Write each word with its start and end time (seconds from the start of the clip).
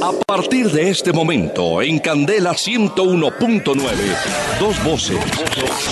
A 0.00 0.12
partir 0.12 0.70
de 0.70 0.90
este 0.90 1.12
momento, 1.12 1.82
en 1.82 1.98
Candela 1.98 2.52
101.9, 2.52 3.82
dos 4.60 4.84
voces, 4.84 5.18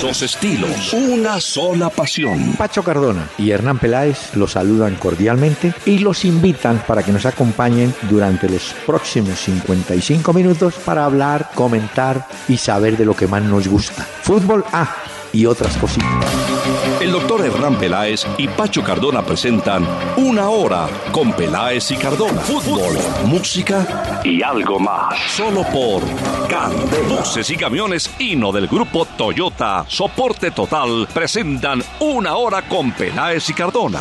dos 0.00 0.22
estilos, 0.22 0.92
una 0.92 1.40
sola 1.40 1.90
pasión. 1.90 2.54
Pacho 2.56 2.84
Cardona 2.84 3.28
y 3.36 3.50
Hernán 3.50 3.80
Peláez 3.80 4.36
los 4.36 4.52
saludan 4.52 4.94
cordialmente 4.94 5.74
y 5.84 5.98
los 5.98 6.24
invitan 6.24 6.84
para 6.86 7.02
que 7.02 7.10
nos 7.10 7.26
acompañen 7.26 7.92
durante 8.08 8.48
los 8.48 8.74
próximos 8.86 9.40
55 9.40 10.32
minutos 10.32 10.74
para 10.84 11.04
hablar, 11.04 11.50
comentar 11.54 12.28
y 12.48 12.58
saber 12.58 12.96
de 12.96 13.06
lo 13.06 13.16
que 13.16 13.26
más 13.26 13.42
nos 13.42 13.66
gusta. 13.66 14.02
Fútbol 14.22 14.64
A 14.72 15.15
y 15.32 15.46
otras 15.46 15.76
cositas. 15.76 16.08
El 17.00 17.12
doctor 17.12 17.44
Hernán 17.44 17.76
Peláez 17.76 18.26
y 18.38 18.48
Pacho 18.48 18.82
Cardona 18.82 19.24
presentan 19.24 19.86
Una 20.16 20.48
Hora 20.48 20.88
con 21.12 21.32
Peláez 21.32 21.90
y 21.90 21.96
Cardona. 21.96 22.40
Fútbol, 22.40 22.96
música 23.26 24.20
y 24.24 24.42
algo 24.42 24.78
más. 24.78 25.14
Solo 25.36 25.62
por 25.72 26.02
Candela. 26.48 27.20
Buses 27.20 27.50
y 27.50 27.56
camiones 27.56 28.10
Hino 28.18 28.52
del 28.52 28.66
grupo 28.66 29.06
Toyota 29.16 29.84
Soporte 29.88 30.50
Total 30.50 31.06
presentan 31.12 31.82
Una 32.00 32.36
Hora 32.36 32.62
con 32.62 32.92
Peláez 32.92 33.48
y 33.50 33.54
Cardona. 33.54 34.00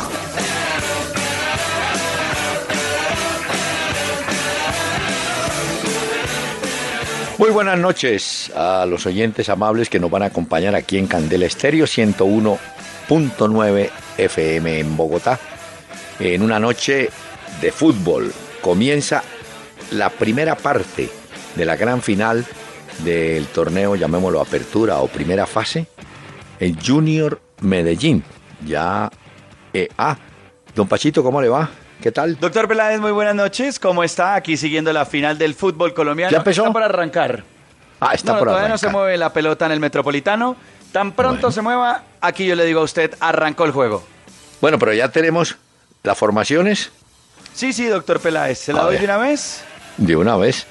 Muy 7.38 7.50
buenas 7.50 7.78
noches 7.78 8.50
a 8.56 8.86
los 8.86 9.06
oyentes 9.06 9.50
amables 9.50 9.90
que 9.90 10.00
nos 10.00 10.10
van 10.10 10.24
a 10.24 10.28
acompañar 10.28 10.74
aquí 10.74 10.98
en 10.98 11.06
Candela 11.06 11.46
Estéreo 11.46 11.86
101.9 11.86 13.90
FM 14.18 14.80
en 14.80 14.96
Bogotá. 14.96 15.38
En 16.18 16.42
una 16.42 16.62
noche 16.62 17.10
de 17.60 17.74
fútbol 17.74 18.32
comienza 18.62 19.22
la 19.92 20.10
primera 20.10 20.56
parte 20.56 21.10
de 21.58 21.66
la 21.66 21.76
gran 21.76 22.02
final 22.02 22.46
del 23.04 23.48
torneo, 23.48 23.98
llamémoslo 23.98 24.40
apertura 24.40 25.00
o 25.00 25.10
primera 25.10 25.46
fase, 25.46 25.88
el 26.62 26.78
Junior 26.82 27.42
Medellín. 27.60 28.24
Ya, 28.66 29.12
eh, 29.74 29.90
ah, 29.98 30.18
don 30.74 30.88
Pachito, 30.88 31.22
¿cómo 31.22 31.42
le 31.42 31.50
va? 31.50 31.70
¿Qué 32.02 32.12
tal? 32.12 32.38
Doctor 32.40 32.68
Peláez, 32.68 33.00
muy 33.00 33.12
buenas 33.12 33.36
noches. 33.36 33.80
¿Cómo 33.80 34.04
está? 34.04 34.36
Aquí 34.36 34.58
siguiendo 34.58 34.94
la 34.94 35.06
final 35.06 35.38
del 35.38 35.56
fútbol 35.56 35.94
colombiano. 35.94 36.32
¿Ya 36.32 36.38
empezó? 36.38 36.62
Está 36.64 36.74
por 36.74 36.84
arrancar. 36.84 37.44
Ah, 38.00 38.12
está 38.14 38.34
No, 38.34 38.40
por 38.40 38.48
todavía 38.50 38.68
no 38.68 38.74
arrancar. 38.76 38.90
se 38.90 38.96
mueve 38.96 39.18
la 39.18 39.34
pelota 39.34 39.66
en 39.66 39.72
el 39.72 39.80
Metropolitano. 39.80 40.56
Tan 40.92 41.12
pronto 41.14 41.36
Bueno. 41.42 41.52
se 41.52 41.62
mueva, 41.62 42.04
aquí 42.22 42.46
yo 42.46 42.56
le 42.56 42.64
digo 42.66 42.82
a 42.82 42.84
usted, 42.84 43.16
arrancó 43.20 43.66
el 43.66 43.72
juego. 43.72 44.04
Bueno, 44.62 44.80
pero 44.80 44.94
ya 44.94 45.10
tenemos 45.10 45.58
las 46.04 46.18
formaciones 46.18 46.92
Sí, 47.54 47.74
sí, 47.74 47.86
doctor 47.88 48.20
Peláez. 48.20 48.60
¿Se 48.60 48.74
la 48.74 48.82
A 48.82 48.84
doy 48.84 48.94
ver. 48.94 49.02
de 49.02 49.06
una 49.06 49.18
vez? 49.18 49.64
de 49.98 50.16
una 50.16 50.36
vez. 50.38 50.68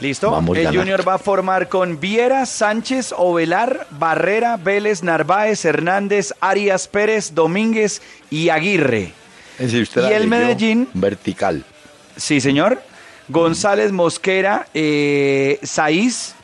¿Listo? 0.00 0.30
Vamos 0.32 0.56
el 0.56 0.64
ganando. 0.64 0.80
Junior 0.82 1.08
va 1.08 1.14
a 1.14 1.18
formar 1.18 1.68
con 1.68 2.00
Viera, 2.00 2.44
Sánchez, 2.46 3.14
Ovelar, 3.16 3.86
Barrera, 3.90 4.56
Vélez, 4.56 5.04
Narváez, 5.04 5.64
Hernández, 5.64 6.34
Arias, 6.40 6.88
Pérez, 6.88 7.34
Domínguez 7.34 8.02
y 8.30 8.48
Aguirre. 8.48 9.12
Usted 9.58 10.00
Y 10.00 10.02
la 10.02 10.08
el 10.16 10.22
leyó 10.22 10.30
Medellín. 10.30 10.88
Vertical. 10.94 11.64
Sí, 12.16 12.40
señor. 12.40 12.82
González 13.28 13.90
Mosquera, 13.92 14.66
eh, 14.74 15.58
Saiz, 15.62 16.34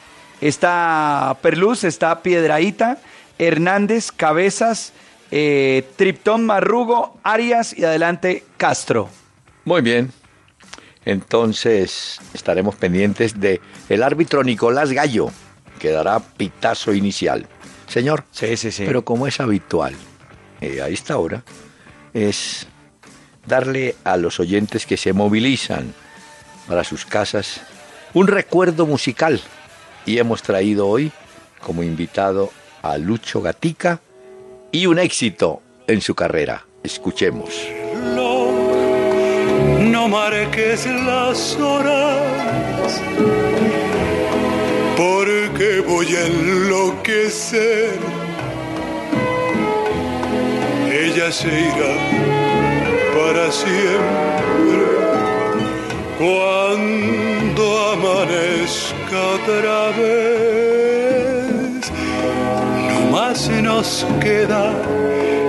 está 0.41 1.37
Perluz, 1.43 1.85
está 1.85 2.23
Piedraíta, 2.23 2.99
Hernández, 3.39 4.11
Cabezas, 4.13 4.93
eh, 5.31 5.87
Triptón 5.97 6.47
Marrugo, 6.47 7.19
Arias 7.23 7.77
y 7.77 7.85
adelante 7.85 8.45
Castro. 8.57 9.11
Muy 9.67 9.83
bien. 9.83 10.11
Entonces 11.05 12.19
estaremos 12.35 12.77
pendientes 12.77 13.39
de 13.41 13.61
el 13.89 14.03
árbitro 14.03 14.43
Nicolás 14.45 14.93
Gallo, 14.93 15.31
que 15.79 15.91
dará 15.91 16.21
pitazo 16.21 16.93
inicial. 16.95 17.47
Señor, 17.89 18.25
Sí, 18.31 18.57
sí, 18.57 18.71
sí. 18.71 18.85
pero 18.87 19.05
como 19.05 19.27
es 19.27 19.41
habitual 19.41 19.95
eh, 20.61 20.81
a 20.81 20.89
esta 20.89 21.19
hora, 21.19 21.43
es 22.15 22.67
darle 23.47 23.97
a 24.05 24.17
los 24.17 24.41
oyentes 24.41 24.87
que 24.87 24.97
se 24.97 25.13
movilizan 25.13 25.95
para 26.69 26.85
sus 26.85 27.05
casas 27.05 27.61
un 28.15 28.27
recuerdo 28.27 28.87
musical. 28.87 29.41
Y 30.07 30.19
hemos 30.19 30.43
traído 30.43 30.89
hoy 30.89 31.13
como 31.61 31.83
invitado 31.83 32.51
a 32.83 32.99
Lucho 32.99 33.43
Gatica 33.43 34.01
y 34.73 34.87
un 34.87 34.99
éxito 34.99 35.63
en 35.87 36.01
su 36.01 36.15
carrera. 36.15 36.67
Escuchemos. 36.83 37.51
no 39.93 40.09
marques 40.09 40.87
las 40.87 41.57
horas, 41.57 43.01
porque 44.97 45.81
voy 45.87 46.07
a 46.17 46.27
enloquecer. 46.27 47.99
Ella 50.91 51.31
se 51.31 51.49
irá 51.49 52.50
para 53.33 53.53
siempre 53.53 54.87
cuando 56.19 57.65
amanezca 57.93 59.19
otra 59.37 59.91
vez. 60.01 61.93
No 62.89 62.99
más 63.13 63.49
nos 63.49 64.05
queda 64.21 64.73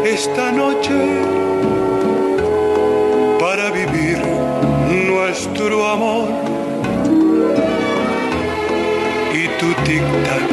esta 0.05 0.51
noche 0.51 0.93
para 3.39 3.71
vivir 3.71 4.19
nuestro 5.07 5.87
amor. 5.87 6.27
Y 9.33 9.43
tu 9.59 9.69
tic-tac 9.85 10.47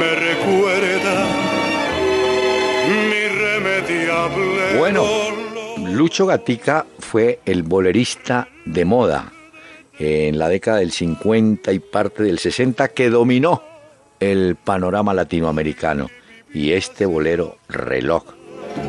me 0.00 0.10
recuerda 0.28 1.16
mi 2.88 3.16
irremediable 3.28 4.78
Bueno. 4.78 5.31
Lucho 6.02 6.26
Gatica 6.26 6.84
fue 6.98 7.38
el 7.44 7.62
bolerista 7.62 8.48
de 8.64 8.84
moda 8.84 9.32
en 10.00 10.36
la 10.36 10.48
década 10.48 10.78
del 10.78 10.90
50 10.90 11.72
y 11.72 11.78
parte 11.78 12.24
del 12.24 12.40
60 12.40 12.88
que 12.88 13.08
dominó 13.08 13.62
el 14.18 14.56
panorama 14.56 15.14
latinoamericano. 15.14 16.10
Y 16.52 16.72
este 16.72 17.06
bolero 17.06 17.58
reloj 17.68 18.24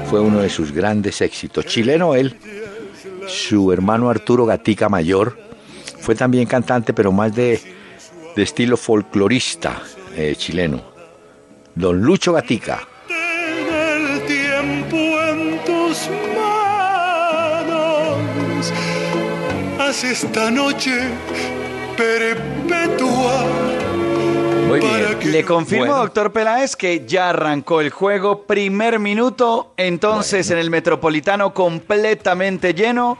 fue 0.09 0.22
uno 0.22 0.40
de 0.40 0.50
sus 0.50 0.72
grandes 0.72 1.22
éxitos. 1.22 1.68
Chileno 1.68 2.16
él, 2.16 2.35
su 3.28 3.72
hermano 3.72 4.09
Arturo 4.09 4.47
Gatica 4.47 4.90
Mayor 4.90 5.38
fue 6.00 6.16
también 6.16 6.47
cantante, 6.47 6.94
pero 6.94 7.12
más 7.12 7.35
de, 7.35 7.62
de 8.35 8.41
estilo 8.41 8.75
folclorista 8.75 9.84
eh, 10.16 10.34
chileno. 10.35 10.81
Don 11.75 12.01
Lucho 12.01 12.34
Gatica. 12.34 12.88
Esta 20.01 20.49
noche 20.49 21.07
perpetua. 21.95 23.45
Muy 24.67 24.79
que- 24.79 25.27
Le 25.27 25.45
confirmo, 25.45 25.85
Bueno. 25.85 26.01
doctor 26.01 26.33
Peláez, 26.33 26.75
que 26.75 27.05
ya 27.05 27.29
arrancó 27.29 27.79
el 27.79 27.91
juego. 27.91 28.43
Primer 28.47 28.97
minuto, 28.99 29.73
entonces 29.77 30.49
en 30.49 30.57
el 30.57 30.71
Metropolitano 30.71 31.53
completamente 31.53 32.73
lleno. 32.73 33.19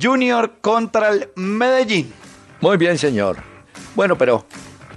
Junior 0.00 0.52
contra 0.60 1.08
el 1.10 1.28
Medellín. 1.34 2.12
Muy 2.60 2.76
bien, 2.76 2.96
señor. 2.96 3.38
Bueno, 3.96 4.16
pero 4.16 4.46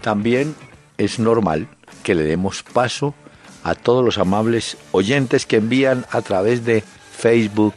también 0.02 0.56
es 1.00 1.18
normal 1.20 1.68
que 2.04 2.14
le 2.14 2.24
demos 2.24 2.62
paso 2.62 3.16
a 3.64 3.74
todos 3.74 4.06
los 4.06 4.18
amables 4.20 4.78
oyentes 4.92 5.46
que 5.48 5.58
envían 5.58 6.06
a 6.12 6.22
través 6.22 6.64
de 6.64 6.84
Facebook, 7.18 7.74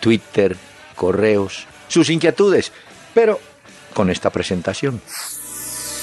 Twitter, 0.00 0.56
correos, 0.96 1.66
sus 1.90 2.08
inquietudes, 2.08 2.72
pero 3.12 3.38
con 3.92 4.08
esta 4.08 4.30
presentación. 4.30 5.02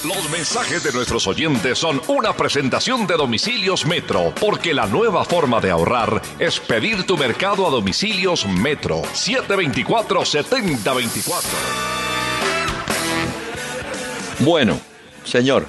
Los 0.04 0.30
mensajes 0.30 0.84
de 0.84 0.92
nuestros 0.92 1.26
oyentes 1.26 1.76
son 1.76 2.00
una 2.06 2.32
presentación 2.36 3.04
de 3.08 3.16
Domicilios 3.16 3.84
Metro, 3.84 4.32
porque 4.40 4.72
la 4.72 4.86
nueva 4.86 5.24
forma 5.24 5.60
de 5.60 5.72
ahorrar 5.72 6.22
es 6.38 6.60
pedir 6.60 7.02
tu 7.04 7.18
mercado 7.18 7.66
a 7.66 7.70
Domicilios 7.70 8.46
Metro 8.46 9.02
724-7024. 9.02 11.42
Bueno, 14.40 14.78
señor, 15.24 15.66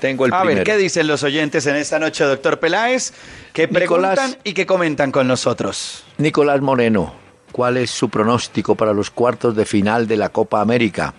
tengo 0.00 0.24
el 0.24 0.32
A 0.32 0.38
primero. 0.40 0.60
ver, 0.60 0.64
¿qué 0.64 0.78
dicen 0.78 1.06
los 1.06 1.22
oyentes 1.22 1.66
en 1.66 1.76
esta 1.76 1.98
noche, 1.98 2.24
doctor 2.24 2.58
Peláez? 2.58 3.12
Que 3.52 3.66
Nicolás. 3.66 4.14
preguntan 4.14 4.40
y 4.44 4.54
que 4.54 4.64
comentan 4.64 5.12
con 5.12 5.28
nosotros. 5.28 6.04
Nicolás 6.16 6.62
Moreno, 6.62 7.12
¿cuál 7.54 7.76
es 7.76 7.88
su 7.90 8.08
pronóstico 8.08 8.74
para 8.74 8.92
los 8.92 9.10
cuartos 9.10 9.54
de 9.54 9.64
final 9.64 10.08
de 10.08 10.16
la 10.16 10.28
Copa 10.30 10.60
América? 10.60 11.14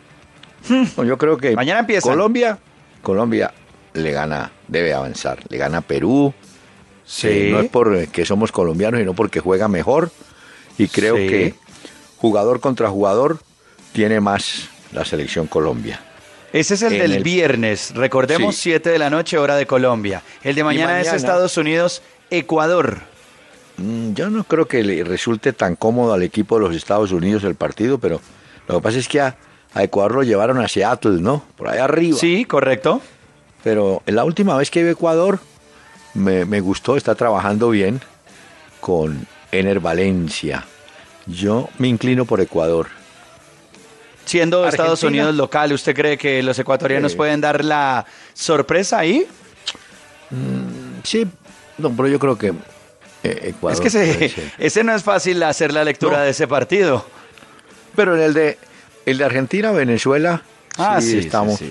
Bueno, 0.68 1.06
yo 1.06 1.18
creo 1.18 1.38
que 1.38 1.56
Mañana 1.56 1.80
empiezan. 1.80 2.12
Colombia, 2.12 2.60
Colombia 3.02 3.54
le 3.94 4.12
gana, 4.12 4.52
debe 4.68 4.94
avanzar, 4.94 5.40
le 5.48 5.58
gana 5.58 5.80
Perú. 5.80 6.34
Eh, 7.24 7.50
no 7.54 7.62
es 7.62 7.70
porque 7.70 8.26
somos 8.26 8.52
colombianos, 8.52 9.00
sino 9.00 9.14
porque 9.14 9.40
juega 9.40 9.70
mejor. 9.70 10.12
Y 10.78 10.90
creo 10.90 11.16
Sí. 11.16 11.28
que 11.28 11.54
jugador 12.18 12.60
contra 12.60 12.90
jugador 12.90 13.40
tiene 13.94 14.20
más 14.20 14.68
la 14.92 15.06
selección 15.06 15.48
Colombia. 15.48 16.02
Ese 16.52 16.74
es 16.74 16.82
el 16.82 16.98
del 17.00 17.24
viernes, 17.24 17.94
recordemos, 17.96 18.58
7 18.58 18.90
de 18.90 19.00
la 19.00 19.10
noche, 19.10 19.38
hora 19.38 19.56
de 19.56 19.66
Colombia. 19.66 20.22
El 20.44 20.56
de 20.56 20.66
mañana, 20.66 21.00
es 21.00 21.14
Estados 21.14 21.56
Unidos, 21.56 22.02
Ecuador. 22.30 23.00
Yo 24.16 24.30
no 24.30 24.46
creo 24.46 24.66
que 24.66 24.82
le 24.82 25.04
resulte 25.04 25.52
tan 25.52 25.76
cómodo 25.76 26.14
al 26.14 26.24
equipo 26.24 26.56
de 26.56 26.66
los 26.66 26.76
Estados 26.76 27.12
Unidos 27.12 27.44
el 27.44 27.56
partido, 27.56 27.98
pero 27.98 28.22
lo 28.66 28.76
que 28.76 28.82
pasa 28.82 28.98
es 28.98 29.10
que 29.10 29.20
a, 29.20 29.36
Ecuador 29.76 30.16
lo 30.16 30.24
llevaron 30.24 30.62
a 30.62 30.70
Seattle, 30.70 31.20
¿no? 31.20 31.44
Por 31.58 31.68
ahí 31.68 31.80
arriba. 31.80 32.18
Sí, 32.18 32.46
correcto. 32.46 33.02
Pero 33.62 34.02
la 34.06 34.24
última 34.24 34.56
vez 34.56 34.72
que 34.72 34.80
a 34.80 34.90
Ecuador, 34.90 35.40
me, 36.14 36.46
me 36.46 36.62
gustó, 36.62 36.96
está 36.96 37.14
trabajando 37.16 37.70
bien 37.72 38.00
con 38.80 39.28
Ener 39.52 39.82
Valencia. 39.82 40.64
Yo 41.26 41.68
me 41.78 41.90
inclino 41.90 42.24
por 42.24 42.40
Ecuador. 42.40 42.88
Siendo 44.24 44.66
Estados 44.66 45.04
Unidos 45.04 45.36
local, 45.36 45.74
¿usted 45.74 45.94
cree 45.94 46.18
que 46.18 46.42
los 46.42 46.58
ecuatorianos 46.58 47.16
pueden 47.16 47.42
dar 47.42 47.66
la 47.66 48.06
sorpresa 48.34 49.00
ahí? 49.00 49.28
Mm, 50.30 51.02
sí, 51.04 51.28
no, 51.78 51.92
pero 51.92 52.08
yo 52.08 52.18
creo 52.18 52.38
que 52.38 52.48
eh, 52.48 52.54
Ecuador. 53.26 53.86
Es 53.86 53.94
que 53.94 54.34
ese, 54.58 54.84
no 54.84 54.96
es 54.96 55.04
fácil 55.04 55.42
hacer 55.44 55.74
la 55.74 55.84
lectura 55.84 56.22
de 56.22 56.32
ese 56.32 56.48
partido. 56.48 57.06
Pero 57.96 58.16
en 58.16 58.22
el 58.22 58.34
de, 58.34 58.58
el 59.06 59.18
de 59.18 59.26
Argentina, 59.26 59.72
Venezuela, 59.72 60.44
ah, 60.78 61.00
sí, 61.02 61.20
estamos. 61.20 61.62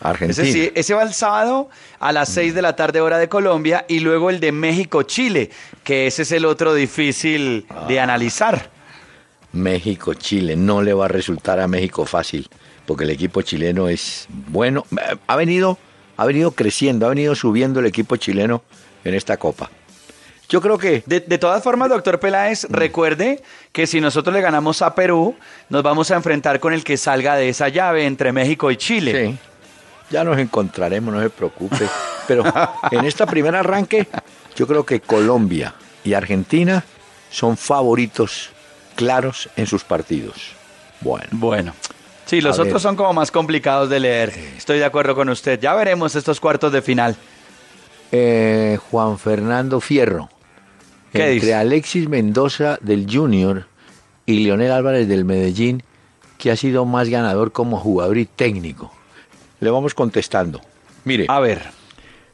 Argentina. 0.00 0.46
Ese, 0.46 0.72
ese, 0.74 0.94
va 0.94 1.02
el 1.02 1.14
sábado 1.14 1.70
a 1.98 2.12
las 2.12 2.28
6 2.28 2.54
de 2.54 2.62
la 2.62 2.76
tarde 2.76 3.00
hora 3.00 3.18
de 3.18 3.28
Colombia 3.28 3.84
y 3.88 4.00
luego 4.00 4.30
el 4.30 4.40
de 4.40 4.52
México-Chile, 4.52 5.50
que 5.82 6.06
ese 6.06 6.22
es 6.22 6.32
el 6.32 6.44
otro 6.44 6.74
difícil 6.74 7.66
de 7.88 8.00
ah. 8.00 8.04
analizar. 8.04 8.70
México-Chile. 9.56 10.56
No 10.56 10.82
le 10.82 10.94
va 10.94 11.06
a 11.06 11.08
resultar 11.08 11.58
a 11.60 11.66
México 11.66 12.04
fácil, 12.04 12.48
porque 12.84 13.04
el 13.04 13.10
equipo 13.10 13.42
chileno 13.42 13.88
es 13.88 14.26
bueno. 14.28 14.84
Ha 15.26 15.36
venido, 15.36 15.78
ha 16.16 16.24
venido 16.24 16.52
creciendo, 16.52 17.06
ha 17.06 17.08
venido 17.08 17.34
subiendo 17.34 17.80
el 17.80 17.86
equipo 17.86 18.16
chileno 18.16 18.62
en 19.04 19.14
esta 19.14 19.36
copa. 19.36 19.70
Yo 20.48 20.60
creo 20.60 20.78
que... 20.78 21.02
De, 21.06 21.20
todas 21.38 21.62
formas, 21.62 21.88
doctor 21.88 22.20
Peláez, 22.20 22.68
mm. 22.68 22.72
recuerde 22.72 23.42
que 23.72 23.86
si 23.86 24.00
nosotros 24.00 24.34
le 24.34 24.40
ganamos 24.40 24.82
a 24.82 24.94
Perú, 24.94 25.34
nos 25.68 25.82
vamos 25.82 26.10
a 26.10 26.16
enfrentar 26.16 26.60
con 26.60 26.72
el 26.72 26.84
que 26.84 26.96
salga 26.96 27.34
de 27.36 27.48
esa 27.48 27.68
llave 27.68 28.06
entre 28.06 28.32
México 28.32 28.70
y 28.70 28.76
Chile. 28.76 29.28
Sí, 29.28 29.38
ya 30.10 30.22
nos 30.24 30.38
encontraremos, 30.38 31.12
no 31.12 31.20
se 31.20 31.30
preocupe. 31.30 31.88
Pero 32.28 32.44
en 32.90 33.04
esta 33.04 33.26
primera 33.26 33.60
arranque, 33.60 34.06
yo 34.54 34.66
creo 34.66 34.84
que 34.84 35.00
Colombia 35.00 35.74
y 36.04 36.14
Argentina 36.14 36.84
son 37.30 37.56
favoritos 37.56 38.50
claros 38.94 39.48
en 39.56 39.66
sus 39.66 39.84
partidos. 39.84 40.52
Bueno. 41.00 41.28
Bueno. 41.32 41.74
Sí, 42.24 42.40
los 42.40 42.58
otros 42.58 42.82
son 42.82 42.96
como 42.96 43.12
más 43.12 43.30
complicados 43.30 43.88
de 43.88 44.00
leer. 44.00 44.32
Estoy 44.56 44.80
de 44.80 44.84
acuerdo 44.84 45.14
con 45.14 45.28
usted. 45.28 45.60
Ya 45.60 45.74
veremos 45.74 46.16
estos 46.16 46.40
cuartos 46.40 46.72
de 46.72 46.82
final. 46.82 47.16
Eh, 48.10 48.78
Juan 48.90 49.16
Fernando 49.18 49.80
Fierro. 49.80 50.28
¿Qué 51.16 51.32
entre 51.32 51.54
Alexis 51.54 52.08
Mendoza 52.08 52.78
del 52.80 53.06
Junior 53.10 53.66
y 54.26 54.44
Leonel 54.44 54.72
Álvarez 54.72 55.08
del 55.08 55.24
Medellín, 55.24 55.82
que 56.38 56.50
ha 56.50 56.56
sido 56.56 56.84
más 56.84 57.08
ganador 57.08 57.52
como 57.52 57.78
jugador 57.78 58.18
y 58.18 58.26
técnico. 58.26 58.92
Le 59.60 59.70
vamos 59.70 59.94
contestando. 59.94 60.60
Mire. 61.04 61.26
A 61.28 61.40
ver. 61.40 61.62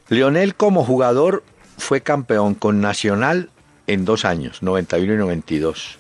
Leonel 0.09 0.55
como 0.55 0.85
jugador 0.85 1.45
fue 1.79 2.01
campeón 2.01 2.55
con 2.55 2.81
Nacional 2.81 3.51
en 3.87 4.05
dos 4.05 4.25
años, 4.25 4.63
91 4.63 5.13
y 5.13 5.17
92. 5.17 5.99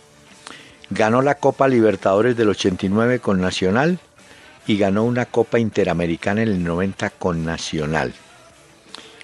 Ganó 0.90 1.22
la 1.22 1.36
Copa 1.36 1.68
Libertadores 1.68 2.36
del 2.36 2.48
89 2.50 3.20
con 3.20 3.40
Nacional 3.40 3.98
y 4.66 4.76
ganó 4.76 5.04
una 5.04 5.26
Copa 5.26 5.58
Interamericana 5.58 6.42
en 6.42 6.48
el 6.48 6.64
90 6.64 7.10
con 7.10 7.44
Nacional. 7.44 8.12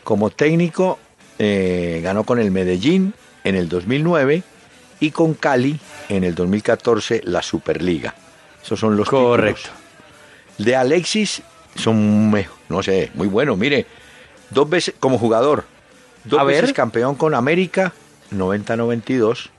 Como 0.05 0.31
técnico 0.31 0.99
eh, 1.38 2.00
ganó 2.02 2.25
con 2.25 2.38
el 2.38 2.50
Medellín 2.50 3.14
en 3.44 3.55
el 3.55 3.69
2009 3.69 4.43
y 5.00 5.11
con 5.11 5.35
Cali 5.35 5.79
en 6.08 6.25
el 6.25 6.35
2014 6.35 7.23
la 7.25 7.43
Superliga. 7.43 8.14
Esos 8.62 8.81
son 8.81 8.96
los 8.96 9.08
Correcto. 9.08 9.70
De 10.58 10.75
Alexis 10.75 11.43
son, 11.76 12.32
no 12.69 12.82
sé, 12.82 13.11
muy 13.14 13.29
bueno. 13.29 13.56
Mire, 13.56 13.87
dos 14.50 14.69
veces 14.69 14.94
como 14.99 15.19
jugador, 15.19 15.64
dos 16.25 16.44
veces 16.46 16.73
campeón 16.73 17.14
con 17.14 17.35
América, 17.35 17.93
90-92, 18.32 19.50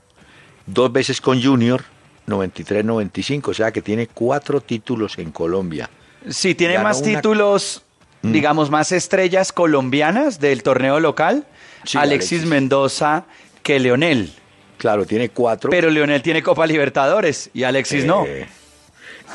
dos 0.65 0.91
veces 0.91 1.21
con 1.21 1.41
Junior, 1.41 1.83
93-95, 2.27 3.47
o 3.47 3.53
sea 3.53 3.71
que 3.71 3.81
tiene 3.81 4.07
cuatro 4.07 4.61
títulos 4.61 5.17
en 5.17 5.31
Colombia. 5.31 5.89
Sí, 6.27 6.53
tiene 6.53 6.79
más 6.79 7.01
títulos, 7.01 7.83
mm. 8.21 8.31
digamos, 8.31 8.69
más 8.69 8.91
estrellas 8.91 9.53
colombianas 9.53 10.39
del 10.39 10.63
torneo 10.63 10.99
local. 10.99 11.47
Alexis, 11.95 12.45
Mendoza 12.45 13.25
que 13.63 13.79
Leonel. 13.79 14.31
Claro, 14.77 15.05
tiene 15.05 15.29
cuatro. 15.29 15.69
Pero 15.69 15.89
Leonel 15.89 16.21
tiene 16.21 16.41
Copa 16.41 16.65
Libertadores 16.65 17.49
y 17.53 17.63
Alexis 17.63 18.05
no. 18.05 18.25
Eh, 18.25 18.47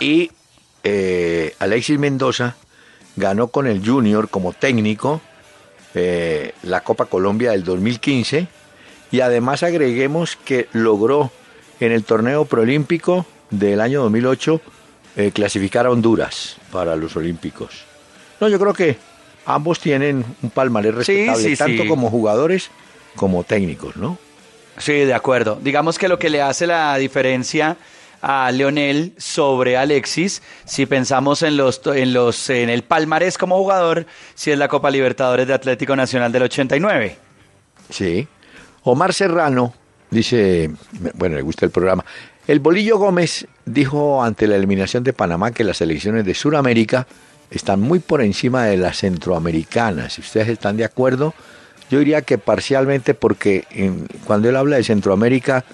y 0.01 0.31
eh, 0.83 1.55
Alexis 1.59 1.99
Mendoza 1.99 2.57
ganó 3.17 3.49
con 3.49 3.67
el 3.67 3.85
Junior 3.85 4.29
como 4.29 4.53
técnico 4.53 5.21
eh, 5.95 6.53
la 6.63 6.83
Copa 6.83 7.07
Colombia 7.07 7.53
del 7.53 7.63
2015 7.63 8.49
y 9.13 9.21
además 9.21 9.63
agreguemos 9.63 10.37
que 10.37 10.69
logró 10.73 11.31
en 11.79 11.93
el 11.93 12.05
torneo 12.05 12.45
proolímpico 12.47 13.27
del 13.51 13.81
año 13.81 14.03
2008 14.03 14.61
eh, 15.17 15.31
clasificar 15.33 15.87
a 15.87 15.91
Honduras 15.91 16.57
para 16.73 16.97
los 16.97 17.17
Olímpicos. 17.17 17.85
No, 18.41 18.49
yo 18.49 18.59
creo 18.59 18.75
que 18.75 18.97
ambos 19.47 19.79
tienen 19.79 20.25
un 20.43 20.51
palmarés 20.51 20.95
respetable, 20.97 21.57
tanto 21.57 21.87
como 21.87 22.11
jugadores 22.11 22.71
como 23.17 23.45
técnicos, 23.45 23.97
¿no? 23.97 24.19
Sí, 24.79 24.93
de 24.93 25.15
acuerdo. 25.15 25.59
Digamos 25.63 25.99
que 25.99 26.09
lo 26.09 26.19
que 26.19 26.31
le 26.31 26.43
hace 26.43 26.67
la 26.67 26.97
diferencia 26.97 27.77
a 28.21 28.51
Leonel 28.51 29.13
sobre 29.19 29.77
Alexis, 29.77 30.43
si 30.65 30.87
pensamos 30.87 31.43
en 31.43 31.57
los 31.57 31.81
en 31.87 32.13
los 32.13 32.49
en 32.51 32.71
el 32.71 32.83
palmarés 32.83 33.39
como 33.39 33.59
jugador, 33.59 34.07
si 34.35 34.51
es 34.51 34.59
la 34.59 34.69
Copa 34.69 34.91
Libertadores 34.91 35.47
de 35.47 35.55
Atlético 35.55 35.95
Nacional 35.95 36.33
del 36.33 36.45
89. 36.45 37.19
Sí. 37.91 38.27
Omar 38.83 39.13
Serrano 39.13 39.75
Dice, 40.15 40.71
bueno, 41.15 41.35
le 41.35 41.43
gusta 41.43 41.67
el 41.67 41.73
programa. 41.73 42.05
El 42.47 42.61
Bolillo 42.61 42.99
Gómez 42.99 43.49
dijo 43.65 44.23
ante 44.23 44.47
la 44.47 44.55
eliminación 44.55 45.03
de 45.03 45.13
Panamá 45.13 45.51
que 45.51 45.65
las 45.65 45.81
elecciones 45.81 46.25
de 46.25 46.35
Sudamérica 46.35 47.09
están 47.51 47.81
muy 47.81 47.99
por 47.99 48.23
encima 48.23 48.65
de 48.65 48.77
las 48.77 48.99
centroamericanas. 48.99 50.13
Si 50.13 50.21
ustedes 50.21 50.49
están 50.49 50.77
de 50.77 50.85
acuerdo, 50.85 51.35
yo 51.91 51.99
diría 51.99 52.23
que 52.23 52.39
parcialmente 52.39 53.15
porque 53.15 53.65
cuando 54.25 54.49
él 54.49 54.57
habla 54.57 54.77
de 54.77 54.85
Centroamérica, 54.85 55.65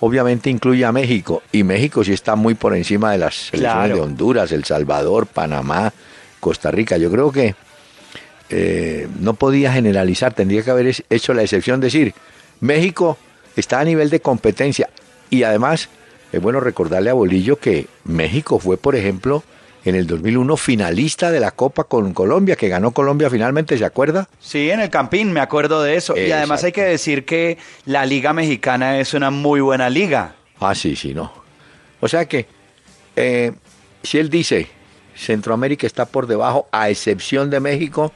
obviamente 0.00 0.50
incluye 0.50 0.84
a 0.84 0.92
México. 0.92 1.42
Y 1.52 1.64
México 1.64 2.04
sí 2.04 2.12
está 2.12 2.36
muy 2.36 2.54
por 2.54 2.76
encima 2.76 3.12
de 3.12 3.18
las 3.18 3.52
elecciones 3.52 3.94
de 3.94 4.00
Honduras, 4.00 4.52
El 4.52 4.64
Salvador, 4.64 5.26
Panamá, 5.26 5.92
Costa 6.40 6.70
Rica. 6.70 6.96
Yo 6.96 7.10
creo 7.10 7.32
que 7.32 7.54
eh, 8.48 9.08
no 9.20 9.34
podía 9.34 9.72
generalizar, 9.72 10.32
tendría 10.34 10.62
que 10.62 10.70
haber 10.70 10.94
hecho 11.10 11.34
la 11.34 11.42
excepción, 11.42 11.80
decir, 11.80 12.14
México 12.60 13.18
está 13.56 13.80
a 13.80 13.84
nivel 13.84 14.10
de 14.10 14.20
competencia. 14.20 14.88
Y 15.30 15.42
además, 15.42 15.88
es 16.32 16.40
bueno 16.40 16.60
recordarle 16.60 17.10
a 17.10 17.14
Bolillo 17.14 17.56
que 17.56 17.86
México 18.04 18.58
fue, 18.58 18.76
por 18.76 18.94
ejemplo, 18.94 19.42
en 19.86 19.94
el 19.94 20.06
2001 20.08 20.56
finalista 20.56 21.30
de 21.30 21.38
la 21.38 21.52
Copa 21.52 21.84
con 21.84 22.12
Colombia, 22.12 22.56
que 22.56 22.68
ganó 22.68 22.90
Colombia 22.90 23.30
finalmente, 23.30 23.78
¿se 23.78 23.84
acuerda? 23.84 24.28
Sí, 24.40 24.68
en 24.70 24.80
el 24.80 24.90
Campín, 24.90 25.32
me 25.32 25.38
acuerdo 25.38 25.80
de 25.82 25.94
eso. 25.94 26.16
Y 26.16 26.32
además 26.32 26.64
hay 26.64 26.72
que 26.72 26.82
decir 26.82 27.24
que 27.24 27.56
la 27.84 28.04
Liga 28.04 28.32
Mexicana 28.32 28.98
es 28.98 29.14
una 29.14 29.30
muy 29.30 29.60
buena 29.60 29.88
liga. 29.88 30.34
Ah, 30.58 30.74
sí, 30.74 30.96
sí, 30.96 31.14
no. 31.14 31.32
O 32.00 32.08
sea 32.08 32.26
que, 32.26 32.46
eh, 33.14 33.52
si 34.02 34.18
él 34.18 34.28
dice, 34.28 34.66
Centroamérica 35.14 35.86
está 35.86 36.04
por 36.04 36.26
debajo, 36.26 36.66
a 36.72 36.90
excepción 36.90 37.48
de 37.48 37.60
México, 37.60 38.12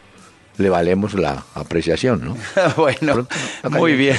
le 0.59 0.71
valemos 0.71 1.15
la 1.15 1.45
apreciación, 1.55 2.25
¿no? 2.25 2.37
bueno, 2.77 3.29
muy 3.71 3.95
bien. 3.95 4.17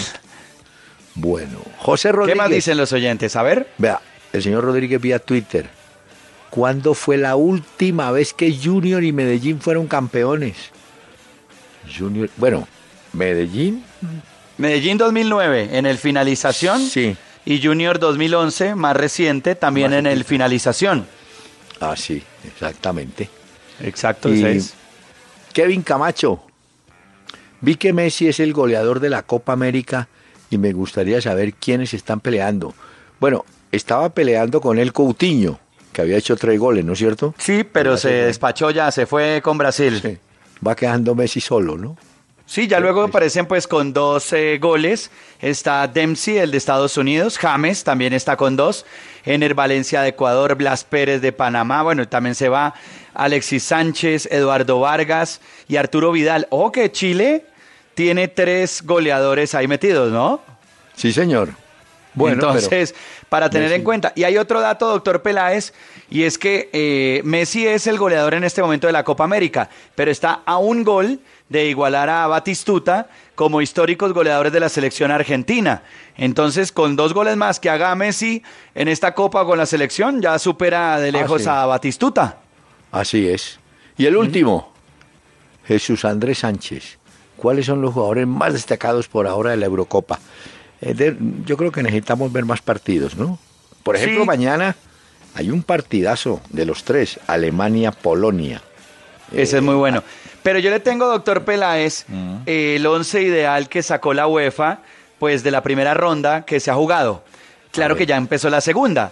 Bueno, 1.15 1.59
José 1.79 2.13
Rodríguez. 2.13 2.33
¿Qué 2.33 2.37
más 2.37 2.49
dicen 2.49 2.77
los 2.77 2.93
oyentes? 2.93 3.35
A 3.35 3.43
ver. 3.43 3.67
Vea, 3.77 3.99
el 4.31 4.41
señor 4.41 4.63
Rodríguez 4.63 5.01
vía 5.01 5.19
Twitter. 5.19 5.80
¿Cuándo 6.51 6.93
fue 6.93 7.17
la 7.17 7.37
última 7.37 8.11
vez 8.11 8.33
que 8.33 8.53
Junior 8.55 9.03
y 9.03 9.13
Medellín 9.13 9.61
fueron 9.61 9.87
campeones? 9.87 10.57
Junior, 11.97 12.29
bueno, 12.35 12.67
Medellín. 13.13 13.83
Medellín 14.57 14.97
2009 14.97 15.69
en 15.71 15.85
el 15.85 15.97
finalización. 15.97 16.81
Sí. 16.81 17.15
Y 17.45 17.63
Junior 17.63 17.99
2011, 17.99 18.75
más 18.75 18.95
reciente, 18.95 19.55
también 19.55 19.93
en 19.93 20.05
el 20.05 20.25
finalización. 20.25 21.07
Ah, 21.79 21.95
sí, 21.95 22.21
exactamente. 22.45 23.29
Exacto. 23.79 24.29
Kevin 25.53 25.81
Camacho. 25.81 26.43
Vi 27.61 27.75
que 27.75 27.93
Messi 27.93 28.27
es 28.27 28.41
el 28.41 28.53
goleador 28.53 28.99
de 28.99 29.09
la 29.09 29.23
Copa 29.23 29.53
América 29.53 30.09
y 30.49 30.57
me 30.57 30.73
gustaría 30.73 31.21
saber 31.21 31.53
quiénes 31.53 31.93
están 31.93 32.19
peleando. 32.19 32.73
Bueno, 33.19 33.45
estaba 33.71 34.09
peleando 34.09 34.59
con 34.59 34.79
el 34.79 34.91
Coutinho, 34.93 35.59
que 35.91 36.01
había 36.01 36.17
hecho 36.17 36.35
tres 36.35 36.59
goles, 36.59 36.85
¿no 36.85 36.93
es 36.93 36.99
cierto? 36.99 37.33
Sí, 37.37 37.63
pero 37.63 37.97
se 37.97 38.09
despachó 38.09 38.71
ya, 38.71 38.91
se 38.91 39.05
fue 39.05 39.41
con 39.43 39.57
Brasil. 39.57 40.19
Va 40.65 40.75
quedando 40.75 41.15
Messi 41.15 41.41
solo, 41.41 41.77
¿no? 41.77 41.97
Sí, 42.45 42.67
ya 42.67 42.81
luego 42.81 43.03
aparecen 43.03 43.45
pues 43.45 43.65
con 43.65 43.93
dos 43.93 44.33
goles. 44.59 45.09
Está 45.39 45.87
Dempsey, 45.87 46.37
el 46.37 46.51
de 46.51 46.57
Estados 46.57 46.97
Unidos. 46.97 47.37
James 47.37 47.85
también 47.85 48.11
está 48.11 48.35
con 48.35 48.57
dos. 48.57 48.85
Ener 49.23 49.53
Valencia 49.53 50.01
de 50.01 50.09
Ecuador. 50.09 50.55
Blas 50.55 50.83
Pérez 50.83 51.21
de 51.21 51.31
Panamá. 51.31 51.81
Bueno, 51.81 52.09
también 52.09 52.35
se 52.35 52.49
va 52.49 52.73
Alexis 53.13 53.63
Sánchez, 53.63 54.27
Eduardo 54.29 54.81
Vargas 54.81 55.39
y 55.69 55.77
Arturo 55.77 56.11
Vidal. 56.11 56.47
Ojo 56.49 56.73
que 56.73 56.91
Chile 56.91 57.45
tiene 57.93 58.27
tres 58.27 58.81
goleadores 58.83 59.55
ahí 59.55 59.69
metidos, 59.69 60.11
¿no? 60.11 60.41
Sí, 60.93 61.13
señor. 61.13 61.51
Bueno, 62.13 62.35
Entonces, 62.35 62.93
para 63.29 63.49
tener 63.49 63.71
en 63.71 63.83
cuenta. 63.83 64.11
Y 64.15 64.23
hay 64.23 64.37
otro 64.37 64.59
dato, 64.59 64.89
doctor 64.89 65.21
Peláez, 65.21 65.73
y 66.09 66.23
es 66.23 66.37
que 66.37 66.69
eh, 66.73 67.21
Messi 67.23 67.65
es 67.65 67.87
el 67.87 67.97
goleador 67.97 68.33
en 68.33 68.43
este 68.43 68.61
momento 68.61 68.87
de 68.87 68.93
la 68.93 69.03
Copa 69.03 69.23
América, 69.23 69.69
pero 69.95 70.11
está 70.11 70.41
a 70.45 70.57
un 70.57 70.83
gol 70.83 71.19
de 71.47 71.67
igualar 71.67 72.09
a 72.09 72.27
Batistuta 72.27 73.07
como 73.35 73.61
históricos 73.61 74.13
goleadores 74.13 74.51
de 74.51 74.59
la 74.59 74.69
selección 74.69 75.11
argentina. 75.11 75.83
Entonces, 76.17 76.71
con 76.71 76.95
dos 76.95 77.13
goles 77.13 77.37
más 77.37 77.59
que 77.59 77.69
haga 77.69 77.95
Messi 77.95 78.43
en 78.75 78.87
esta 78.87 79.13
Copa 79.13 79.45
con 79.45 79.57
la 79.57 79.65
selección, 79.65 80.21
ya 80.21 80.37
supera 80.37 80.99
de 80.99 81.09
ah, 81.09 81.11
lejos 81.11 81.47
a 81.47 81.65
Batistuta. 81.65 82.39
Así 82.91 83.27
es. 83.27 83.59
Y 83.97 84.05
el 84.05 84.17
último, 84.17 84.71
Jesús 85.65 86.05
Andrés 86.05 86.39
Sánchez. 86.39 86.97
¿Cuáles 87.37 87.65
son 87.65 87.81
los 87.81 87.93
jugadores 87.93 88.27
más 88.27 88.53
destacados 88.53 89.07
por 89.07 89.27
ahora 89.27 89.51
de 89.51 89.57
la 89.57 89.65
Eurocopa? 89.65 90.19
Eh, 90.81 91.17
yo 91.45 91.57
creo 91.57 91.71
que 91.71 91.83
necesitamos 91.83 92.31
ver 92.31 92.45
más 92.45 92.61
partidos, 92.61 93.15
¿no? 93.15 93.37
Por 93.83 93.95
ejemplo, 93.95 94.25
mañana 94.25 94.75
hay 95.35 95.49
un 95.49 95.63
partidazo 95.63 96.41
de 96.49 96.65
los 96.65 96.83
tres, 96.83 97.19
Alemania-Polonia. 97.27 98.61
Ese 99.31 99.57
es 99.57 99.63
muy 99.63 99.75
bueno. 99.75 100.03
Pero 100.43 100.59
yo 100.59 100.69
le 100.71 100.79
tengo, 100.79 101.07
doctor 101.07 101.45
Peláez, 101.45 102.05
el 102.45 102.85
once 102.85 103.21
ideal 103.21 103.69
que 103.69 103.83
sacó 103.83 104.13
la 104.13 104.27
UEFA, 104.27 104.79
pues 105.19 105.43
de 105.43 105.51
la 105.51 105.61
primera 105.61 105.93
ronda 105.93 106.45
que 106.45 106.59
se 106.59 106.71
ha 106.71 106.75
jugado. 106.75 107.23
Claro 107.71 107.95
que 107.95 108.05
ya 108.05 108.17
empezó 108.17 108.49
la 108.49 108.59
segunda, 108.59 109.11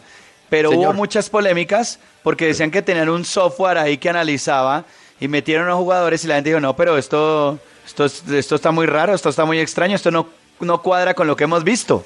pero 0.50 0.72
hubo 0.72 0.92
muchas 0.94 1.30
polémicas 1.30 2.00
porque 2.24 2.48
decían 2.48 2.72
que 2.72 2.82
tenían 2.82 3.10
un 3.10 3.24
software 3.24 3.78
ahí 3.78 3.98
que 3.98 4.10
analizaba 4.10 4.86
y 5.20 5.28
metieron 5.28 5.68
a 5.68 5.72
los 5.72 5.80
jugadores 5.80 6.24
y 6.26 6.28
la 6.28 6.36
gente 6.36 6.50
dijo, 6.50 6.60
no, 6.60 6.76
pero 6.76 6.98
esto, 6.98 7.60
esto, 7.86 8.06
esto 8.06 8.56
está 8.56 8.72
muy 8.72 8.86
raro, 8.86 9.14
esto 9.14 9.30
está 9.30 9.46
muy 9.46 9.60
extraño, 9.60 9.96
esto 9.96 10.12
no, 10.12 10.28
no 10.60 10.82
cuadra 10.82 11.14
con 11.14 11.28
lo 11.28 11.36
que 11.36 11.46
hemos 11.46 11.64
visto. 11.64 12.04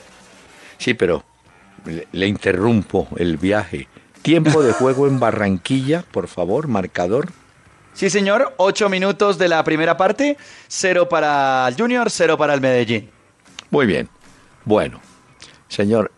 Sí, 0.78 0.94
pero 0.94 1.24
le 2.12 2.28
interrumpo 2.28 3.08
el 3.18 3.38
viaje. 3.38 3.88
Tiempo 4.22 4.64
de 4.64 4.72
juego 4.74 5.08
en 5.08 5.20
Barranquilla, 5.20 6.04
por 6.12 6.28
favor, 6.28 6.68
marcador. 6.68 7.30
Sí, 7.94 8.10
señor, 8.10 8.54
ocho 8.58 8.90
minutos 8.90 9.38
de 9.38 9.48
la 9.48 9.64
primera 9.64 9.98
parte, 9.98 10.38
cero 10.68 11.08
para 11.10 11.68
el 11.68 11.76
Junior, 11.76 12.10
cero 12.10 12.38
para 12.38 12.54
el 12.54 12.62
Medellín. 12.62 13.10
Muy 13.70 13.86
bien. 13.86 14.10
Bueno, 14.66 15.02
señor, 15.68 16.12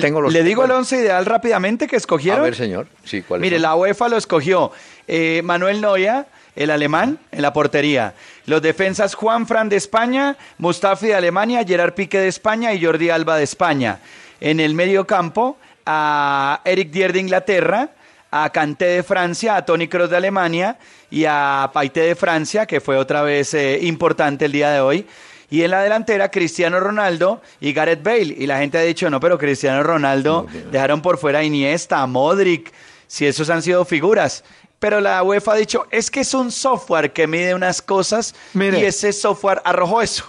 tengo 0.00 0.20
los... 0.20 0.32
Le 0.32 0.42
digo 0.42 0.64
el 0.64 0.70
once 0.70 0.96
ideal 0.96 1.26
rápidamente 1.26 1.86
que 1.86 1.96
escogieron. 1.96 2.40
A 2.40 2.44
ver, 2.44 2.56
señor. 2.56 2.88
Sí, 3.04 3.22
¿cuál 3.22 3.40
Mire, 3.40 3.58
la 3.58 3.74
UEFA 3.76 4.08
lo 4.08 4.16
escogió 4.16 4.72
eh, 5.06 5.42
Manuel 5.44 5.80
Noya, 5.80 6.26
el 6.56 6.70
alemán, 6.70 7.18
en 7.30 7.42
la 7.42 7.52
portería. 7.52 8.14
Los 8.46 8.62
defensas 8.62 9.14
Juan 9.14 9.46
Fran 9.46 9.68
de 9.68 9.76
España, 9.76 10.36
Mustafi 10.58 11.08
de 11.08 11.14
Alemania, 11.14 11.64
Gerard 11.64 11.94
Pique 11.94 12.18
de 12.18 12.28
España 12.28 12.74
y 12.74 12.84
Jordi 12.84 13.10
Alba 13.10 13.36
de 13.36 13.44
España. 13.44 13.98
En 14.40 14.60
el 14.60 14.74
medio 14.74 15.06
campo, 15.06 15.56
a 15.86 16.60
Eric 16.64 16.90
Dier 16.90 17.12
de 17.12 17.20
Inglaterra, 17.20 17.90
a 18.30 18.50
Canté 18.50 18.86
de 18.86 19.02
Francia, 19.02 19.56
a 19.56 19.64
Tony 19.64 19.88
Kroos 19.88 20.10
de 20.10 20.16
Alemania 20.16 20.78
y 21.10 21.24
a 21.26 21.70
Paite 21.72 22.00
de 22.00 22.14
Francia, 22.14 22.66
que 22.66 22.80
fue 22.80 22.96
otra 22.96 23.22
vez 23.22 23.54
eh, 23.54 23.78
importante 23.82 24.46
el 24.46 24.52
día 24.52 24.70
de 24.70 24.80
hoy. 24.80 25.06
Y 25.50 25.64
en 25.64 25.70
la 25.70 25.82
delantera, 25.82 26.30
Cristiano 26.30 26.80
Ronaldo 26.80 27.42
y 27.60 27.74
Gareth 27.74 28.02
Bale. 28.02 28.34
Y 28.38 28.46
la 28.46 28.58
gente 28.58 28.78
ha 28.78 28.82
dicho, 28.82 29.10
no, 29.10 29.20
pero 29.20 29.36
Cristiano 29.36 29.82
Ronaldo 29.82 30.46
dejaron 30.70 31.02
por 31.02 31.18
fuera 31.18 31.40
a 31.40 31.44
Iniesta, 31.44 32.00
a 32.00 32.06
Modric, 32.06 32.72
si 33.06 33.26
esos 33.26 33.50
han 33.50 33.60
sido 33.60 33.84
figuras. 33.84 34.44
Pero 34.82 35.00
la 35.00 35.22
UEFA 35.22 35.52
ha 35.52 35.56
dicho, 35.56 35.86
es 35.92 36.10
que 36.10 36.22
es 36.22 36.34
un 36.34 36.50
software 36.50 37.12
que 37.12 37.28
mide 37.28 37.54
unas 37.54 37.80
cosas 37.80 38.34
y 38.52 38.84
ese 38.84 39.12
software 39.12 39.62
arrojó 39.64 40.02
eso. 40.02 40.24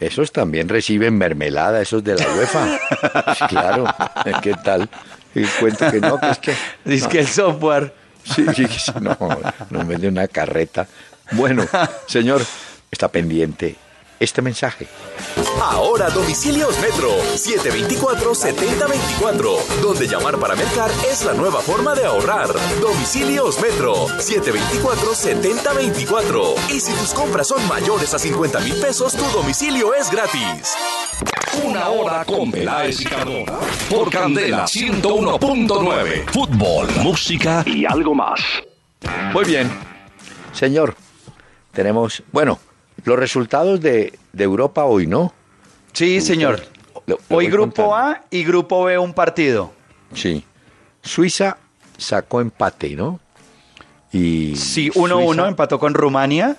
Esos 0.00 0.32
también 0.32 0.70
reciben 0.70 1.18
mermelada, 1.18 1.82
esos 1.82 2.02
de 2.02 2.14
la 2.14 2.26
UEFA. 2.34 3.46
claro, 3.48 3.84
¿qué 4.42 4.54
tal? 4.64 4.88
Y 5.34 5.44
cuento 5.44 5.90
que 5.90 6.00
no, 6.00 6.18
que 6.18 6.30
es 6.30 6.38
que... 6.38 6.54
Dice 6.86 7.08
que 7.10 7.18
el 7.20 7.28
software... 7.28 7.92
Sí, 8.24 8.46
sí, 8.54 8.92
no, 9.02 9.18
nos 9.68 9.86
vende 9.86 10.08
una 10.08 10.28
carreta. 10.28 10.88
Bueno, 11.32 11.66
señor, 12.06 12.40
está 12.90 13.08
pendiente 13.08 13.76
este 14.18 14.40
mensaje. 14.40 14.88
Ahora 15.60 16.08
domicilios 16.10 16.78
Metro 16.80 17.10
724-7024, 17.34 19.58
donde 19.82 20.06
llamar 20.06 20.38
para 20.38 20.54
mercar 20.54 20.90
es 21.10 21.24
la 21.24 21.34
nueva 21.34 21.60
forma 21.60 21.94
de 21.94 22.04
ahorrar. 22.04 22.48
Domicilios 22.80 23.60
Metro 23.60 24.06
724-7024. 24.06 26.54
Y 26.70 26.78
si 26.80 26.92
tus 26.92 27.12
compras 27.14 27.48
son 27.48 27.66
mayores 27.68 28.14
a 28.14 28.18
50 28.18 28.60
mil 28.60 28.80
pesos, 28.80 29.14
tu 29.14 29.24
domicilio 29.36 29.92
es 29.94 30.10
gratis. 30.10 30.76
Una 31.64 31.88
hora 31.88 32.22
con 32.24 32.50
Peláez 32.50 33.00
y 33.00 33.04
Cardona. 33.04 33.52
Por 33.88 34.10
Candela 34.10 34.64
101.9. 34.64 36.28
Fútbol, 36.30 36.88
música 37.02 37.64
y 37.66 37.86
algo 37.86 38.14
más. 38.14 38.40
Muy 39.32 39.44
bien. 39.44 39.70
Señor, 40.52 40.94
tenemos, 41.72 42.22
bueno, 42.32 42.58
los 43.04 43.18
resultados 43.18 43.80
de, 43.80 44.18
Europa 44.36 44.84
hoy, 44.84 45.06
¿no? 45.06 45.32
Sí, 45.96 46.20
señor. 46.20 46.60
hoy 47.30 47.46
Grupo 47.46 47.96
A 47.96 48.20
y 48.28 48.44
Grupo 48.44 48.84
B 48.84 48.98
un 48.98 49.14
partido. 49.14 49.72
Sí. 50.12 50.44
Suiza 51.02 51.56
sacó 51.96 52.42
empate, 52.42 52.90
¿no? 52.90 53.18
Y 54.12 54.56
sí, 54.56 54.90
1-1 54.90 55.48
empató 55.48 55.78
con 55.78 55.94
Rumania. 55.94 56.54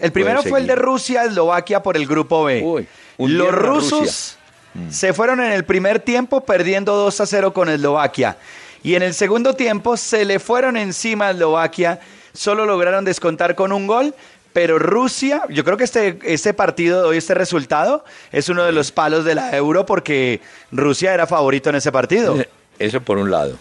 El 0.00 0.10
primero 0.10 0.42
fue 0.42 0.58
el 0.58 0.66
de 0.66 0.74
Rusia, 0.74 1.22
Eslovaquia 1.22 1.84
por 1.84 1.96
el 1.96 2.04
Grupo 2.04 2.42
B. 2.42 2.88
Los 3.18 3.52
rusos 3.52 4.36
mm. 4.74 4.90
se 4.90 5.12
fueron 5.12 5.40
en 5.40 5.52
el 5.52 5.64
primer 5.64 6.00
tiempo 6.00 6.40
perdiendo 6.40 6.96
2 6.96 7.20
a 7.20 7.26
0 7.26 7.52
con 7.52 7.68
Eslovaquia. 7.68 8.38
Y 8.82 8.96
en 8.96 9.04
el 9.04 9.14
segundo 9.14 9.54
tiempo 9.54 9.96
se 9.96 10.24
le 10.24 10.40
fueron 10.40 10.76
encima 10.76 11.28
a 11.28 11.30
Eslovaquia. 11.30 12.00
Solo 12.32 12.66
lograron 12.66 13.04
descontar 13.04 13.54
con 13.54 13.70
un 13.70 13.86
gol, 13.86 14.16
pero 14.52 14.78
Rusia, 14.78 15.42
yo 15.48 15.64
creo 15.64 15.76
que 15.76 15.84
este, 15.84 16.18
este 16.24 16.54
partido 16.54 17.02
de 17.02 17.08
hoy, 17.08 17.16
este 17.16 17.34
resultado, 17.34 18.04
es 18.32 18.48
uno 18.48 18.64
de 18.64 18.72
los 18.72 18.90
palos 18.90 19.24
de 19.24 19.34
la 19.34 19.56
euro 19.56 19.86
porque 19.86 20.40
Rusia 20.72 21.14
era 21.14 21.26
favorito 21.26 21.70
en 21.70 21.76
ese 21.76 21.92
partido. 21.92 22.38
Eh, 22.38 22.48
eso 22.78 23.00
por 23.00 23.18
un 23.18 23.30
lado. 23.30 23.56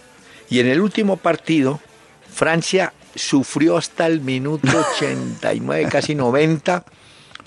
Y 0.49 0.59
en 0.59 0.67
el 0.67 0.81
último 0.81 1.17
partido, 1.17 1.79
Francia 2.33 2.93
sufrió 3.13 3.77
hasta 3.77 4.07
el 4.07 4.21
minuto 4.21 4.67
89, 4.95 5.87
casi 5.91 6.15
90, 6.15 6.83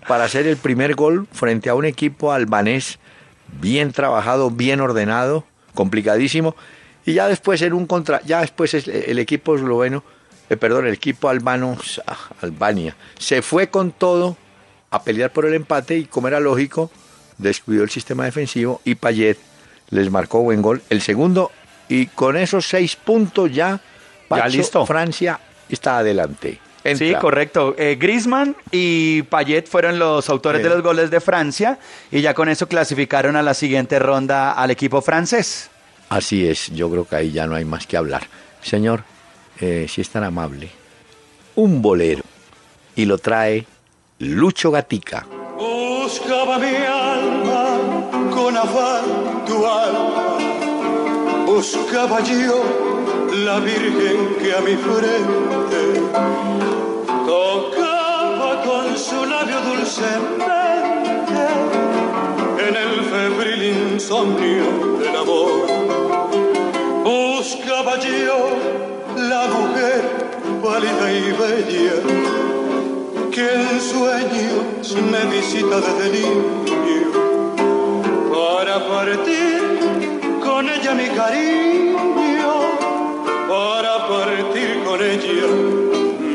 para 0.07 0.25
hacer 0.25 0.47
el 0.47 0.57
primer 0.57 0.95
gol 0.95 1.27
frente 1.33 1.69
a 1.69 1.75
un 1.75 1.85
equipo 1.85 2.33
albanés 2.33 2.99
bien 3.61 3.93
trabajado, 3.93 4.51
bien 4.51 4.81
ordenado, 4.81 5.45
complicadísimo. 5.75 6.55
Y 7.05 7.15
ya 7.15 7.27
después 7.27 7.61
en 7.63 7.73
un 7.73 7.87
contra, 7.87 8.21
ya 8.23 8.41
después 8.41 8.75
el 8.75 9.19
equipo 9.19 9.57
esloveno 9.57 10.05
eh, 10.51 10.57
perdón, 10.57 10.87
el 10.87 10.95
equipo 10.95 11.29
albano, 11.29 11.77
ah, 12.07 12.19
Albania, 12.41 12.97
se 13.19 13.43
fue 13.43 13.69
con 13.69 13.93
todo 13.93 14.37
a 14.91 15.03
pelear 15.03 15.33
por 15.33 15.47
el 15.47 15.55
empate 15.55 15.97
y 15.99 16.05
como 16.05 16.29
era 16.29 16.41
lógico, 16.41 16.91
descuidó 17.39 17.83
el 17.83 17.91
sistema 17.91 18.25
defensivo 18.25 18.81
y 18.85 18.95
Payet 18.95 19.39
les 19.91 20.11
marcó 20.11 20.41
buen 20.43 20.63
gol, 20.63 20.83
el 20.91 21.01
segundo, 21.01 21.51
y 21.89 22.07
con 22.07 22.37
esos 22.37 22.67
seis 22.67 22.97
puntos 22.97 23.53
ya, 23.53 23.81
ya 24.31 24.49
listo. 24.49 24.87
Francia 24.87 25.41
está 25.69 25.99
adelante. 25.99 26.59
Sí, 26.97 27.15
correcto. 27.21 27.75
Eh, 27.79 27.97
Griezmann 27.99 28.57
y 28.71 29.23
Payet 29.23 29.69
fueron 29.69 29.99
los 29.99 30.29
autores 30.29 30.63
de 30.63 30.69
los 30.69 30.83
goles 30.83 31.11
de 31.11 31.21
Francia 31.21 31.79
y 32.11 32.21
ya 32.21 32.35
con 32.35 32.49
eso 32.49 32.67
clasificaron 32.67 33.37
a 33.37 33.43
la 33.43 33.55
siguiente 33.55 33.99
ronda 33.99 34.53
al 34.53 34.71
equipo 34.71 35.01
francés. 35.01 35.71
Así 36.09 36.47
es, 36.47 36.69
yo 36.73 36.91
creo 36.91 37.07
que 37.07 37.17
ahí 37.17 37.31
ya 37.31 37.47
no 37.47 37.55
hay 37.55 37.65
más 37.65 37.87
que 37.87 37.97
hablar. 37.97 38.23
Señor, 38.63 39.05
eh, 39.61 39.87
si 39.89 40.01
es 40.01 40.09
tan 40.11 40.25
amable, 40.25 40.71
un 41.57 41.83
bolero 41.83 42.23
y 42.97 43.05
lo 43.05 43.19
trae 43.19 43.67
Lucho 44.19 44.71
Gatica. 44.71 45.27
Buscaba 45.59 46.59
mi 46.59 46.75
alma 46.77 48.31
con 48.31 48.57
afán 48.57 49.45
tu 49.47 49.67
alma, 49.67 50.37
buscaba 51.47 52.21
yo 52.21 52.63
la 53.33 53.59
virgen 53.61 54.37
que 54.41 54.53
a 54.55 54.61
mi 54.61 54.77
frente 54.77 56.01
tocaba 57.27 58.63
con 58.63 58.99
su 58.99 59.25
labio 59.25 59.61
dulcemente 59.63 60.53
en 62.69 62.77
el 62.77 63.03
febril 63.05 63.93
insomnio 63.93 64.99
del 64.99 65.17
amor 65.17 65.83
buscaba 67.05 67.99
yo 67.99 69.02
la 69.29 69.47
mujer 69.47 70.03
pálida 70.63 71.13
y 71.13 71.33
bella 71.33 71.97
que 73.31 73.55
en 73.55 73.81
sueños 73.81 74.97
me 75.11 75.25
visita 75.35 75.77
desde 75.81 76.07
niño. 76.19 77.11
Para 78.33 78.87
partir 78.87 79.61
con 80.45 80.69
ella 80.69 80.95
mi 80.95 81.09
cariño, 81.09 82.55
para 83.49 84.09
partir 84.09 84.83
con 84.85 85.01
ella 85.03 85.47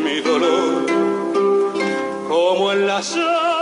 mi 0.06 0.22
dolor, 0.22 0.86
como 2.27 2.72
en 2.72 2.88
la 2.88 3.01
sacra 3.03 3.56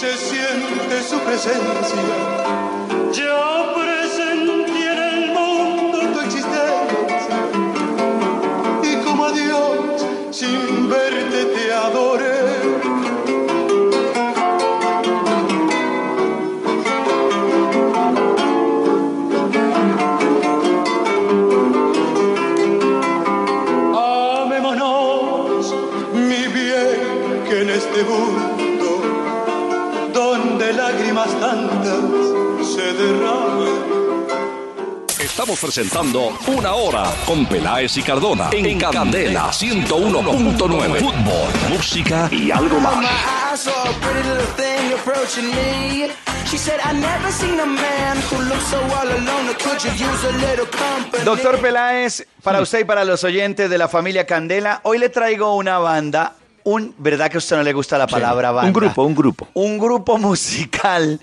se 0.00 0.16
siente 0.16 1.02
su 1.02 1.18
presencia. 1.20 1.62
Yo 3.12 3.74
Estamos 35.50 35.74
presentando 35.74 36.38
Una 36.46 36.74
Hora 36.74 37.12
con 37.26 37.44
Peláez 37.44 37.96
y 37.96 38.02
Cardona 38.02 38.50
en 38.52 38.78
Candela 38.78 39.50
101.9. 39.50 41.00
Fútbol, 41.00 41.70
música 41.70 42.28
y 42.30 42.52
algo 42.52 42.78
más. 42.78 42.94
I 43.02 43.56
saw 43.56 43.72
a 43.72 43.92
pretty 43.94 44.28
little 44.28 44.46
thing 44.54 44.92
approaching 44.92 45.50
me. 45.50 46.10
She 46.48 46.56
said, 46.56 46.78
I 46.84 46.92
never 46.92 47.32
seen 47.32 47.58
a 47.58 47.66
man 47.66 48.16
who 48.30 48.44
looks 48.44 48.62
so 48.66 48.76
all 48.76 49.08
alone. 49.08 49.52
Could 49.58 49.82
you 49.82 49.90
use 49.90 50.24
a 50.24 50.32
little 50.38 50.66
company? 50.66 51.24
Doctor 51.24 51.60
Peláez, 51.60 52.24
para 52.44 52.60
usted 52.60 52.82
y 52.82 52.84
para 52.84 53.04
los 53.04 53.24
oyentes 53.24 53.68
de 53.68 53.76
la 53.76 53.88
familia 53.88 54.26
Candela, 54.26 54.80
hoy 54.84 54.98
le 54.98 55.08
traigo 55.08 55.56
una 55.56 55.78
banda. 55.78 56.36
Un, 56.62 56.94
¿Verdad 56.96 57.28
que 57.28 57.38
a 57.38 57.38
usted 57.38 57.56
no 57.56 57.64
le 57.64 57.72
gusta 57.72 57.98
la 57.98 58.06
palabra 58.06 58.52
banda? 58.52 58.68
Un 58.68 58.72
grupo, 58.72 59.02
un 59.02 59.14
grupo. 59.16 59.48
Un 59.54 59.78
grupo 59.78 60.16
musical 60.18 61.18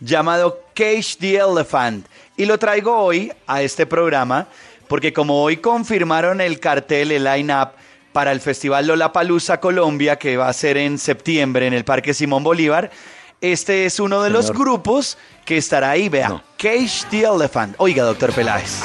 llamado 0.00 0.64
Cage 0.74 1.16
the 1.20 1.36
Elephant. 1.36 2.06
Y 2.38 2.46
lo 2.46 2.56
traigo 2.56 2.96
hoy 2.96 3.32
a 3.48 3.62
este 3.62 3.84
programa 3.84 4.46
porque 4.86 5.12
como 5.12 5.42
hoy 5.42 5.56
confirmaron 5.56 6.40
el 6.40 6.60
cartel, 6.60 7.10
el 7.10 7.24
line-up 7.24 7.70
para 8.12 8.30
el 8.30 8.40
Festival 8.40 8.86
Lollapalooza 8.86 9.58
Colombia 9.58 10.16
que 10.16 10.36
va 10.36 10.48
a 10.48 10.52
ser 10.52 10.76
en 10.76 10.98
septiembre 10.98 11.66
en 11.66 11.74
el 11.74 11.84
Parque 11.84 12.14
Simón 12.14 12.44
Bolívar, 12.44 12.92
este 13.40 13.86
es 13.86 13.98
uno 13.98 14.22
de 14.22 14.30
los 14.30 14.46
Señor. 14.46 14.62
grupos 14.62 15.18
que 15.44 15.56
estará 15.56 15.90
ahí, 15.90 16.08
vea. 16.08 16.28
No. 16.28 16.42
Cage 16.56 17.06
the 17.10 17.22
Elephant. 17.22 17.74
Oiga, 17.78 18.04
doctor 18.04 18.32
Peláez. 18.32 18.82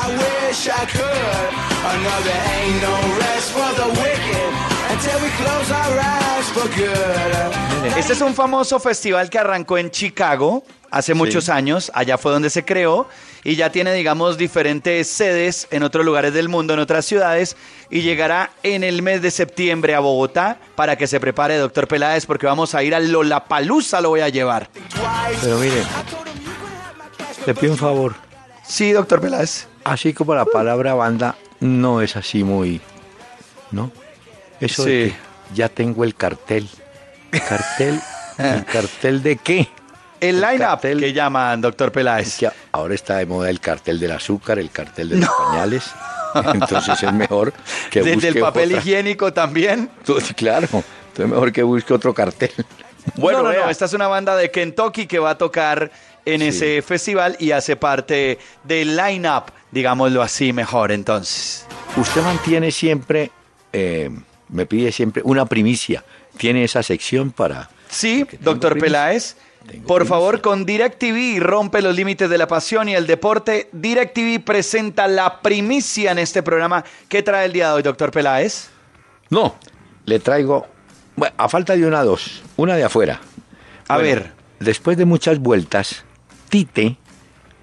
Este 7.95 8.13
es 8.13 8.21
un 8.21 8.33
famoso 8.33 8.79
festival 8.79 9.29
que 9.29 9.37
arrancó 9.37 9.77
en 9.77 9.91
Chicago 9.91 10.63
hace 10.93 11.13
muchos 11.15 11.49
años, 11.49 11.91
allá 11.95 12.17
fue 12.17 12.31
donde 12.31 12.49
se 12.49 12.63
creó 12.63 13.07
y 13.43 13.55
ya 13.55 13.71
tiene, 13.71 13.93
digamos, 13.93 14.37
diferentes 14.37 15.07
sedes 15.09 15.67
en 15.71 15.83
otros 15.83 16.05
lugares 16.05 16.33
del 16.33 16.49
mundo, 16.49 16.73
en 16.75 16.79
otras 16.79 17.03
ciudades 17.05 17.57
y 17.89 18.01
llegará 18.01 18.51
en 18.61 18.83
el 18.83 19.01
mes 19.01 19.21
de 19.21 19.31
septiembre 19.31 19.95
a 19.95 19.99
Bogotá 19.99 20.57
para 20.75 20.95
que 20.95 21.07
se 21.07 21.19
prepare, 21.19 21.57
doctor 21.57 21.87
Peláez, 21.87 22.25
porque 22.25 22.45
vamos 22.45 22.75
a 22.75 22.83
ir 22.83 22.93
a 22.93 22.99
Lollapalooza, 22.99 24.01
lo 24.01 24.09
voy 24.09 24.21
a 24.21 24.29
llevar. 24.29 24.69
Pero 25.41 25.57
mire, 25.57 25.83
le 27.45 27.53
pido 27.55 27.73
un 27.73 27.77
favor. 27.79 28.15
Sí, 28.65 28.91
doctor 28.91 29.19
Peláez. 29.19 29.67
Así 29.83 30.13
como 30.13 30.33
la 30.35 30.45
palabra 30.45 30.93
banda 30.93 31.35
no 31.59 32.01
es 32.01 32.15
así 32.15 32.43
muy, 32.43 32.79
¿no? 33.71 33.91
Eso 34.61 34.85
de 34.85 35.07
Sí. 35.09 35.11
que 35.11 35.55
ya 35.55 35.69
tengo 35.69 36.03
el 36.03 36.15
cartel. 36.15 36.69
¿Cartel? 37.31 37.99
¿El 38.37 38.63
cartel 38.65 39.21
de 39.23 39.35
qué? 39.37 39.67
El 40.29 40.35
El 40.35 40.41
line-up 40.41 40.79
que 40.81 41.13
llaman, 41.13 41.59
doctor 41.61 41.91
Peláez. 41.91 42.37
Que 42.37 42.49
ahora 42.71 42.93
está 42.95 43.17
de 43.17 43.25
moda 43.25 43.49
el 43.49 43.59
cartel 43.59 43.99
del 43.99 44.11
azúcar, 44.11 44.59
el 44.59 44.69
cartel 44.71 45.09
de 45.09 45.17
los 45.17 45.29
pañales. 45.29 45.91
Entonces 46.53 47.03
es 47.03 47.13
mejor 47.13 47.53
que 47.91 47.99
Desde 47.99 48.13
busque 48.15 48.27
el 48.29 48.39
papel 48.39 48.69
otra- 48.69 48.77
higiénico 48.79 49.33
también. 49.33 49.89
Entonces, 49.99 50.33
Claro, 50.35 50.67
entonces 50.71 51.25
es 51.25 51.27
mejor 51.27 51.51
que 51.51 51.61
busque 51.63 51.93
otro 51.93 52.13
cartel. 52.13 52.51
Bueno, 53.15 53.39
no, 53.39 53.43
no, 53.43 53.49
vea. 53.49 53.65
no, 53.65 53.69
esta 53.69 53.85
es 53.85 53.93
una 53.93 54.07
banda 54.07 54.35
de 54.35 54.49
Kentucky 54.49 55.05
que 55.07 55.19
va 55.19 55.31
a 55.31 55.37
tocar 55.37 55.91
en 56.25 56.39
Sí. 56.41 56.47
ese 56.47 56.81
festival 56.81 57.35
y 57.39 57.51
hace 57.51 57.75
parte 57.75 58.39
del 58.63 58.95
line-up, 58.95 59.43
digámoslo 59.71 60.21
así 60.21 60.53
mejor 60.53 60.91
entonces. 60.91 61.65
Usted 61.97 62.21
mantiene 62.23 62.71
siempre, 62.71 63.29
eh, 63.73 64.09
me 64.49 64.65
pide 64.65 64.91
siempre 64.91 65.21
una 65.25 65.45
primicia. 65.45 66.03
Tiene 66.37 66.63
esa 66.63 66.81
sección 66.81 67.31
para... 67.31 67.69
Sí, 67.89 68.25
doctor 68.39 68.71
primicia. 68.71 68.85
Peláez, 68.99 69.37
por 69.87 70.05
favor, 70.05 70.41
con 70.41 70.65
DirecTV 70.65 71.39
rompe 71.41 71.81
los 71.81 71.95
límites 71.95 72.29
de 72.29 72.37
la 72.37 72.47
pasión 72.47 72.89
y 72.89 72.95
el 72.95 73.07
deporte. 73.07 73.69
DirecTV 73.71 74.43
presenta 74.43 75.07
la 75.07 75.41
primicia 75.41 76.11
en 76.11 76.19
este 76.19 76.43
programa. 76.43 76.83
¿Qué 77.09 77.23
trae 77.23 77.45
el 77.45 77.53
día 77.53 77.69
de 77.69 77.73
hoy, 77.75 77.81
doctor 77.83 78.11
Peláez? 78.11 78.69
No, 79.29 79.55
le 80.05 80.19
traigo, 80.19 80.67
bueno, 81.15 81.33
a 81.37 81.49
falta 81.49 81.75
de 81.75 81.85
una, 81.85 82.03
dos, 82.03 82.43
una 82.57 82.75
de 82.75 82.83
afuera. 82.83 83.19
A 83.87 83.95
Bueno, 83.95 84.09
ver. 84.09 84.31
Después 84.59 84.97
de 84.97 85.05
muchas 85.05 85.39
vueltas, 85.39 86.03
Tite 86.49 86.97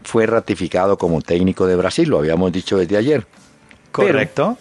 fue 0.02 0.26
ratificado 0.26 0.98
como 0.98 1.22
técnico 1.22 1.66
de 1.66 1.76
Brasil, 1.76 2.08
lo 2.08 2.18
habíamos 2.18 2.50
dicho 2.52 2.76
desde 2.76 2.96
ayer. 2.96 3.26
Correcto. 3.92 4.56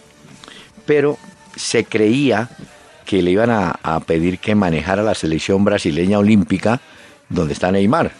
pero 0.86 1.18
se 1.56 1.84
creía 1.84 2.48
que 3.04 3.22
le 3.22 3.30
iban 3.32 3.50
a, 3.50 3.78
a 3.82 4.00
pedir 4.00 4.38
que 4.38 4.54
manejara 4.54 5.02
la 5.02 5.14
selección 5.14 5.64
brasileña 5.64 6.18
olímpica 6.18 6.80
donde 7.30 7.54
está 7.54 7.72
Neymar. 7.72 8.12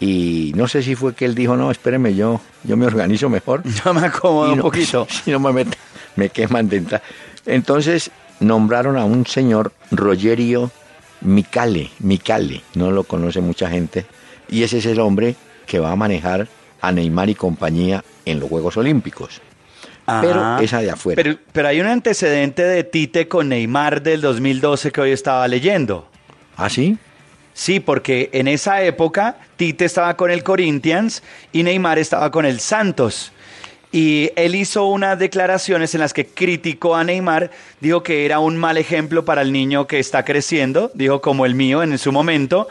Y 0.00 0.52
no 0.54 0.68
sé 0.68 0.82
si 0.82 0.94
fue 0.94 1.14
que 1.14 1.24
él 1.24 1.34
dijo, 1.34 1.56
no, 1.56 1.70
espéreme, 1.70 2.14
yo, 2.14 2.40
yo 2.62 2.76
me 2.76 2.86
organizo 2.86 3.28
mejor. 3.28 3.62
Yo 3.84 3.92
me 3.94 4.06
acomodo 4.06 4.52
un 4.52 4.60
poquito. 4.60 5.06
Si 5.24 5.30
no 5.30 5.40
me, 5.40 5.50
met- 5.50 5.74
me 6.16 6.28
queman 6.28 6.68
de 6.68 6.76
entrada. 6.76 7.02
Entonces 7.46 8.10
nombraron 8.40 8.96
a 8.96 9.04
un 9.04 9.26
señor 9.26 9.72
Rogerio 9.90 10.70
Micale, 11.22 11.90
Micale, 11.98 12.62
no 12.74 12.92
lo 12.92 13.02
conoce 13.02 13.40
mucha 13.40 13.68
gente, 13.68 14.06
y 14.48 14.62
ese 14.62 14.78
es 14.78 14.86
el 14.86 15.00
hombre 15.00 15.34
que 15.66 15.80
va 15.80 15.90
a 15.90 15.96
manejar 15.96 16.46
a 16.80 16.92
Neymar 16.92 17.28
y 17.28 17.34
compañía 17.34 18.04
en 18.24 18.38
los 18.38 18.48
Juegos 18.48 18.76
Olímpicos. 18.76 19.40
Pero 20.06 20.58
esa 20.60 20.80
de 20.80 20.90
afuera. 20.92 21.20
Pero, 21.22 21.36
pero 21.52 21.68
hay 21.68 21.80
un 21.80 21.86
antecedente 21.88 22.62
de 22.62 22.84
Tite 22.84 23.26
con 23.28 23.48
Neymar 23.48 24.00
del 24.02 24.20
2012 24.20 24.92
que 24.92 25.00
hoy 25.00 25.10
estaba 25.10 25.46
leyendo. 25.48 26.08
¿Ah, 26.56 26.70
sí? 26.70 26.96
Sí, 27.58 27.80
porque 27.80 28.30
en 28.34 28.46
esa 28.46 28.82
época 28.84 29.36
Tite 29.56 29.84
estaba 29.84 30.16
con 30.16 30.30
el 30.30 30.44
Corinthians 30.44 31.24
y 31.52 31.64
Neymar 31.64 31.98
estaba 31.98 32.30
con 32.30 32.46
el 32.46 32.60
Santos. 32.60 33.32
Y 33.90 34.30
él 34.36 34.54
hizo 34.54 34.84
unas 34.84 35.18
declaraciones 35.18 35.92
en 35.92 36.00
las 36.00 36.12
que 36.12 36.24
criticó 36.24 36.94
a 36.94 37.02
Neymar, 37.02 37.50
dijo 37.80 38.04
que 38.04 38.24
era 38.24 38.38
un 38.38 38.56
mal 38.56 38.76
ejemplo 38.78 39.24
para 39.24 39.42
el 39.42 39.50
niño 39.50 39.88
que 39.88 39.98
está 39.98 40.24
creciendo, 40.24 40.92
dijo 40.94 41.20
como 41.20 41.46
el 41.46 41.56
mío 41.56 41.82
en 41.82 41.98
su 41.98 42.12
momento. 42.12 42.68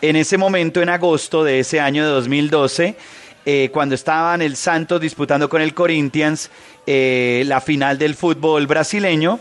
En 0.00 0.14
ese 0.14 0.38
momento, 0.38 0.80
en 0.80 0.90
agosto 0.90 1.42
de 1.42 1.58
ese 1.58 1.80
año 1.80 2.04
de 2.04 2.12
2012, 2.12 2.94
eh, 3.46 3.70
cuando 3.72 3.96
estaban 3.96 4.42
el 4.42 4.54
Santos 4.54 5.00
disputando 5.00 5.48
con 5.48 5.60
el 5.60 5.74
Corinthians 5.74 6.52
eh, 6.86 7.42
la 7.46 7.60
final 7.60 7.98
del 7.98 8.14
fútbol 8.14 8.68
brasileño, 8.68 9.40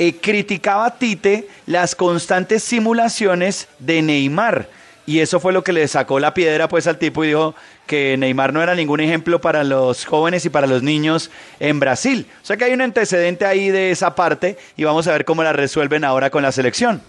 eh, 0.00 0.16
criticaba 0.16 0.86
a 0.86 0.96
Tite 0.96 1.46
las 1.66 1.94
constantes 1.94 2.64
simulaciones 2.64 3.68
de 3.78 4.00
Neymar. 4.00 4.66
Y 5.04 5.18
eso 5.18 5.40
fue 5.40 5.52
lo 5.52 5.62
que 5.62 5.74
le 5.74 5.86
sacó 5.88 6.18
la 6.18 6.32
piedra 6.32 6.68
pues 6.68 6.86
al 6.86 6.98
tipo 6.98 7.22
y 7.22 7.28
dijo 7.28 7.54
que 7.86 8.16
Neymar 8.16 8.54
no 8.54 8.62
era 8.62 8.74
ningún 8.74 9.00
ejemplo 9.00 9.42
para 9.42 9.62
los 9.62 10.06
jóvenes 10.06 10.46
y 10.46 10.48
para 10.48 10.66
los 10.66 10.82
niños 10.82 11.30
en 11.58 11.80
Brasil. 11.80 12.26
O 12.42 12.46
sea 12.46 12.56
que 12.56 12.64
hay 12.64 12.72
un 12.72 12.80
antecedente 12.80 13.44
ahí 13.44 13.68
de 13.68 13.90
esa 13.90 14.14
parte 14.14 14.56
y 14.74 14.84
vamos 14.84 15.06
a 15.06 15.12
ver 15.12 15.26
cómo 15.26 15.42
la 15.42 15.52
resuelven 15.52 16.02
ahora 16.02 16.30
con 16.30 16.42
la 16.42 16.52
selección. 16.52 17.02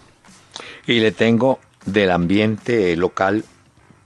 Y 0.85 0.99
le 0.99 1.13
tengo 1.13 1.59
del 1.85 2.11
ambiente 2.11 2.97
local, 2.97 3.45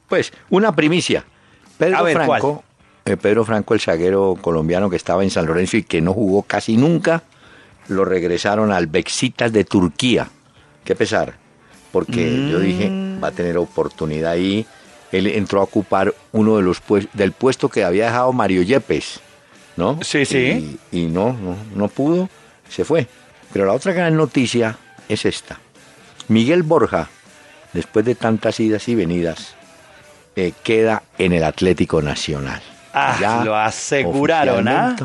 pues, 0.07 0.31
una 0.51 0.75
primicia. 0.75 1.25
Pedro 1.79 1.97
A 1.97 2.01
ver, 2.03 2.17
Franco, 2.17 2.63
eh, 3.05 3.17
Pedro 3.17 3.45
Franco, 3.45 3.73
el 3.73 3.79
zaguero 3.79 4.37
colombiano 4.39 4.91
que 4.91 4.95
estaba 4.95 5.23
en 5.23 5.31
San 5.31 5.47
Lorenzo 5.47 5.77
y 5.77 5.83
que 5.83 6.01
no 6.01 6.13
jugó 6.13 6.43
casi 6.43 6.77
nunca, 6.77 7.23
lo 7.87 8.05
regresaron 8.05 8.71
al 8.71 8.87
Bexitas 8.87 9.51
de 9.51 9.63
Turquía. 9.63 10.27
Qué 10.83 10.95
pesar. 10.95 11.43
porque 11.91 12.49
yo 12.51 12.59
dije, 12.59 12.89
Mm. 12.89 13.23
va 13.23 13.29
a 13.29 13.31
tener 13.31 13.57
oportunidad 13.57 14.31
ahí. 14.33 14.65
Él 15.13 15.27
entró 15.27 15.61
a 15.61 15.63
ocupar 15.63 16.13
uno 16.33 16.57
de 16.57 16.61
los 16.63 16.81
pues- 16.81 17.07
del 17.13 17.31
puesto 17.31 17.69
que 17.69 17.85
había 17.85 18.07
dejado 18.07 18.33
Mario 18.33 18.63
Yepes, 18.63 19.21
¿no? 19.77 19.99
Sí, 20.01 20.25
sí. 20.25 20.77
Y, 20.91 20.99
y 21.03 21.05
no, 21.05 21.31
no, 21.31 21.55
no 21.73 21.87
pudo, 21.87 22.27
se 22.67 22.83
fue. 22.83 23.07
Pero 23.53 23.65
la 23.65 23.71
otra 23.71 23.93
gran 23.93 24.17
noticia 24.17 24.77
es 25.07 25.23
esta. 25.25 25.57
Miguel 26.27 26.63
Borja, 26.63 27.07
después 27.71 28.03
de 28.03 28.15
tantas 28.15 28.59
idas 28.59 28.89
y 28.89 28.95
venidas, 28.95 29.55
eh, 30.35 30.51
queda 30.63 31.03
en 31.17 31.31
el 31.31 31.45
Atlético 31.45 32.01
Nacional. 32.01 32.61
Ah, 32.93 33.17
Ya 33.21 33.45
lo 33.45 33.55
aseguraron, 33.55 34.67
¿ah? 34.67 34.97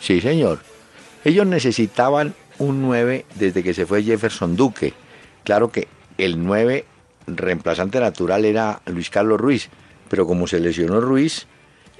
Sí, 0.00 0.20
señor. 0.20 0.58
Ellos 1.24 1.46
necesitaban 1.46 2.34
un 2.58 2.82
9 2.82 3.24
desde 3.34 3.62
que 3.62 3.74
se 3.74 3.86
fue 3.86 4.02
Jefferson 4.02 4.56
Duque. 4.56 4.92
Claro 5.44 5.70
que 5.70 5.88
el 6.18 6.44
9 6.44 6.84
reemplazante 7.26 7.98
natural 8.00 8.44
era 8.44 8.80
Luis 8.86 9.10
Carlos 9.10 9.40
Ruiz, 9.40 9.68
pero 10.08 10.26
como 10.26 10.46
se 10.46 10.60
lesionó 10.60 11.00
Ruiz, 11.00 11.46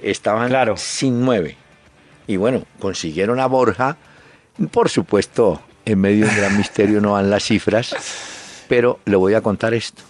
estaban 0.01 0.49
Claro. 0.49 0.77
sin 0.77 1.25
9. 1.25 1.57
Y 2.27 2.37
bueno, 2.37 2.63
consiguieron 2.79 3.39
a 3.39 3.47
Borja. 3.47 3.97
Por 4.71 4.89
supuesto, 4.89 5.61
en 5.85 5.99
medio 5.99 6.25
de 6.25 6.31
un 6.31 6.37
gran 6.37 6.57
misterio 6.57 7.01
no 7.01 7.13
van 7.13 7.29
las 7.29 7.43
cifras, 7.43 7.95
pero 8.69 8.99
le 9.05 9.15
voy 9.15 9.33
a 9.33 9.41
contar 9.41 9.73
esto. 9.73 10.01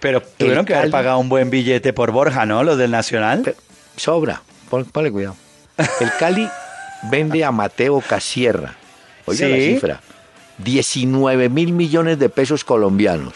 Pero 0.00 0.20
tuvieron 0.22 0.64
que 0.64 0.74
haber 0.74 0.86
Cali- 0.86 0.92
pagado 0.92 1.18
un 1.18 1.28
buen 1.28 1.50
billete 1.50 1.92
por 1.92 2.10
Borja, 2.10 2.44
¿no? 2.46 2.64
Los 2.64 2.76
del 2.78 2.90
Nacional. 2.90 3.42
Pe- 3.42 3.54
Sobra, 3.96 4.42
pon- 4.68 4.84
ponle 4.86 5.12
cuidado. 5.12 5.36
El 6.00 6.10
Cali 6.18 6.48
vende 7.10 7.44
a 7.44 7.50
Mateo 7.50 8.00
Casierra. 8.00 8.74
Oiga 9.26 9.48
la 9.48 9.56
cifra. 9.56 10.00
19 10.58 11.48
mil 11.48 11.72
millones 11.72 12.18
de 12.18 12.28
pesos 12.28 12.64
colombianos. 12.64 13.34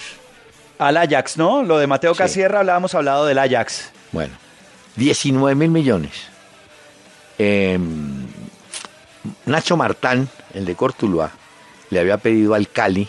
Al 0.79 0.97
Ajax, 0.97 1.37
¿no? 1.37 1.63
Lo 1.63 1.79
de 1.79 1.87
Mateo 1.87 2.15
Sí. 2.15 2.19
Casierra 2.19 2.61
hablábamos 2.61 2.95
hablado 2.95 3.27
del 3.27 3.39
Ajax. 3.39 3.91
Bueno, 4.13 4.35
19 4.97 5.55
mil 5.55 5.71
millones. 5.71 6.13
Em, 7.39 8.27
Nacho 9.47 9.77
Martán, 9.77 10.29
el 10.55 10.65
de 10.65 10.75
Cortuluá, 10.75 11.31
le 11.91 12.01
había 12.01 12.19
pedido 12.19 12.55
al 12.55 12.69
Cali 12.69 13.09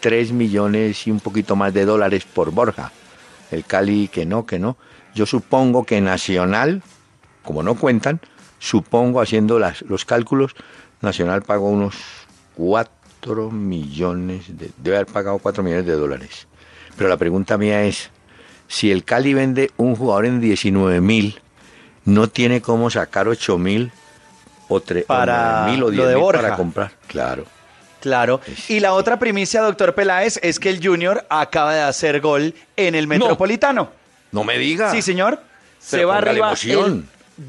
3 0.00 0.32
millones 0.32 1.06
y 1.06 1.10
un 1.10 1.20
poquito 1.20 1.54
más 1.56 1.72
de 1.72 1.84
dólares 1.84 2.24
por 2.24 2.50
Borja. 2.50 2.90
El 3.50 3.64
Cali 3.64 4.08
que 4.08 4.26
no, 4.26 4.46
que 4.46 4.58
no. 4.58 4.76
Yo 5.14 5.26
supongo 5.26 5.84
que 5.84 6.00
Nacional, 6.00 6.82
como 7.44 7.62
no 7.62 7.76
cuentan, 7.76 8.20
supongo 8.62 9.20
haciendo 9.20 9.58
las- 9.58 9.82
los 9.82 10.04
cálculos, 10.04 10.52
Nacional 11.00 11.42
pagó 11.42 11.68
unos 11.68 11.96
4 12.54 13.50
millones, 13.50 14.56
de, 14.56 14.70
debe 14.78 14.98
haber 14.98 15.12
pagado 15.12 15.38
4 15.38 15.64
millones 15.64 15.84
de 15.84 15.94
dólares. 15.94 16.46
Pero 16.96 17.08
la 17.10 17.16
pregunta 17.16 17.58
mía 17.58 17.82
es, 17.82 18.10
si 18.68 18.92
el 18.92 19.02
Cali 19.04 19.34
vende 19.34 19.72
un 19.76 19.96
jugador 19.96 20.26
en 20.26 20.40
19 20.40 21.00
mil, 21.00 21.40
no 22.04 22.28
tiene 22.28 22.60
cómo 22.62 22.88
sacar 22.88 23.26
8 23.26 23.58
mil 23.58 23.90
o, 24.68 24.80
tre- 24.80 25.02
o 25.02 25.06
Para 25.06 25.66
9.000 25.66 25.76
o 25.76 25.80
lo 25.80 25.90
10 25.90 26.06
de 26.08 26.14
mil 26.14 26.22
Borja. 26.22 26.40
para 26.42 26.56
comprar. 26.56 26.92
Claro. 27.08 27.44
Claro. 28.00 28.40
Y 28.68 28.78
la 28.80 28.94
otra 28.94 29.18
primicia, 29.18 29.60
doctor 29.62 29.94
Peláez, 29.94 30.38
es 30.42 30.58
que 30.60 30.68
el 30.70 30.84
Junior 30.84 31.24
acaba 31.30 31.74
de 31.74 31.82
hacer 31.82 32.20
gol 32.20 32.54
en 32.76 32.94
el 32.94 33.06
Metropolitano. 33.08 33.90
No 34.32 34.44
me 34.44 34.56
diga. 34.58 34.90
Sí, 34.92 35.02
señor. 35.02 35.40
Se 35.80 36.04
va 36.04 36.18
arriba 36.18 36.52
el 36.52 37.04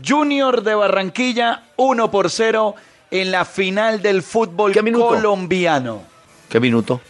Junior 0.06 0.64
de 0.64 0.76
Barranquilla 0.76 1.64
1 1.78 2.12
por 2.12 2.30
0 2.30 2.76
en 3.12 3.32
la 3.32 3.46
final 3.46 4.02
del 4.02 4.24
fútbol 4.24 4.74
colombiano. 4.74 6.04
¿Qué 6.50 6.60
minuto? 6.60 7.02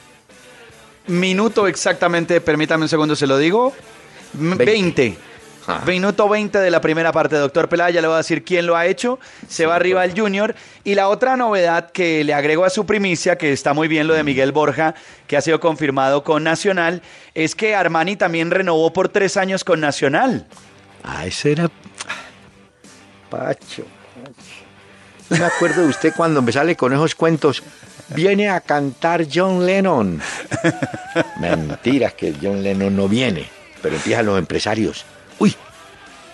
Minuto 1.07 1.67
exactamente, 1.67 2.39
permítame 2.41 2.83
un 2.83 2.89
segundo, 2.89 3.15
se 3.15 3.27
lo 3.27 3.37
digo. 3.37 3.73
M- 4.39 4.55
20. 4.55 4.65
20. 4.65 5.17
Ah. 5.67 5.81
Minuto 5.85 6.27
20 6.27 6.57
de 6.59 6.69
la 6.71 6.81
primera 6.81 7.11
parte, 7.13 7.37
doctor 7.37 7.69
Pelaya, 7.69 8.01
le 8.01 8.07
voy 8.07 8.15
a 8.15 8.17
decir 8.17 8.43
quién 8.43 8.65
lo 8.65 8.75
ha 8.75 8.85
hecho. 8.85 9.17
Se 9.47 9.65
va 9.65 9.75
arriba 9.75 10.03
el 10.03 10.17
Junior. 10.17 10.55
Y 10.83 10.95
la 10.95 11.07
otra 11.07 11.37
novedad 11.37 11.89
que 11.91 12.23
le 12.25 12.33
agrego 12.33 12.65
a 12.65 12.69
su 12.69 12.85
primicia, 12.85 13.37
que 13.37 13.53
está 13.53 13.73
muy 13.73 13.87
bien 13.87 14.07
lo 14.07 14.13
de 14.13 14.23
Miguel 14.23 14.51
Borja, 14.51 14.93
que 15.27 15.37
ha 15.37 15.41
sido 15.41 15.61
confirmado 15.61 16.23
con 16.23 16.43
Nacional, 16.43 17.01
es 17.33 17.55
que 17.55 17.75
Armani 17.75 18.17
también 18.17 18.51
renovó 18.51 18.91
por 18.91 19.07
tres 19.07 19.37
años 19.37 19.63
con 19.63 19.79
Nacional. 19.79 20.45
Ah, 21.03 21.25
ese 21.25 21.53
era. 21.53 21.69
Pacho. 23.37 23.83
Pacho. 23.83 25.39
Me 25.41 25.43
acuerdo 25.43 25.81
de 25.81 25.87
usted 25.87 26.13
cuando 26.15 26.41
me 26.41 26.51
sale 26.51 26.75
con 26.75 26.93
esos 26.93 27.15
cuentos. 27.15 27.63
Viene 28.09 28.49
a 28.49 28.61
cantar 28.61 29.25
John 29.33 29.65
Lennon. 29.65 30.21
Mentiras 31.39 32.13
que 32.13 32.35
John 32.39 32.61
Lennon 32.61 32.95
no 32.95 33.07
viene. 33.07 33.49
Pero 33.81 33.95
empiezan 33.95 34.25
los 34.27 34.37
empresarios. 34.37 35.05
Uy, 35.39 35.55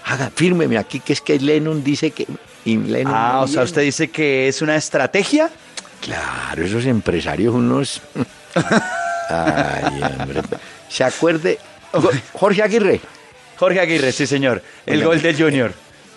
haga, 0.06 0.30
fírmeme 0.36 0.78
aquí 0.78 1.00
que 1.00 1.14
es 1.14 1.22
que 1.22 1.40
Lennon 1.40 1.84
dice 1.84 2.12
que. 2.12 2.28
y 2.66 2.78
Lennon 2.78 3.14
Ah, 3.16 3.32
no 3.36 3.42
o 3.44 3.48
sea, 3.48 3.64
usted 3.64 3.84
dice 3.84 4.10
que 4.10 4.48
es 4.50 4.62
una 4.62 4.76
estrategia. 4.76 5.50
Claro, 6.02 6.66
esos 6.66 6.86
empresarios 6.86 7.54
unos... 7.54 8.02
Ay, 9.30 10.02
hombre. 10.02 10.42
¿Se 10.90 11.04
acuerde? 11.04 11.60
Jorge 12.34 12.64
Aguirre, 12.64 13.00
Jorge 13.58 13.80
Aguirre, 13.80 14.12
sí, 14.12 14.26
señor. 14.26 14.64
El 14.86 15.04
gol 15.04 15.22
del 15.22 15.36
Junior. 15.36 15.74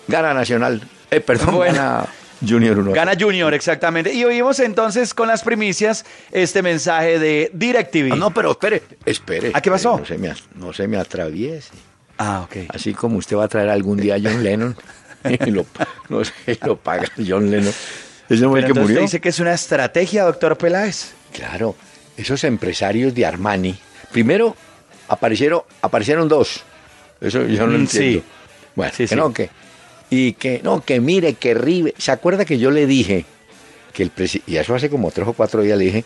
Gana 0.07 0.33
Nacional. 0.33 0.81
Eh, 1.11 1.19
perdón, 1.19 1.55
Bueno. 1.55 1.73
gana 1.75 2.05
Junior 2.47 2.77
1. 2.79 2.91
Gana 2.91 3.13
Junior, 3.19 3.53
exactamente. 3.53 4.13
Y 4.13 4.23
oímos 4.25 4.59
entonces 4.59 5.13
con 5.13 5.27
las 5.27 5.43
primicias 5.43 6.05
este 6.31 6.61
mensaje 6.61 7.19
de 7.19 7.49
DirecTV. 7.53 8.11
Ah, 8.13 8.15
no, 8.15 8.31
pero 8.33 8.51
espere, 8.51 8.83
espere. 9.05 9.51
¿Ah, 9.53 9.61
qué 9.61 9.71
pasó? 9.71 9.97
No 9.99 10.05
se, 10.05 10.17
me, 10.17 10.33
no 10.55 10.73
se 10.73 10.87
me 10.87 10.97
atraviese. 10.97 11.69
Ah, 12.17 12.41
ok. 12.45 12.69
Así 12.69 12.93
como 12.93 13.17
usted 13.17 13.37
va 13.37 13.45
a 13.45 13.47
traer 13.47 13.69
algún 13.69 13.97
día 13.97 14.15
a 14.15 14.19
John 14.21 14.43
Lennon 14.43 14.75
y 15.45 15.51
lo, 15.51 15.65
no 16.09 16.23
sé, 16.25 16.33
lo 16.65 16.75
paga 16.77 17.07
John 17.25 17.49
Lennon. 17.49 17.73
Ese 18.29 18.45
hombre 18.45 18.63
que 18.65 18.69
murió. 18.73 18.87
usted 18.87 19.01
dice 19.01 19.21
que 19.21 19.29
es 19.29 19.39
una 19.39 19.53
estrategia, 19.53 20.23
doctor 20.23 20.57
Peláez. 20.57 21.13
Claro, 21.33 21.75
esos 22.17 22.43
empresarios 22.43 23.13
de 23.15 23.25
Armani, 23.25 23.77
primero 24.11 24.55
aparecieron, 25.07 25.61
aparecieron 25.81 26.27
dos. 26.27 26.63
Eso 27.21 27.43
yo 27.45 27.65
no 27.67 27.73
Mm, 27.73 27.81
entiendo. 27.81 28.19
sí. 28.21 28.23
Bueno, 28.75 28.91
Sí, 28.95 29.03
que 29.03 29.07
sí. 29.07 29.15
no, 29.15 29.33
que. 29.33 29.49
Y 30.15 30.33
que 30.33 30.61
no, 30.63 30.81
que 30.83 30.99
mire, 30.99 31.33
que 31.33 31.53
River. 31.55 31.93
¿Se 31.97 32.11
acuerda 32.11 32.45
que 32.45 32.59
yo 32.59 32.69
le 32.69 32.85
dije 32.85 33.25
que 33.93 34.03
el 34.03 34.09
presidente, 34.11 34.51
y 34.51 34.57
eso 34.57 34.75
hace 34.75 34.89
como 34.89 35.09
tres 35.11 35.27
o 35.27 35.33
cuatro 35.33 35.61
días 35.61 35.77
le 35.77 35.85
dije, 35.85 36.03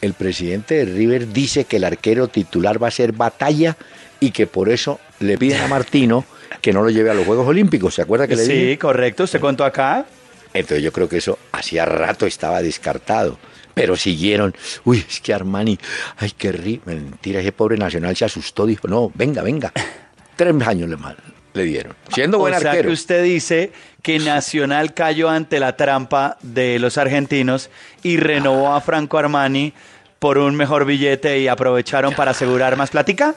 el 0.00 0.14
presidente 0.14 0.74
de 0.76 0.84
River 0.86 1.30
dice 1.32 1.64
que 1.64 1.76
el 1.76 1.84
arquero 1.84 2.28
titular 2.28 2.82
va 2.82 2.88
a 2.88 2.90
ser 2.90 3.12
batalla 3.12 3.76
y 4.18 4.30
que 4.30 4.46
por 4.46 4.68
eso 4.70 4.98
le 5.18 5.36
piden 5.36 5.60
a 5.60 5.68
Martino 5.68 6.24
que 6.62 6.72
no 6.72 6.82
lo 6.82 6.90
lleve 6.90 7.10
a 7.10 7.14
los 7.14 7.26
Juegos 7.26 7.46
Olímpicos. 7.46 7.94
¿Se 7.94 8.02
acuerda 8.02 8.26
que 8.26 8.36
le 8.36 8.44
Sí, 8.44 8.52
dije? 8.52 8.78
correcto. 8.78 9.24
Usted 9.24 9.40
contó 9.40 9.64
acá. 9.64 10.06
Entonces 10.54 10.82
yo 10.82 10.90
creo 10.92 11.08
que 11.08 11.18
eso 11.18 11.38
hacía 11.52 11.84
rato 11.84 12.26
estaba 12.26 12.62
descartado. 12.62 13.38
Pero 13.74 13.94
siguieron, 13.96 14.54
uy, 14.84 15.04
es 15.08 15.20
que 15.20 15.32
Armani, 15.32 15.78
ay, 16.16 16.32
qué 16.36 16.50
ri... 16.52 16.80
Mentira, 16.84 17.40
ese 17.40 17.52
pobre 17.52 17.76
Nacional 17.76 18.16
se 18.16 18.24
asustó, 18.24 18.66
dijo, 18.66 18.88
no, 18.88 19.12
venga, 19.14 19.42
venga. 19.42 19.72
Tres 20.36 20.54
años 20.66 20.88
le, 20.88 20.96
mal, 20.96 21.16
le 21.54 21.64
dieron. 21.64 21.94
Siendo 22.12 22.38
buen 22.38 22.54
o 22.54 22.58
sea 22.60 22.70
arquero. 22.70 22.88
que 22.88 22.92
usted 22.94 23.22
dice 23.24 23.72
que 24.02 24.18
Nacional 24.20 24.94
cayó 24.94 25.28
ante 25.28 25.58
la 25.60 25.76
trampa 25.76 26.36
de 26.42 26.78
los 26.78 26.98
argentinos 26.98 27.70
y 28.02 28.16
renovó 28.16 28.72
a 28.74 28.80
Franco 28.80 29.18
Armani 29.18 29.72
por 30.18 30.38
un 30.38 30.54
mejor 30.54 30.84
billete 30.84 31.38
y 31.40 31.48
aprovecharon 31.48 32.14
para 32.14 32.32
asegurar 32.32 32.76
más 32.76 32.90
plática. 32.90 33.34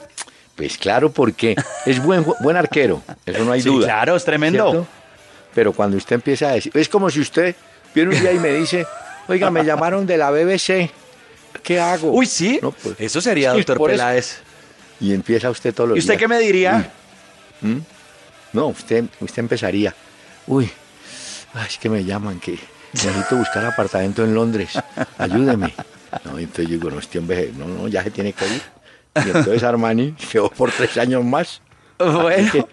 Pues 0.54 0.78
claro, 0.78 1.10
porque 1.10 1.56
es 1.86 2.00
buen, 2.02 2.24
buen 2.40 2.56
arquero, 2.56 3.02
eso 3.26 3.44
no 3.44 3.52
hay 3.52 3.62
Sí, 3.62 3.68
duda. 3.68 3.86
claro, 3.86 4.14
es 4.16 4.24
tremendo. 4.24 4.70
¿cierto? 4.70 4.86
Pero 5.54 5.72
cuando 5.72 5.96
usted 5.96 6.14
empieza 6.16 6.50
a 6.50 6.52
decir, 6.52 6.70
es 6.76 6.88
como 6.88 7.10
si 7.10 7.20
usted 7.20 7.56
viene 7.94 8.14
un 8.14 8.20
día 8.20 8.32
y 8.32 8.38
me 8.38 8.50
dice, 8.52 8.86
oiga, 9.28 9.50
me 9.50 9.64
llamaron 9.64 10.06
de 10.06 10.16
la 10.16 10.30
BBC, 10.30 10.90
¿qué 11.62 11.80
hago? 11.80 12.10
Uy, 12.12 12.26
sí. 12.26 12.60
No, 12.62 12.70
pues, 12.70 12.94
Eso 13.00 13.20
sería, 13.20 13.52
doctor 13.52 13.76
eso. 13.76 13.84
Peláez. 13.86 14.38
Y 15.00 15.12
empieza 15.12 15.50
usted 15.50 15.74
todos 15.74 15.90
los 15.90 15.96
¿Y 15.96 16.00
usted 16.00 16.12
días. 16.14 16.20
qué 16.20 16.28
me 16.28 16.38
diría? 16.38 16.90
No, 18.54 18.68
usted, 18.68 19.04
usted 19.20 19.40
empezaría. 19.40 19.94
Uy, 20.46 20.70
ay, 21.52 21.66
es 21.68 21.76
que 21.78 21.90
me 21.90 22.02
llaman, 22.04 22.40
que 22.40 22.58
necesito 22.92 23.36
buscar 23.36 23.64
apartamento 23.66 24.24
en 24.24 24.34
Londres. 24.34 24.70
Ayúdeme. 25.18 25.74
No, 26.24 26.38
y 26.40 26.44
entonces 26.44 26.66
yo 26.68 26.72
digo, 26.74 26.90
no, 26.90 26.98
este 26.98 27.18
hombre, 27.18 27.52
no, 27.56 27.66
no, 27.66 27.88
ya 27.88 28.02
se 28.02 28.10
tiene 28.10 28.32
que 28.32 28.46
ir. 28.46 28.62
Y 29.16 29.28
entonces 29.36 29.62
Armani 29.62 30.12
quedó 30.32 30.48
por 30.50 30.70
tres 30.72 30.96
años 30.96 31.22
más. 31.24 31.60
Bueno. 31.98 32.50
Que, 32.52 32.64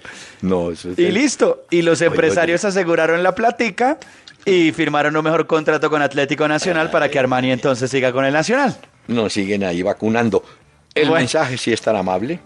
no, 0.41 0.71
eso 0.71 0.89
Y 0.97 1.11
listo. 1.11 1.65
Y 1.69 1.81
los 1.83 1.99
Oye, 2.01 2.07
empresarios 2.07 2.65
aseguraron 2.65 3.21
la 3.23 3.33
plática 3.35 3.97
y 4.45 4.71
firmaron 4.71 5.15
un 5.15 5.23
mejor 5.23 5.45
contrato 5.47 5.89
con 5.89 6.01
Atlético 6.01 6.47
Nacional 6.47 6.89
para 6.89 7.09
que 7.09 7.19
Armani 7.19 7.51
entonces 7.51 7.89
siga 7.91 8.11
con 8.11 8.25
el 8.25 8.33
Nacional. 8.33 8.75
No 9.07 9.29
siguen 9.29 9.63
ahí 9.63 9.81
vacunando. 9.83 10.43
El 10.93 11.07
Bueno. 11.07 11.19
mensaje 11.21 11.57
sí 11.57 11.71
es 11.71 11.81
tan 11.81 11.95
amable. 11.95 12.39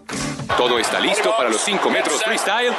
Todo 0.56 0.78
está 0.78 1.00
listo 1.00 1.34
para 1.36 1.48
los 1.50 1.60
5 1.62 1.90
metros 1.90 2.22
freestyle. 2.22 2.72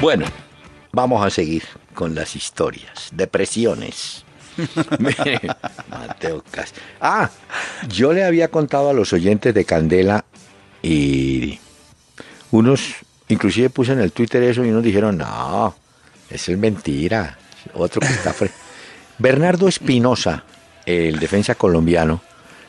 Bueno, 0.00 0.24
vamos 0.90 1.22
a 1.22 1.28
seguir 1.28 1.64
con 1.92 2.14
las 2.14 2.34
historias. 2.34 3.10
Depresiones. 3.12 4.24
Mateo 5.90 6.42
Cas- 6.50 6.72
Ah, 7.00 7.30
yo 7.88 8.12
le 8.12 8.24
había 8.24 8.48
contado 8.48 8.90
a 8.90 8.92
los 8.92 9.12
oyentes 9.12 9.54
de 9.54 9.64
Candela 9.64 10.24
y 10.82 11.58
unos, 12.50 12.94
inclusive 13.28 13.70
puse 13.70 13.92
en 13.92 14.00
el 14.00 14.12
Twitter 14.12 14.42
eso 14.42 14.64
y 14.64 14.70
unos 14.70 14.82
dijeron, 14.82 15.18
no, 15.18 15.74
eso 16.30 16.52
es 16.52 16.58
mentira. 16.58 17.38
Otro 17.74 18.00
que 18.00 18.08
está 18.08 18.32
fre-". 18.34 18.50
Bernardo 19.18 19.68
Espinosa, 19.68 20.44
el 20.86 21.18
defensa 21.18 21.54
colombiano, 21.54 22.22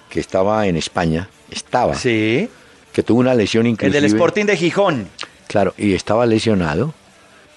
que 0.10 0.20
estaba 0.20 0.68
en 0.68 0.78
España, 0.78 1.28
estaba, 1.50 1.96
Sí. 1.96 2.50
que 2.94 3.04
tuvo 3.04 3.20
una 3.20 3.34
lesión 3.34 3.66
El 3.66 3.72
increíble. 3.72 4.02
del 4.02 4.12
Sporting 4.12 4.46
de 4.46 4.58
Gijón. 4.58 5.08
Claro, 5.48 5.74
y 5.78 5.94
estaba 5.94 6.26
lesionado. 6.26 6.94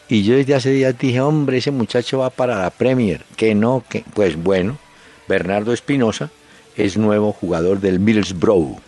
Y 0.09 0.23
yo 0.23 0.37
desde 0.37 0.55
hace 0.55 0.71
días 0.71 0.97
dije, 0.99 1.21
hombre, 1.21 1.59
ese 1.59 1.71
muchacho 1.71 2.19
va 2.19 2.31
para 2.31 2.57
la 2.63 2.71
Premier. 2.71 3.23
Que 3.37 3.55
no, 3.55 3.83
que. 3.89 4.05
Pues 4.15 4.37
bueno, 4.37 4.79
Bernardo 5.29 5.73
Espinosa 5.73 6.31
es 6.77 6.97
nuevo 6.97 7.33
jugador 7.33 7.81
del 7.81 7.99
Middlesbrough. 7.99 8.79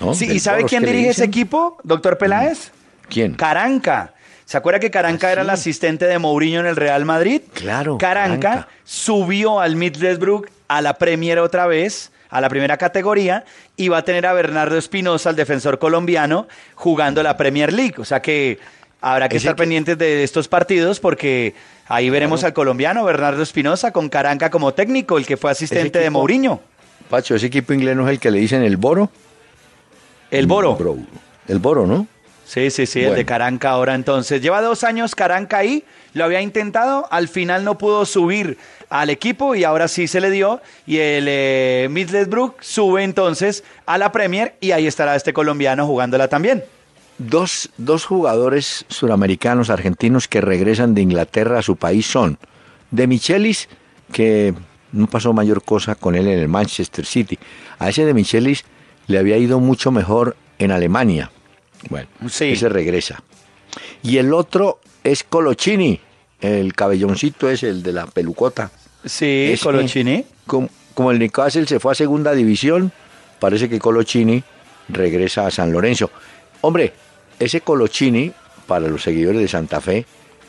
¿no? 0.00 0.14
Sí, 0.14 0.26
Del 0.26 0.36
¿y 0.36 0.40
sabe 0.40 0.64
quién 0.64 0.84
dirige 0.84 1.10
ese 1.10 1.24
equipo, 1.24 1.78
doctor 1.82 2.18
Peláez? 2.18 2.70
¿Quién? 3.08 3.34
Caranca. 3.34 4.14
¿Se 4.44 4.56
acuerda 4.58 4.80
que 4.80 4.90
Caranca 4.90 5.28
Ah, 5.28 5.32
era 5.32 5.42
el 5.42 5.50
asistente 5.50 6.04
de 6.06 6.18
Mourinho 6.18 6.60
en 6.60 6.66
el 6.66 6.76
Real 6.76 7.04
Madrid? 7.04 7.42
Claro, 7.54 7.96
Caranca, 7.98 8.40
Caranca. 8.40 8.68
subió 8.84 9.60
al 9.60 9.76
Middlesbrough 9.76 10.46
a 10.68 10.82
la 10.82 10.94
Premier 10.98 11.38
otra 11.38 11.66
vez, 11.66 12.10
a 12.28 12.40
la 12.40 12.48
primera 12.48 12.76
categoría, 12.76 13.44
y 13.76 13.88
va 13.88 13.98
a 13.98 14.04
tener 14.04 14.26
a 14.26 14.32
Bernardo 14.32 14.76
Espinosa, 14.76 15.30
el 15.30 15.36
defensor 15.36 15.78
colombiano, 15.78 16.48
jugando 16.74 17.22
la 17.22 17.36
Premier 17.36 17.72
League. 17.72 17.94
O 17.98 18.04
sea 18.04 18.20
que 18.20 18.58
habrá 19.02 19.28
que 19.28 19.36
Ese 19.36 19.48
estar 19.48 19.56
que- 19.56 19.62
pendientes 19.62 19.98
de 19.98 20.22
estos 20.24 20.48
partidos 20.48 20.98
porque 21.00 21.54
ahí 21.88 22.08
veremos 22.08 22.42
al 22.44 22.54
colombiano 22.54 23.04
Bernardo 23.04 23.42
Espinosa 23.42 23.90
con 23.90 24.08
Caranca 24.08 24.48
como 24.50 24.72
técnico, 24.72 25.18
el 25.18 25.26
que 25.26 25.36
fue 25.36 25.50
asistente 25.50 25.98
de 25.98 26.08
Mourinho. 26.08 26.60
Pacho, 27.10 27.34
ese 27.34 27.46
equipo 27.48 27.74
inglés 27.74 27.94
no 27.96 28.06
es 28.06 28.12
el 28.12 28.18
que 28.20 28.30
le 28.30 28.38
dicen 28.38 28.62
el 28.62 28.78
Boro. 28.78 29.10
El 30.30 30.46
Boro. 30.46 30.76
Bro- 30.76 30.96
El 31.48 31.58
Boro, 31.58 31.86
¿no? 31.86 32.06
Sí, 32.46 32.70
sí, 32.70 32.86
sí, 32.86 33.00
el 33.02 33.14
de 33.14 33.24
Caranca 33.24 33.70
ahora 33.70 33.94
entonces. 33.94 34.40
Lleva 34.42 34.60
dos 34.62 34.84
años 34.84 35.14
Caranca 35.14 35.58
ahí, 35.58 35.84
lo 36.12 36.24
había 36.24 36.40
intentado, 36.42 37.06
al 37.10 37.28
final 37.28 37.64
no 37.64 37.78
pudo 37.78 38.04
subir 38.04 38.58
al 38.90 39.08
equipo 39.10 39.54
y 39.54 39.64
ahora 39.64 39.88
sí 39.88 40.06
se 40.06 40.20
le 40.20 40.30
dio. 40.30 40.60
Y 40.86 40.98
el 40.98 41.26
eh, 41.28 41.88
Middlesbrough 41.90 42.54
sube 42.60 43.04
entonces 43.04 43.64
a 43.86 43.96
la 43.96 44.12
Premier 44.12 44.54
y 44.60 44.72
ahí 44.72 44.86
estará 44.86 45.16
este 45.16 45.32
colombiano 45.32 45.86
jugándola 45.86 46.28
también. 46.28 46.62
Dos, 47.28 47.70
dos 47.76 48.04
jugadores 48.04 48.84
suramericanos, 48.88 49.70
argentinos, 49.70 50.28
que 50.28 50.40
regresan 50.40 50.94
de 50.94 51.02
Inglaterra 51.02 51.58
a 51.58 51.62
su 51.62 51.76
país 51.76 52.06
son 52.06 52.38
de 52.90 53.06
Michelis, 53.06 53.68
que 54.12 54.54
no 54.92 55.06
pasó 55.06 55.32
mayor 55.32 55.62
cosa 55.62 55.94
con 55.94 56.14
él 56.14 56.26
en 56.26 56.38
el 56.38 56.48
Manchester 56.48 57.06
City. 57.06 57.38
A 57.78 57.88
ese 57.88 58.04
de 58.04 58.12
Michelis 58.14 58.64
le 59.06 59.18
había 59.18 59.36
ido 59.38 59.60
mucho 59.60 59.90
mejor 59.90 60.36
en 60.58 60.70
Alemania. 60.72 61.30
Bueno, 61.88 62.08
Sí. 62.28 62.52
ese 62.52 62.68
regresa. 62.68 63.22
Y 64.02 64.18
el 64.18 64.32
otro 64.34 64.80
es 65.04 65.22
Colochini, 65.24 66.00
el 66.40 66.74
cabelloncito 66.74 67.48
es 67.48 67.62
el 67.62 67.82
de 67.82 67.92
la 67.92 68.06
pelucota. 68.06 68.70
Sí, 69.04 69.54
Colochini. 69.62 70.24
Como, 70.46 70.68
como 70.94 71.10
el 71.12 71.18
Newcastle 71.18 71.66
se 71.66 71.80
fue 71.80 71.92
a 71.92 71.94
segunda 71.94 72.32
división, 72.32 72.92
parece 73.40 73.68
que 73.68 73.78
Colochini 73.78 74.42
regresa 74.88 75.46
a 75.46 75.50
San 75.50 75.72
Lorenzo. 75.72 76.10
Hombre, 76.60 76.92
ese 77.44 77.60
Colochini, 77.60 78.32
para 78.66 78.88
los 78.88 79.02
seguidores 79.02 79.40
de 79.40 79.48
Santa 79.48 79.80
Fe, 79.80 80.06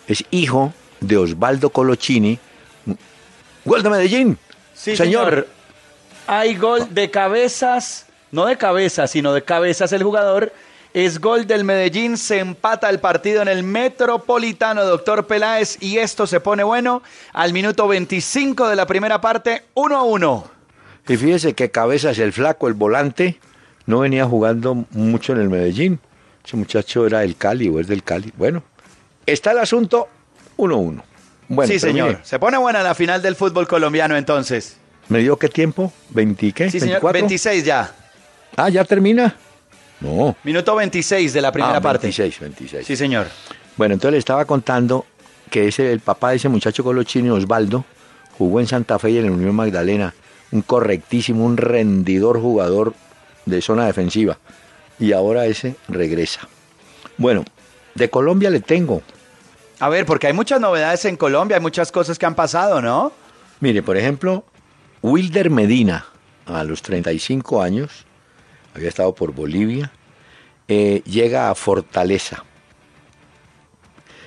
es 0.07 0.23
hijo 0.31 0.73
de 0.99 1.17
Osvaldo 1.17 1.69
Colochini. 1.69 2.39
¡Gol 3.65 3.83
de 3.83 3.89
Medellín! 3.89 4.37
Sí, 4.73 4.95
señor. 4.95 5.47
Hay 6.27 6.55
gol 6.55 6.93
de 6.93 7.11
cabezas, 7.11 8.05
no 8.31 8.45
de 8.45 8.57
cabezas, 8.57 9.11
sino 9.11 9.33
de 9.33 9.43
cabezas 9.43 9.91
el 9.91 10.03
jugador. 10.03 10.53
Es 10.93 11.19
gol 11.19 11.47
del 11.47 11.63
Medellín, 11.63 12.17
se 12.17 12.39
empata 12.39 12.89
el 12.89 12.99
partido 12.99 13.41
en 13.41 13.47
el 13.47 13.63
Metropolitano, 13.63 14.85
doctor 14.85 15.25
Peláez, 15.25 15.77
y 15.81 15.97
esto 15.97 16.27
se 16.27 16.39
pone 16.39 16.63
bueno 16.63 17.01
al 17.33 17.51
minuto 17.51 17.87
25 17.87 18.69
de 18.69 18.75
la 18.75 18.85
primera 18.85 19.19
parte, 19.19 19.63
1 19.73 19.97
a 19.97 20.03
1. 20.03 20.51
Y 21.07 21.17
fíjese 21.17 21.53
que 21.53 21.71
Cabezas, 21.71 22.19
el 22.19 22.31
flaco, 22.31 22.67
el 22.67 22.75
volante, 22.75 23.39
no 23.85 23.99
venía 23.99 24.25
jugando 24.25 24.85
mucho 24.91 25.33
en 25.33 25.41
el 25.41 25.49
Medellín. 25.49 25.99
Ese 26.45 26.57
muchacho 26.57 27.05
era 27.07 27.19
del 27.19 27.35
Cali 27.35 27.69
o 27.69 27.79
es 27.79 27.87
del 27.87 28.03
Cali. 28.03 28.31
Bueno, 28.37 28.63
está 29.25 29.51
el 29.51 29.59
asunto 29.59 30.07
1-1. 30.57 31.01
Bueno, 31.47 31.71
sí, 31.71 31.79
señor. 31.79 32.07
mire, 32.09 32.19
Se 32.23 32.39
pone 32.39 32.57
buena 32.57 32.81
la 32.83 32.95
final 32.95 33.21
del 33.21 33.35
fútbol 33.35 33.67
colombiano 33.67 34.15
entonces. 34.17 34.77
¿Me 35.09 35.19
dio 35.19 35.37
qué 35.37 35.49
tiempo? 35.49 35.91
¿20 36.13 36.53
qué? 36.53 36.69
Sí, 36.71 36.79
señor. 36.79 37.01
¿24? 37.01 37.11
26 37.13 37.65
ya. 37.65 37.93
Ah, 38.55 38.69
¿ya 38.69 38.83
termina? 38.85 39.35
No. 39.99 40.35
Minuto 40.43 40.75
26 40.75 41.33
de 41.33 41.41
la 41.41 41.51
primera 41.51 41.77
Ah, 41.77 41.81
parte. 41.81 42.07
26, 42.07 42.39
26. 42.39 42.87
Sí, 42.87 42.95
señor. 42.95 43.27
Bueno, 43.77 43.93
entonces 43.93 44.13
le 44.13 44.17
estaba 44.19 44.45
contando 44.45 45.05
que 45.49 45.67
ese, 45.67 45.91
el 45.91 45.99
papá 45.99 46.31
de 46.31 46.37
ese 46.37 46.49
muchacho 46.49 46.83
colochini, 46.83 47.29
Osvaldo, 47.29 47.85
jugó 48.37 48.59
en 48.59 48.67
Santa 48.67 48.99
Fe 48.99 49.11
y 49.11 49.17
en 49.17 49.25
la 49.27 49.31
Unión 49.31 49.55
Magdalena. 49.55 50.13
Un 50.51 50.61
correctísimo, 50.61 51.45
un 51.45 51.57
rendidor 51.57 52.39
jugador 52.39 52.93
de 53.45 53.61
zona 53.61 53.85
defensiva. 53.85 54.37
Y 54.99 55.11
ahora 55.13 55.45
ese 55.45 55.75
regresa. 55.87 56.47
Bueno, 57.17 57.43
de 57.95 58.09
Colombia 58.09 58.49
le 58.49 58.59
tengo. 58.59 59.01
A 59.79 59.89
ver, 59.89 60.05
porque 60.05 60.27
hay 60.27 60.33
muchas 60.33 60.59
novedades 60.61 61.03
en 61.05 61.17
Colombia, 61.17 61.57
hay 61.57 61.61
muchas 61.61 61.91
cosas 61.91 62.17
que 62.17 62.25
han 62.25 62.35
pasado, 62.35 62.81
¿no? 62.81 63.11
Mire, 63.59 63.81
por 63.83 63.97
ejemplo, 63.97 64.43
Wilder 65.01 65.49
Medina, 65.49 66.05
a 66.45 66.63
los 66.63 66.81
35 66.81 67.61
años, 67.61 68.05
había 68.75 68.89
estado 68.89 69.13
por 69.13 69.33
Bolivia, 69.33 69.91
eh, 70.67 71.01
llega 71.05 71.49
a 71.49 71.55
Fortaleza. 71.55 72.43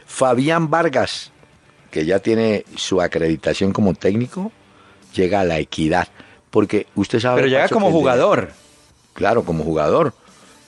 Fabián 0.07 0.71
Vargas, 0.71 1.33
que 1.91 2.05
ya 2.05 2.19
tiene 2.21 2.65
su 2.77 3.01
acreditación 3.01 3.73
como 3.73 3.95
técnico, 3.95 4.53
llega 5.15 5.41
a 5.41 5.45
la 5.45 5.59
equidad. 5.59 6.09
Porque 6.51 6.87
usted 6.95 7.21
sabe. 7.21 7.37
Pero 7.37 7.49
llega 7.49 7.63
Pacho, 7.65 7.75
como 7.75 7.87
de- 7.89 7.93
jugador. 7.93 8.53
Claro, 9.15 9.45
como 9.45 9.65
jugador. 9.65 10.15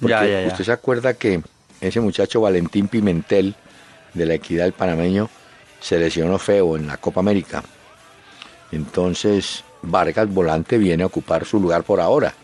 Porque 0.01 0.11
Ya, 0.13 0.27
ya, 0.27 0.41
ya. 0.43 0.47
usted 0.49 0.65
se 0.65 0.73
acuerda 0.73 1.15
que 1.15 1.43
ese 1.81 2.01
muchacho 2.01 2.41
Valentín 2.41 2.89
Pimentel, 2.89 3.55
de 4.15 4.27
la 4.27 4.35
equidad 4.35 4.65
del 4.65 4.73
panameño, 4.73 5.29
se 5.81 5.99
lesionó 5.99 6.39
feo 6.39 6.77
en 6.77 6.87
la 6.87 6.97
Copa 6.97 7.21
América. 7.21 7.63
Entonces, 8.73 9.65
Vargas 9.83 10.29
Volante 10.33 10.79
viene 10.79 11.03
a 11.03 11.07
ocupar 11.07 11.45
su 11.45 11.61
lugar 11.61 11.83
por 11.85 12.01
ahora. 12.01 12.35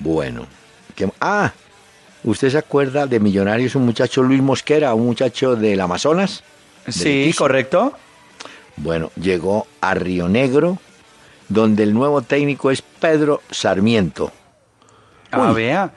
Bueno. 0.00 0.46
¿qué- 0.94 1.10
ah, 1.20 1.52
¿usted 2.24 2.48
se 2.50 2.56
acuerda 2.58 3.06
de 3.06 3.20
Millonarios, 3.20 3.74
un 3.74 3.84
muchacho 3.84 4.22
Luis 4.22 4.40
Mosquera, 4.42 4.94
un 4.94 5.04
muchacho 5.06 5.54
del 5.56 5.78
Amazonas? 5.80 6.42
Sí, 6.88 7.34
correcto. 7.36 7.92
Bueno, 8.76 9.10
llegó 9.20 9.66
a 9.82 9.94
Río 9.94 10.28
Negro, 10.28 10.78
donde 11.48 11.82
el 11.82 11.92
nuevo 11.92 12.22
técnico 12.22 12.70
es 12.70 12.80
Pedro 12.82 13.42
Sarmiento. 13.50 14.32
Ah, 15.30 15.48
Uy. 15.50 15.54
vea. 15.54 15.92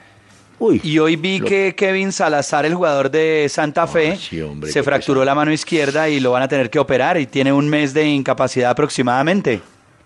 Uy, 0.59 0.81
Y 0.83 0.99
hoy 0.99 1.15
vi 1.15 1.39
Lo- 1.39 1.45
que 1.47 1.73
Kevin 1.75 2.11
Salazar, 2.11 2.65
el 2.65 2.75
jugador 2.75 3.09
de 3.09 3.47
Santa 3.49 3.87
Fe, 3.87 4.17
sí, 4.17 4.41
hombre, 4.41 4.71
se 4.71 4.83
fracturó 4.83 5.21
pesado. 5.21 5.25
la 5.25 5.35
mano 5.35 5.51
izquierda 5.53 6.09
y 6.09 6.19
lo 6.19 6.31
van 6.31 6.43
a 6.43 6.47
tener 6.49 6.69
que 6.69 6.79
operar 6.79 7.17
y 7.17 7.25
tiene 7.27 7.53
un 7.53 7.69
mes 7.69 7.93
de 7.93 8.05
incapacidad 8.05 8.69
aproximadamente. 8.71 9.61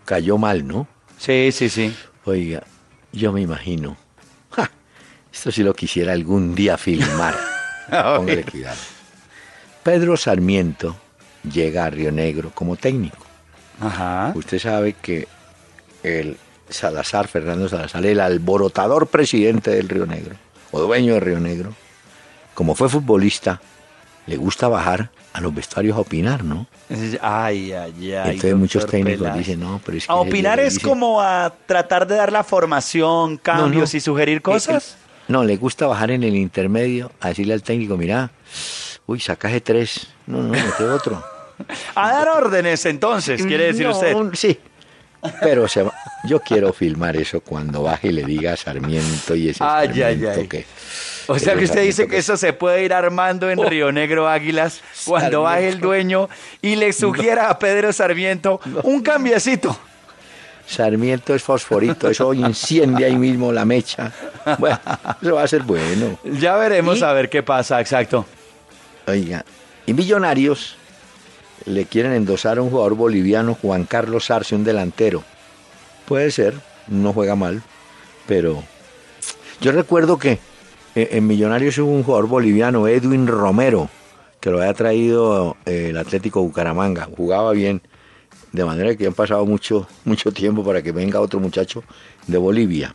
cayó 0.05 0.37
mal, 0.37 0.67
¿no? 0.67 0.87
Sí, 1.17 1.49
sí, 1.51 1.69
sí. 1.69 1.95
Oiga, 2.25 2.63
yo 3.11 3.31
me 3.31 3.41
imagino. 3.41 3.97
¡ja! 4.51 4.69
Esto 5.31 5.51
sí 5.51 5.63
lo 5.63 5.73
quisiera 5.73 6.13
algún 6.13 6.53
día 6.53 6.77
filmar. 6.77 7.35
Póngale 7.89 8.43
cuidado. 8.43 8.77
Pedro 9.81 10.15
Sarmiento 10.17 10.95
llega 11.51 11.85
a 11.85 11.89
Río 11.89 12.11
Negro 12.11 12.51
como 12.53 12.75
técnico. 12.75 13.17
Ajá. 13.81 14.31
Usted 14.35 14.59
sabe 14.59 14.93
que 14.93 15.27
el 16.03 16.37
Salazar, 16.69 17.27
Fernando 17.27 17.67
Salazar, 17.67 18.05
el 18.05 18.19
alborotador 18.19 19.07
presidente 19.07 19.71
del 19.71 19.89
Río 19.89 20.05
Negro, 20.05 20.35
o 20.73 20.81
dueño 20.81 21.13
de 21.13 21.19
Río 21.21 21.39
Negro, 21.39 21.73
como 22.53 22.75
fue 22.75 22.89
futbolista, 22.89 23.61
le 24.25 24.35
gusta 24.37 24.67
bajar 24.67 25.09
a 25.33 25.39
los 25.41 25.53
vestuarios 25.53 25.95
a 25.95 26.01
opinar, 26.01 26.43
¿no? 26.43 26.67
Ay, 27.21 27.71
ay, 27.73 28.13
ay. 28.13 28.29
Entonces 28.35 28.55
muchos 28.55 28.85
técnicos 28.85 29.19
Peláez. 29.21 29.37
dicen, 29.37 29.59
no, 29.59 29.81
pero 29.85 29.97
es 29.97 30.05
que... 30.05 30.11
A 30.11 30.15
opinar 30.15 30.59
es 30.59 30.79
como 30.79 31.21
a 31.21 31.53
tratar 31.65 32.05
de 32.07 32.15
dar 32.15 32.31
la 32.31 32.43
formación, 32.43 33.37
cambios 33.37 33.93
no. 33.93 33.97
y 33.97 34.01
sugerir 34.01 34.41
cosas. 34.41 34.97
No, 35.27 35.43
le 35.43 35.55
gusta 35.57 35.87
bajar 35.87 36.11
en 36.11 36.23
el 36.23 36.35
intermedio 36.35 37.11
a 37.21 37.29
decirle 37.29 37.53
al 37.53 37.63
técnico, 37.63 37.95
mira, 37.97 38.31
uy, 39.05 39.19
sacaje 39.19 39.61
tres, 39.61 40.07
no, 40.27 40.39
no, 40.43 40.49
mete 40.49 40.83
otro. 40.83 41.23
A 41.95 42.11
dar 42.11 42.27
órdenes, 42.29 42.85
entonces, 42.85 43.43
quiere 43.45 43.65
decir 43.67 43.85
No, 43.85 43.91
usted. 43.93 44.15
Sí. 44.33 44.59
Pero 45.41 45.67
se 45.67 45.83
va- 45.83 45.93
yo 46.25 46.39
quiero 46.39 46.71
filmar 46.73 47.15
eso 47.17 47.41
cuando 47.41 47.83
baje 47.83 48.07
y 48.09 48.11
le 48.13 48.23
diga 48.23 48.53
a 48.53 48.57
Sarmiento 48.57 49.35
y 49.35 49.49
ese 49.49 49.63
Ay, 49.63 49.87
Sarmiento 49.87 50.39
ay. 50.41 50.47
que... 50.47 50.65
O 51.27 51.39
sea 51.39 51.55
que 51.55 51.63
usted 51.63 51.83
dice 51.83 52.07
que 52.07 52.17
eso 52.17 52.35
se 52.35 52.51
puede 52.51 52.83
ir 52.83 52.93
armando 52.93 53.49
en 53.49 53.59
Oh. 53.59 53.63
Río 53.69 53.91
Negro 53.93 54.27
Águilas 54.27 54.81
cuando 55.05 55.43
baje 55.43 55.69
el 55.69 55.79
dueño 55.79 56.29
y 56.61 56.75
le 56.75 56.91
sugiera 56.91 57.49
a 57.49 57.59
Pedro 57.59 57.93
Sarmiento 57.93 58.59
un 58.83 59.01
cambiecito. 59.01 59.77
Sarmiento 60.65 61.33
es 61.35 61.43
fosforito, 61.43 62.09
eso 62.09 62.33
enciende 62.33 63.05
ahí 63.05 63.15
mismo 63.15 63.51
la 63.51 63.65
mecha. 63.65 64.11
Bueno, 64.59 64.79
eso 65.21 65.35
va 65.35 65.43
a 65.43 65.47
ser 65.47 65.63
bueno. 65.63 66.17
Ya 66.25 66.55
veremos 66.57 66.99
¿Y? 66.99 67.03
a 67.03 67.13
ver 67.13 67.29
qué 67.29 67.43
pasa, 67.43 67.79
exacto. 67.79 68.25
Oiga, 69.07 69.43
y 69.85 69.93
Millonarios 69.93 70.75
le 71.65 71.85
quieren 71.85 72.13
endosar 72.13 72.57
a 72.57 72.61
un 72.61 72.69
jugador 72.69 72.95
boliviano, 72.95 73.57
Juan 73.61 73.85
Carlos 73.85 74.29
Arce, 74.31 74.55
un 74.55 74.63
delantero. 74.65 75.23
Puede 76.05 76.31
ser, 76.31 76.53
no 76.87 77.13
juega 77.13 77.35
mal, 77.35 77.61
pero 78.27 78.63
yo 79.61 79.71
recuerdo 79.71 80.17
que 80.17 80.39
en 80.95 81.25
Millonarios 81.27 81.77
hubo 81.77 81.91
un 81.91 82.03
jugador 82.03 82.27
boliviano, 82.27 82.87
Edwin 82.87 83.27
Romero, 83.27 83.89
que 84.39 84.49
lo 84.49 84.59
había 84.61 84.73
traído 84.73 85.55
eh, 85.65 85.87
el 85.89 85.97
Atlético 85.97 86.41
Bucaramanga. 86.43 87.07
Jugaba 87.15 87.51
bien, 87.53 87.81
de 88.51 88.65
manera 88.65 88.95
que 88.95 89.07
han 89.07 89.13
pasado 89.13 89.45
mucho, 89.45 89.87
mucho 90.05 90.31
tiempo 90.31 90.63
para 90.63 90.81
que 90.81 90.91
venga 90.91 91.19
otro 91.21 91.39
muchacho 91.39 91.83
de 92.27 92.37
Bolivia. 92.37 92.93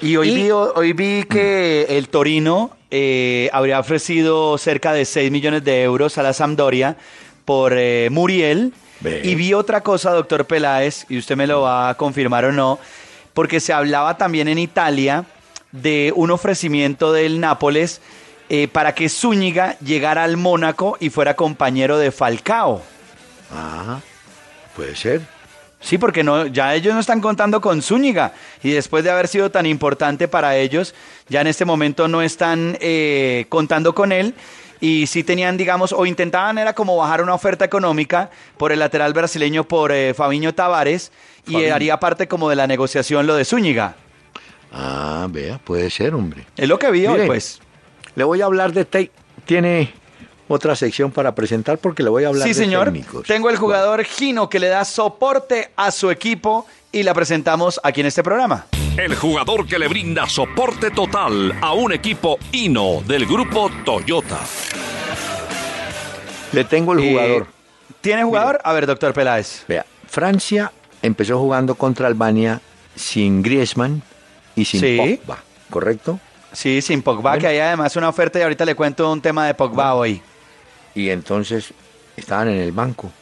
Y 0.00 0.16
hoy, 0.16 0.30
Y- 0.30 0.34
Vi, 0.44 0.50
hoy 0.50 0.92
vi 0.94 1.24
que 1.24 1.86
el 1.90 2.08
Torino 2.08 2.70
eh, 2.90 3.50
habría 3.52 3.78
ofrecido 3.78 4.56
cerca 4.58 4.92
de 4.92 5.04
6 5.04 5.30
millones 5.30 5.62
de 5.64 5.82
euros 5.82 6.16
a 6.18 6.22
la 6.22 6.32
Sampdoria 6.32 6.96
por 7.44 7.74
eh, 7.76 8.08
Muriel. 8.10 8.72
Y 9.04 9.34
vi 9.34 9.54
otra 9.54 9.82
cosa, 9.82 10.12
doctor 10.12 10.44
Peláez, 10.46 11.06
y 11.08 11.18
usted 11.18 11.36
me 11.36 11.46
lo 11.46 11.62
va 11.62 11.90
a 11.90 11.94
confirmar 11.96 12.44
o 12.46 12.52
no, 12.52 12.78
porque 13.32 13.60
se 13.60 13.72
hablaba 13.72 14.16
también 14.16 14.48
en 14.48 14.58
Italia 14.58 15.24
de 15.70 16.12
un 16.16 16.30
ofrecimiento 16.30 17.12
del 17.12 17.40
Nápoles 17.40 18.00
eh, 18.48 18.66
para 18.66 18.94
que 18.94 19.08
Zúñiga 19.08 19.78
llegara 19.80 20.24
al 20.24 20.36
Mónaco 20.36 20.96
y 21.00 21.10
fuera 21.10 21.36
compañero 21.36 21.98
de 21.98 22.10
Falcao. 22.10 22.82
Ah, 23.52 24.00
puede 24.74 24.96
ser. 24.96 25.20
Sí, 25.80 25.96
porque 25.96 26.24
no, 26.24 26.46
ya 26.46 26.74
ellos 26.74 26.92
no 26.92 27.00
están 27.00 27.20
contando 27.20 27.60
con 27.60 27.82
Zúñiga 27.82 28.32
y 28.64 28.70
después 28.70 29.04
de 29.04 29.10
haber 29.10 29.28
sido 29.28 29.50
tan 29.50 29.64
importante 29.64 30.26
para 30.26 30.56
ellos, 30.56 30.94
ya 31.28 31.40
en 31.40 31.46
este 31.46 31.64
momento 31.64 32.08
no 32.08 32.20
están 32.20 32.76
eh, 32.80 33.46
contando 33.48 33.94
con 33.94 34.10
él 34.10 34.34
y 34.80 35.06
sí 35.06 35.24
tenían, 35.24 35.56
digamos, 35.56 35.92
o 35.92 36.06
intentaban 36.06 36.58
era 36.58 36.72
como 36.74 36.96
bajar 36.96 37.22
una 37.22 37.34
oferta 37.34 37.64
económica 37.64 38.30
por 38.56 38.72
el 38.72 38.78
lateral 38.78 39.12
brasileño 39.12 39.64
por 39.64 39.92
eh, 39.92 40.14
Fabiño 40.14 40.54
Tavares 40.54 41.10
y 41.46 41.52
Fabiño. 41.54 41.74
haría 41.74 42.00
parte 42.00 42.28
como 42.28 42.48
de 42.48 42.56
la 42.56 42.66
negociación 42.66 43.26
lo 43.26 43.34
de 43.36 43.44
Zúñiga. 43.44 43.96
Ah, 44.72 45.26
vea, 45.30 45.58
puede 45.58 45.90
ser, 45.90 46.14
hombre. 46.14 46.44
Es 46.56 46.68
lo 46.68 46.78
que 46.78 46.90
vi 46.90 47.06
hoy, 47.06 47.26
pues. 47.26 47.60
Le 48.14 48.24
voy 48.24 48.40
a 48.42 48.44
hablar 48.46 48.72
de 48.72 48.84
te 48.84 49.10
Tiene 49.46 49.92
otra 50.48 50.74
sección 50.76 51.10
para 51.10 51.34
presentar 51.34 51.78
porque 51.78 52.02
le 52.02 52.08
voy 52.10 52.24
a 52.24 52.28
hablar 52.28 52.42
Sí, 52.44 52.50
de 52.50 52.54
señor. 52.54 52.86
técnicos. 52.86 53.26
Tengo 53.26 53.50
el 53.50 53.56
jugador 53.56 54.02
Gino 54.04 54.48
que 54.48 54.58
le 54.58 54.68
da 54.68 54.84
soporte 54.84 55.70
a 55.76 55.90
su 55.90 56.10
equipo 56.10 56.66
y 56.92 57.02
la 57.02 57.14
presentamos 57.14 57.80
aquí 57.82 58.00
en 58.00 58.06
este 58.06 58.22
programa. 58.22 58.66
El 58.96 59.14
jugador 59.14 59.66
que 59.66 59.78
le 59.78 59.86
brinda 59.88 60.26
soporte 60.26 60.90
total 60.90 61.56
a 61.60 61.72
un 61.72 61.92
equipo 61.92 62.38
Hino 62.52 63.02
del 63.06 63.26
grupo 63.26 63.70
Toyota. 63.84 64.40
Le 66.52 66.64
tengo 66.64 66.92
el 66.94 67.00
Eh, 67.00 67.10
jugador. 67.10 67.46
¿Tiene 68.00 68.24
jugador? 68.24 68.58
A 68.64 68.72
ver, 68.72 68.86
doctor 68.86 69.12
Peláez. 69.12 69.64
Vea, 69.68 69.84
Francia 70.08 70.72
empezó 71.02 71.38
jugando 71.38 71.74
contra 71.74 72.06
Albania 72.08 72.60
sin 72.96 73.42
Griezmann 73.42 74.02
y 74.56 74.64
sin 74.64 74.80
Sí. 74.80 74.96
Pogba, 75.20 75.38
¿correcto? 75.70 76.18
Sí, 76.52 76.80
sin 76.80 77.02
Pogba, 77.02 77.32
Bueno. 77.32 77.40
que 77.40 77.46
hay 77.48 77.58
además 77.58 77.94
una 77.96 78.08
oferta 78.08 78.38
y 78.38 78.42
ahorita 78.42 78.64
le 78.64 78.74
cuento 78.74 79.12
un 79.12 79.20
tema 79.20 79.46
de 79.46 79.54
Pogba 79.54 79.94
hoy. 79.94 80.22
Y 80.94 81.10
entonces 81.10 81.72
estaban 82.16 82.48
en 82.48 82.58
el 82.58 82.72
banco. 82.72 83.12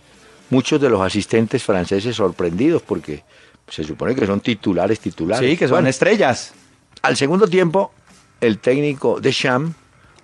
Muchos 0.49 0.81
de 0.81 0.89
los 0.89 1.01
asistentes 1.01 1.63
franceses 1.65 2.15
sorprendidos 2.17 2.81
porque 2.83 3.25
se 3.69 3.85
supone 3.85 4.15
que 4.15 4.27
son 4.27 4.41
titulares 4.41 5.01
titulares. 5.01 5.49
Sí, 5.49 5.57
que 5.57 5.67
son 5.67 5.77
Bueno, 5.77 5.89
estrellas. 5.89 6.55
Al 7.03 7.17
segundo 7.17 7.49
tiempo, 7.49 7.93
el 8.41 8.59
técnico 8.59 9.21
de 9.21 9.33
Sham 9.33 9.75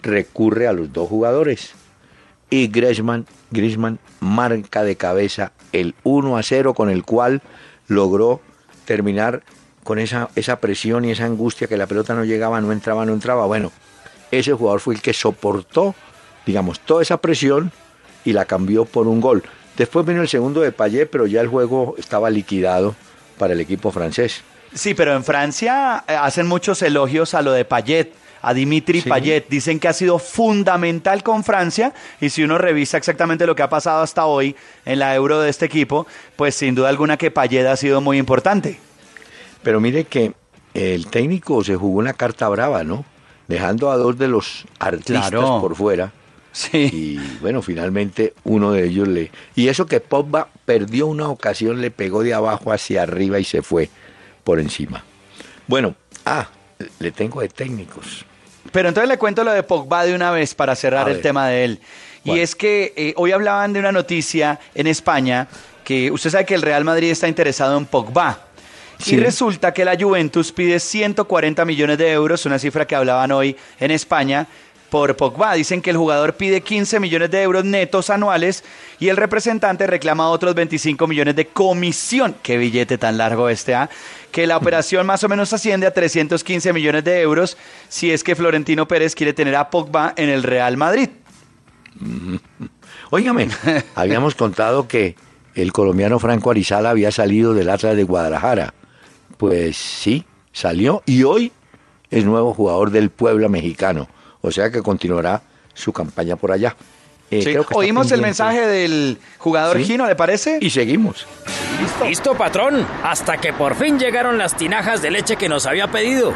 recurre 0.02 0.66
a 0.66 0.72
los 0.72 0.92
dos 0.92 1.08
jugadores. 1.08 1.74
Y 2.50 2.68
Griezmann, 2.68 3.26
Griezmann 3.50 3.98
marca 4.20 4.84
de 4.84 4.96
cabeza 4.96 5.52
el 5.72 5.94
1 6.02 6.36
a 6.36 6.42
0 6.42 6.74
con 6.74 6.90
el 6.90 7.04
cual 7.04 7.42
logró 7.88 8.40
terminar 8.84 9.42
con 9.84 9.98
esa, 9.98 10.28
esa 10.36 10.60
presión 10.60 11.04
y 11.04 11.10
esa 11.10 11.24
angustia 11.24 11.66
que 11.66 11.76
la 11.76 11.86
pelota 11.86 12.14
no 12.14 12.24
llegaba, 12.24 12.60
no 12.60 12.72
entraba, 12.72 13.06
no 13.06 13.12
entraba. 13.12 13.46
Bueno, 13.46 13.72
ese 14.30 14.52
jugador 14.52 14.80
fue 14.80 14.94
el 14.94 15.02
que 15.02 15.12
soportó, 15.12 15.94
digamos, 16.46 16.80
toda 16.80 17.02
esa 17.02 17.16
presión 17.16 17.72
y 18.24 18.32
la 18.32 18.44
cambió 18.44 18.84
por 18.84 19.08
un 19.08 19.20
gol. 19.20 19.42
Después 19.76 20.06
vino 20.06 20.20
el 20.20 20.28
segundo 20.28 20.60
de 20.60 20.72
Payet, 20.72 21.08
pero 21.10 21.26
ya 21.26 21.40
el 21.40 21.48
juego 21.48 21.94
estaba 21.96 22.28
liquidado 22.30 22.94
para 23.42 23.54
el 23.54 23.60
equipo 23.60 23.90
francés. 23.90 24.40
Sí, 24.72 24.94
pero 24.94 25.16
en 25.16 25.24
Francia 25.24 26.04
eh, 26.06 26.14
hacen 26.14 26.46
muchos 26.46 26.80
elogios 26.80 27.34
a 27.34 27.42
lo 27.42 27.50
de 27.50 27.64
Payet, 27.64 28.12
a 28.40 28.54
Dimitri 28.54 29.00
Sí. 29.00 29.08
Payet. 29.08 29.48
Dicen 29.48 29.80
que 29.80 29.88
ha 29.88 29.92
sido 29.92 30.20
fundamental 30.20 31.24
con 31.24 31.42
Francia 31.42 31.92
y 32.20 32.30
si 32.30 32.44
uno 32.44 32.56
revisa 32.56 32.98
exactamente 32.98 33.44
lo 33.44 33.56
que 33.56 33.64
ha 33.64 33.68
pasado 33.68 34.00
hasta 34.00 34.26
hoy 34.26 34.54
en 34.84 35.00
la 35.00 35.12
Euro 35.16 35.40
de 35.40 35.50
este 35.50 35.66
equipo, 35.66 36.06
pues 36.36 36.54
sin 36.54 36.76
duda 36.76 36.88
alguna 36.88 37.16
que 37.16 37.32
Payet 37.32 37.66
ha 37.66 37.76
sido 37.76 38.00
muy 38.00 38.16
importante. 38.16 38.78
Pero 39.64 39.80
mire 39.80 40.04
que 40.04 40.34
el 40.72 41.08
técnico 41.08 41.64
se 41.64 41.74
jugó 41.74 41.98
una 41.98 42.12
carta 42.12 42.48
brava, 42.48 42.84
¿no? 42.84 43.04
Dejando 43.48 43.90
a 43.90 43.96
dos 43.96 44.16
de 44.18 44.28
los 44.28 44.64
artistas 44.78 45.30
Claro. 45.30 45.60
por 45.60 45.74
fuera. 45.74 46.12
Sí. 46.52 46.90
Y 46.92 47.38
bueno, 47.40 47.62
finalmente 47.62 48.34
uno 48.44 48.72
de 48.72 48.84
ellos 48.84 49.08
le... 49.08 49.30
Y 49.56 49.68
eso 49.68 49.86
que 49.86 50.00
Pogba 50.00 50.48
perdió 50.64 51.06
una 51.06 51.28
ocasión, 51.28 51.80
le 51.80 51.90
pegó 51.90 52.22
de 52.22 52.34
abajo 52.34 52.72
hacia 52.72 53.02
arriba 53.02 53.40
y 53.40 53.44
se 53.44 53.62
fue 53.62 53.88
por 54.44 54.60
encima. 54.60 55.02
Bueno, 55.66 55.94
ah, 56.26 56.48
le 56.98 57.10
tengo 57.10 57.40
de 57.40 57.48
técnicos. 57.48 58.24
Pero 58.70 58.88
entonces 58.88 59.08
le 59.08 59.18
cuento 59.18 59.44
lo 59.44 59.52
de 59.52 59.62
Pogba 59.62 60.04
de 60.04 60.14
una 60.14 60.30
vez 60.30 60.54
para 60.54 60.76
cerrar 60.76 61.08
el 61.08 61.20
tema 61.20 61.48
de 61.48 61.64
él. 61.64 61.80
Y 62.24 62.38
es 62.38 62.54
que 62.54 62.92
eh, 62.96 63.14
hoy 63.16 63.32
hablaban 63.32 63.72
de 63.72 63.80
una 63.80 63.90
noticia 63.90 64.60
en 64.74 64.86
España 64.86 65.48
que 65.84 66.10
usted 66.10 66.30
sabe 66.30 66.44
que 66.44 66.54
el 66.54 66.62
Real 66.62 66.84
Madrid 66.84 67.10
está 67.10 67.26
interesado 67.26 67.76
en 67.76 67.86
Pogba. 67.86 68.46
Sí. 68.98 69.16
Y 69.16 69.18
resulta 69.18 69.74
que 69.74 69.84
la 69.84 69.96
Juventus 69.98 70.52
pide 70.52 70.78
140 70.78 71.64
millones 71.64 71.98
de 71.98 72.12
euros, 72.12 72.46
una 72.46 72.58
cifra 72.60 72.86
que 72.86 72.94
hablaban 72.94 73.32
hoy 73.32 73.56
en 73.80 73.90
España, 73.90 74.46
por 74.92 75.16
Pogba. 75.16 75.54
Dicen 75.54 75.80
que 75.80 75.88
el 75.88 75.96
jugador 75.96 76.34
pide 76.34 76.60
15 76.60 77.00
millones 77.00 77.30
de 77.30 77.40
euros 77.40 77.64
netos 77.64 78.10
anuales 78.10 78.62
y 79.00 79.08
el 79.08 79.16
representante 79.16 79.86
reclama 79.86 80.28
otros 80.28 80.54
25 80.54 81.06
millones 81.06 81.34
de 81.34 81.46
comisión. 81.46 82.36
Qué 82.42 82.58
billete 82.58 82.98
tan 82.98 83.16
largo 83.16 83.48
este, 83.48 83.74
¿ah? 83.74 83.88
Que 84.30 84.46
la 84.46 84.56
operación 84.58 85.06
más 85.06 85.24
o 85.24 85.30
menos 85.30 85.50
asciende 85.54 85.86
a 85.86 85.94
315 85.94 86.74
millones 86.74 87.04
de 87.04 87.22
euros 87.22 87.56
si 87.88 88.10
es 88.10 88.22
que 88.22 88.36
Florentino 88.36 88.86
Pérez 88.86 89.14
quiere 89.14 89.32
tener 89.32 89.56
a 89.56 89.70
Pogba 89.70 90.12
en 90.14 90.28
el 90.28 90.42
Real 90.42 90.76
Madrid. 90.76 91.08
Óigame, 93.10 93.48
habíamos 93.94 94.34
contado 94.34 94.88
que 94.88 95.16
el 95.54 95.72
colombiano 95.72 96.18
Franco 96.18 96.50
Arizala 96.50 96.90
había 96.90 97.10
salido 97.10 97.54
del 97.54 97.70
Atlas 97.70 97.96
de 97.96 98.04
Guadalajara. 98.04 98.74
Pues 99.38 99.74
sí, 99.78 100.26
salió 100.52 101.02
y 101.06 101.22
hoy 101.22 101.50
es 102.10 102.26
nuevo 102.26 102.52
jugador 102.52 102.90
del 102.90 103.08
Puebla 103.08 103.48
mexicano. 103.48 104.06
O 104.42 104.50
sea 104.50 104.70
que 104.70 104.82
continuará 104.82 105.40
su 105.72 105.92
campaña 105.92 106.36
por 106.36 106.52
allá. 106.52 106.76
Eh, 107.30 107.38
Sí. 107.40 107.44
creo 107.44 107.62
que 107.62 107.72
está 107.72 107.76
Oímos 107.78 108.12
el 108.12 108.20
mensaje 108.20 108.66
del 108.66 109.16
jugador 109.38 109.78
Sí. 109.78 109.84
Gino, 109.84 110.06
¿le 110.06 110.14
parece? 110.14 110.58
Y 110.60 110.68
seguimos. 110.68 111.26
Listo, 112.04 112.34
patrón. 112.34 112.86
Hasta 113.02 113.38
que 113.38 113.52
por 113.54 113.74
fin 113.74 113.98
llegaron 113.98 114.36
las 114.36 114.54
tinajas 114.56 115.00
de 115.00 115.10
leche 115.10 115.36
que 115.36 115.48
nos 115.48 115.64
había 115.66 115.86
pedido. 115.88 116.34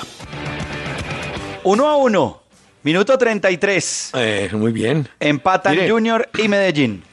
Uno 1.64 1.88
a 1.88 1.96
uno. 1.98 2.42
Minuto 2.84 3.18
33. 3.18 4.12
Eh, 4.16 4.50
muy 4.54 4.72
bien. 4.72 5.08
Empatan 5.20 5.76
Mire. 5.76 5.90
Junior 5.90 6.30
y 6.38 6.48
Medellín. 6.48 7.04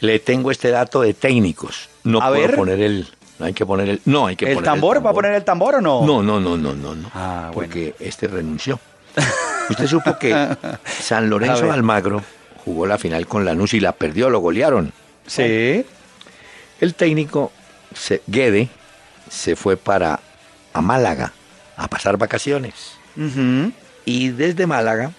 Le 0.00 0.18
tengo 0.18 0.50
este 0.50 0.70
dato 0.70 1.02
de 1.02 1.14
técnicos. 1.14 1.88
No 2.04 2.20
A 2.22 2.28
puedo 2.28 2.40
ver. 2.42 2.56
poner 2.56 2.80
el. 2.80 3.08
No 3.38 3.46
hay 3.46 3.52
que 3.52 3.66
poner 3.66 3.88
el. 3.88 4.00
No 4.06 4.26
hay 4.26 4.36
que 4.36 4.46
¿El 4.46 4.54
poner 4.54 4.64
tambor? 4.70 5.04
¿Va 5.04 5.10
a 5.10 5.12
poner 5.12 5.32
el 5.34 5.44
tambor 5.44 5.76
o 5.76 5.80
no? 5.80 6.06
No, 6.06 6.22
no, 6.22 6.40
no, 6.40 6.56
no, 6.56 6.74
no, 6.74 6.94
no. 6.94 7.10
Ah, 7.14 7.50
bueno. 7.52 7.52
Porque 7.54 7.94
este 8.00 8.28
renunció. 8.28 8.80
Usted 9.70 9.86
supo 9.86 10.18
que 10.18 10.32
San 11.00 11.28
Lorenzo. 11.28 11.70
Almagro 11.70 12.22
jugó 12.64 12.86
la 12.86 12.98
final 12.98 13.26
con 13.26 13.44
Lanús 13.44 13.74
y 13.74 13.80
la 13.80 13.92
perdió, 13.92 14.30
lo 14.30 14.40
golearon. 14.40 14.92
Sí. 15.26 15.84
El 16.80 16.94
técnico 16.94 17.52
se- 17.94 18.22
Guede 18.26 18.68
se 19.30 19.56
fue 19.56 19.76
para 19.76 20.20
a 20.72 20.80
Málaga 20.80 21.32
a 21.76 21.88
pasar 21.88 22.16
vacaciones. 22.16 22.95
Y 24.04 24.28
desde 24.30 24.66
Málaga. 24.66 25.12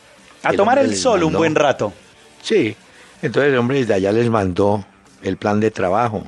A 0.43 0.53
tomar 0.53 0.79
el 0.79 0.95
sol 0.95 1.23
un 1.23 1.33
buen 1.33 1.55
rato. 1.55 1.93
Sí. 2.41 2.75
Entonces 3.21 3.51
el 3.51 3.57
hombre 3.57 3.79
desde 3.79 3.95
allá 3.95 4.11
les 4.11 4.29
mandó 4.29 4.85
el 5.23 5.37
plan 5.37 5.59
de 5.59 5.71
trabajo. 5.71 6.23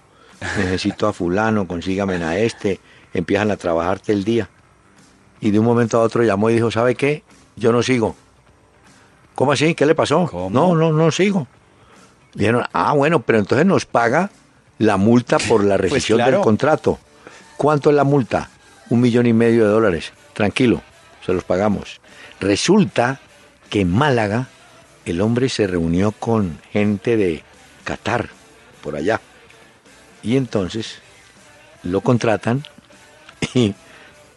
Necesito 0.58 1.08
a 1.08 1.14
fulano, 1.14 1.68
consígame 1.68 2.16
a 2.24 2.38
este. 2.40 2.80
Empiezan 3.14 3.52
a 3.52 3.58
trabajarte 3.58 4.12
el 4.12 4.24
día. 4.24 4.50
Y 5.42 5.52
de 5.52 5.60
un 5.60 5.66
momento 5.66 5.98
a 6.00 6.02
otro 6.02 6.24
llamó 6.24 6.50
y 6.50 6.56
dijo, 6.56 6.72
¿sabe 6.72 6.96
qué? 6.96 7.24
Yo 7.56 7.72
no 7.72 7.82
sigo. 7.84 8.16
¿Cómo 9.36 9.52
así? 9.54 9.74
¿Qué 9.76 9.86
le 9.86 9.96
pasó? 9.96 10.28
¿Cómo? 10.30 10.50
No, 10.50 10.76
no, 10.76 10.92
no 10.92 11.12
sigo. 11.12 11.48
Dijeron, 12.34 12.64
ah, 12.74 12.94
bueno, 12.94 13.22
pero 13.22 13.40
entonces 13.40 13.66
nos 13.66 13.86
paga 13.86 14.30
la 14.80 14.98
multa 14.98 15.38
por 15.48 15.64
la 15.64 15.78
rescisión 15.78 16.18
Pues 16.18 16.26
claro. 16.26 16.38
del 16.38 16.44
contrato. 16.44 17.00
¿Cuánto 17.58 17.90
es 17.90 17.96
la 17.96 18.04
multa? 18.04 18.50
Un 18.90 19.02
millón 19.02 19.28
y 19.28 19.34
medio 19.34 19.66
de 19.66 19.72
dólares. 19.72 20.12
Tranquilo, 20.34 20.82
se 21.30 21.36
los 21.36 21.44
pagamos. 21.44 22.00
Resulta 22.40 23.20
que 23.70 23.82
en 23.82 23.92
Málaga 23.92 24.48
el 25.06 25.22
hombre 25.22 25.50
se 25.50 25.68
reunió 25.68 26.12
con 26.12 26.60
gente 26.72 27.18
de 27.18 27.44
Qatar, 27.84 28.30
por 28.82 28.96
allá. 28.96 29.22
Y 30.24 30.36
entonces 30.38 31.00
lo 31.84 32.02
contratan 32.02 32.64
y, 33.54 33.74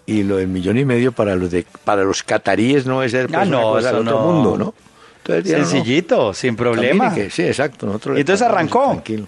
y 0.07 0.23
lo 0.23 0.37
del 0.37 0.49
millón 0.49 0.79
y 0.79 0.85
medio 0.85 1.13
para 1.13 1.35
los 1.35 1.51
de 1.51 1.67
para 1.85 2.05
los 2.05 2.23
cataríes 2.23 2.87
no 2.87 3.03
es 3.03 3.13
ser 3.13 3.27
pues, 3.27 3.39
Ah, 3.41 3.43
una 3.43 3.51
no, 3.61 3.79
eso 3.79 3.89
otro 3.99 4.03
no. 4.03 4.19
mundo, 4.21 4.57
¿no? 4.59 4.75
Entonces, 5.19 5.45
dijeron, 5.45 5.63
no, 5.65 5.71
Sencillito, 5.71 6.35
sin 6.35 6.57
problema. 6.57 7.15
que- 7.15 7.31
sí, 7.31 7.43
exacto. 7.43 7.87
nosotros 7.87 8.17
Y 8.17 8.21
entonces 8.21 8.47
arrancó. 8.47 8.91
Tranquilo. 8.91 9.27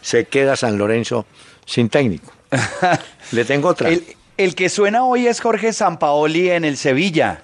Se 0.00 0.24
queda 0.26 0.54
San 0.56 0.78
Lorenzo 0.78 1.26
sin 1.64 1.88
técnico. 1.88 2.32
Le 3.32 3.44
tengo 3.44 3.68
otra. 3.68 3.88
El, 3.88 4.04
el 4.36 4.54
que 4.54 4.68
suena 4.68 5.04
hoy 5.04 5.26
es 5.26 5.40
Jorge 5.40 5.72
Sampaoli 5.72 6.50
en 6.50 6.64
el 6.64 6.76
Sevilla. 6.76 7.40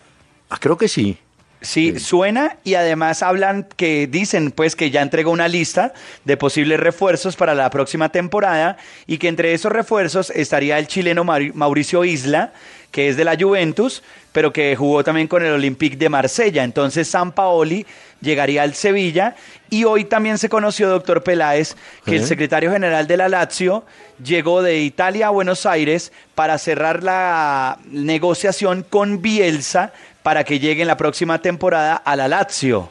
Ah, 0.51 0.59
creo 0.61 0.77
que 0.77 0.89
sí. 0.89 1.17
Sí, 1.61 2.01
suena 2.01 2.57
y 2.65 2.75
además 2.75 3.23
hablan 3.23 3.69
que 3.77 4.09
dicen 4.09 4.51
pues 4.51 4.75
que 4.75 4.91
ya 4.91 5.01
entregó 5.01 5.31
una 5.31 5.47
lista 5.47 5.95
de 6.25 6.37
posibles 6.37 6.81
refuerzos 6.81 7.37
para 7.37 7.55
la 7.55 7.71
próxima 7.71 8.09
temporada 8.09 8.77
y 9.07 9.19
que 9.19 9.29
entre 9.29 9.55
esos 9.55 9.71
refuerzos 9.71 10.31
estaría 10.31 10.77
el 10.81 10.89
chileno 10.89 11.23
Mauri- 11.25 11.53
Mauricio 11.55 12.05
Isla, 12.05 12.53
que 12.93 13.09
es 13.09 13.17
de 13.17 13.25
la 13.25 13.37
Juventus, 13.37 14.03
pero 14.31 14.53
que 14.53 14.77
jugó 14.77 15.03
también 15.03 15.27
con 15.27 15.45
el 15.45 15.53
Olympique 15.53 15.97
de 15.97 16.09
Marsella. 16.09 16.63
Entonces 16.63 17.09
San 17.09 17.33
Paoli 17.33 17.85
llegaría 18.21 18.63
al 18.63 18.75
Sevilla 18.75 19.35
y 19.69 19.83
hoy 19.85 20.05
también 20.05 20.39
se 20.39 20.49
conoció, 20.49 20.89
doctor 20.89 21.25
Peláez, 21.25 21.75
que 22.05 22.17
el 22.17 22.25
secretario 22.27 22.71
general 22.71 23.09
de 23.09 23.17
la 23.17 23.29
Lazio 23.29 23.85
llegó 24.23 24.63
de 24.63 24.81
Italia 24.81 25.27
a 25.27 25.31
Buenos 25.31 25.67
Aires 25.67 26.13
para 26.37 26.59
cerrar 26.59 27.03
la 27.03 27.79
negociación 27.91 28.87
con 28.89 29.21
Bielsa 29.21 29.93
para 30.23 30.45
que 30.45 30.61
llegue 30.61 30.83
en 30.83 30.89
la 30.89 30.97
próxima 30.97 31.41
temporada 31.41 31.97
a 31.97 32.15
la 32.15 32.29
Lazio. 32.29 32.91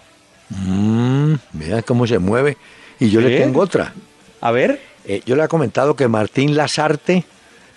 Mm, 0.49 1.36
mira 1.54 1.82
cómo 1.84 2.06
se 2.06 2.20
mueve. 2.20 2.58
Y 2.99 3.10
yo 3.10 3.22
le 3.22 3.39
tengo 3.39 3.62
otra. 3.62 3.93
A 4.41 4.52
ver, 4.52 4.91
Eh, 5.04 5.24
yo 5.26 5.36
le 5.36 5.43
he 5.43 5.47
comentado 5.47 5.95
que 5.95 6.08
Martín 6.08 6.56
Lazarte 6.56 7.24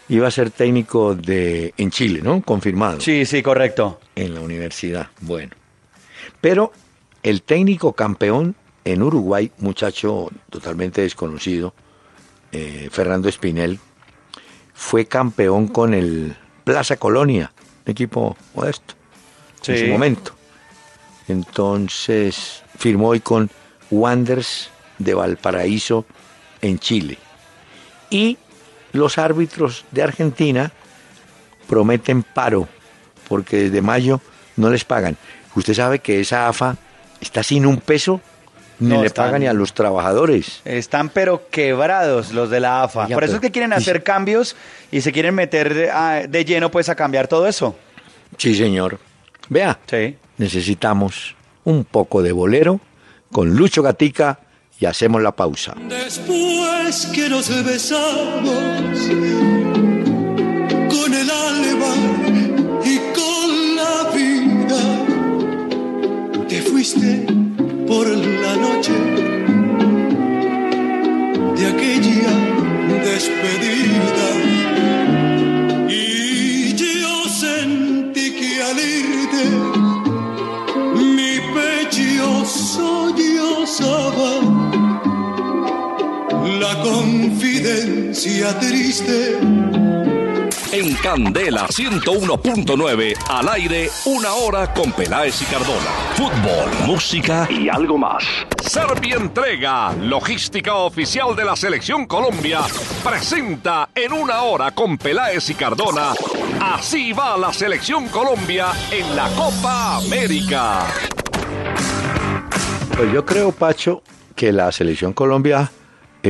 iba 0.08 0.28
a 0.28 0.30
ser 0.30 0.50
técnico 0.50 1.14
de 1.14 1.74
en 1.76 1.90
Chile, 1.90 2.20
¿no? 2.22 2.42
Confirmado. 2.42 3.00
sí, 3.00 3.24
sí, 3.24 3.42
correcto. 3.42 4.00
En 4.14 4.34
la 4.34 4.40
universidad. 4.40 5.08
Bueno. 5.20 5.52
Pero 6.40 6.72
el 7.22 7.42
técnico 7.42 7.92
campeón 7.94 8.54
en 8.84 9.02
Uruguay, 9.02 9.50
muchacho 9.58 10.30
totalmente 10.50 11.00
desconocido, 11.00 11.74
eh, 12.52 12.88
Fernando 12.92 13.28
Espinel, 13.28 13.78
fue 14.74 15.06
campeón 15.06 15.68
con 15.68 15.94
el 15.94 16.36
Plaza 16.64 16.96
Colonia, 16.96 17.52
un 17.86 17.90
equipo 17.90 18.36
modesto, 18.54 18.94
en 19.66 19.78
su 19.78 19.86
momento. 19.86 20.34
Entonces 21.28 22.62
firmó 22.78 23.08
hoy 23.08 23.20
con 23.20 23.50
Wanderers 23.90 24.70
de 24.98 25.14
Valparaíso 25.14 26.04
en 26.60 26.78
Chile. 26.78 27.18
Y 28.10 28.36
los 28.94 29.18
árbitros 29.18 29.84
de 29.90 30.02
Argentina 30.02 30.72
prometen 31.68 32.22
paro, 32.22 32.68
porque 33.28 33.56
desde 33.64 33.82
mayo 33.82 34.20
no 34.56 34.70
les 34.70 34.84
pagan. 34.84 35.16
Usted 35.54 35.74
sabe 35.74 35.98
que 35.98 36.20
esa 36.20 36.48
AFA 36.48 36.76
está 37.20 37.42
sin 37.42 37.66
un 37.66 37.78
peso, 37.78 38.20
ni 38.80 38.88
No, 38.88 39.00
le 39.00 39.06
están- 39.06 39.26
pagan 39.26 39.40
ni 39.42 39.46
a 39.46 39.52
los 39.52 39.72
trabajadores. 39.72 40.60
Están 40.64 41.08
pero 41.08 41.48
quebrados 41.50 42.32
los 42.32 42.50
de 42.50 42.60
la 42.60 42.82
AFA. 42.82 43.02
Por 43.08 43.10
eso 43.12 43.18
pero- 43.20 43.32
es 43.34 43.40
que 43.40 43.50
quieren 43.52 43.70
y- 43.70 43.74
hacer 43.74 44.02
cambios 44.02 44.56
y 44.90 45.00
se 45.00 45.12
quieren 45.12 45.34
meter 45.34 45.74
de, 45.74 45.90
a- 45.90 46.26
de 46.26 46.44
lleno 46.44 46.70
pues 46.70 46.88
a 46.88 46.94
cambiar 46.94 47.28
todo 47.28 47.46
eso. 47.46 47.76
Sí, 48.36 48.54
señor. 48.54 48.98
Vea, 49.48 49.78
Sí. 49.86 50.16
necesitamos 50.38 51.36
un 51.64 51.84
poco 51.84 52.22
de 52.22 52.32
bolero 52.32 52.80
con 53.30 53.54
Lucho 53.54 53.82
Gatica 53.82 54.40
y 54.84 54.86
hacemos 54.86 55.22
la 55.22 55.34
pausa. 55.34 55.74
Después 55.88 57.06
que 57.06 57.30
nos 57.30 57.48
besamos 57.64 58.98
con 60.94 61.14
el 61.14 61.30
alma 61.30 61.94
y 62.84 62.98
con 63.18 63.76
la 63.80 64.10
vida, 64.14 64.82
te 66.48 66.60
fuiste 66.60 67.24
por 67.86 68.06
la 68.08 68.56
noche 68.56 68.92
de 71.56 71.66
aquella 71.66 72.34
despedida. 73.04 74.33
Confidencia 86.82 88.58
triste 88.58 89.38
En 90.72 90.94
Candela 90.96 91.66
101.9, 91.68 93.14
al 93.28 93.48
aire, 93.48 93.88
una 94.06 94.32
hora 94.34 94.72
con 94.72 94.92
Peláez 94.92 95.40
y 95.42 95.44
Cardona. 95.44 95.90
Fútbol, 96.14 96.86
música 96.86 97.46
y 97.48 97.68
algo 97.68 97.96
más. 97.96 98.24
Servientrega, 98.60 99.92
logística 99.92 100.74
oficial 100.74 101.36
de 101.36 101.44
la 101.44 101.54
Selección 101.54 102.06
Colombia, 102.06 102.62
presenta 103.04 103.90
en 103.94 104.12
una 104.12 104.42
hora 104.42 104.72
con 104.72 104.98
Peláez 104.98 105.48
y 105.50 105.54
Cardona. 105.54 106.12
Así 106.60 107.12
va 107.12 107.36
la 107.36 107.52
Selección 107.52 108.08
Colombia 108.08 108.68
en 108.90 109.14
la 109.14 109.28
Copa 109.30 109.96
América. 109.98 110.86
Pues 112.96 113.12
yo 113.12 113.24
creo, 113.24 113.52
Pacho, 113.52 114.02
que 114.34 114.52
la 114.52 114.70
selección 114.72 115.12
Colombia 115.12 115.70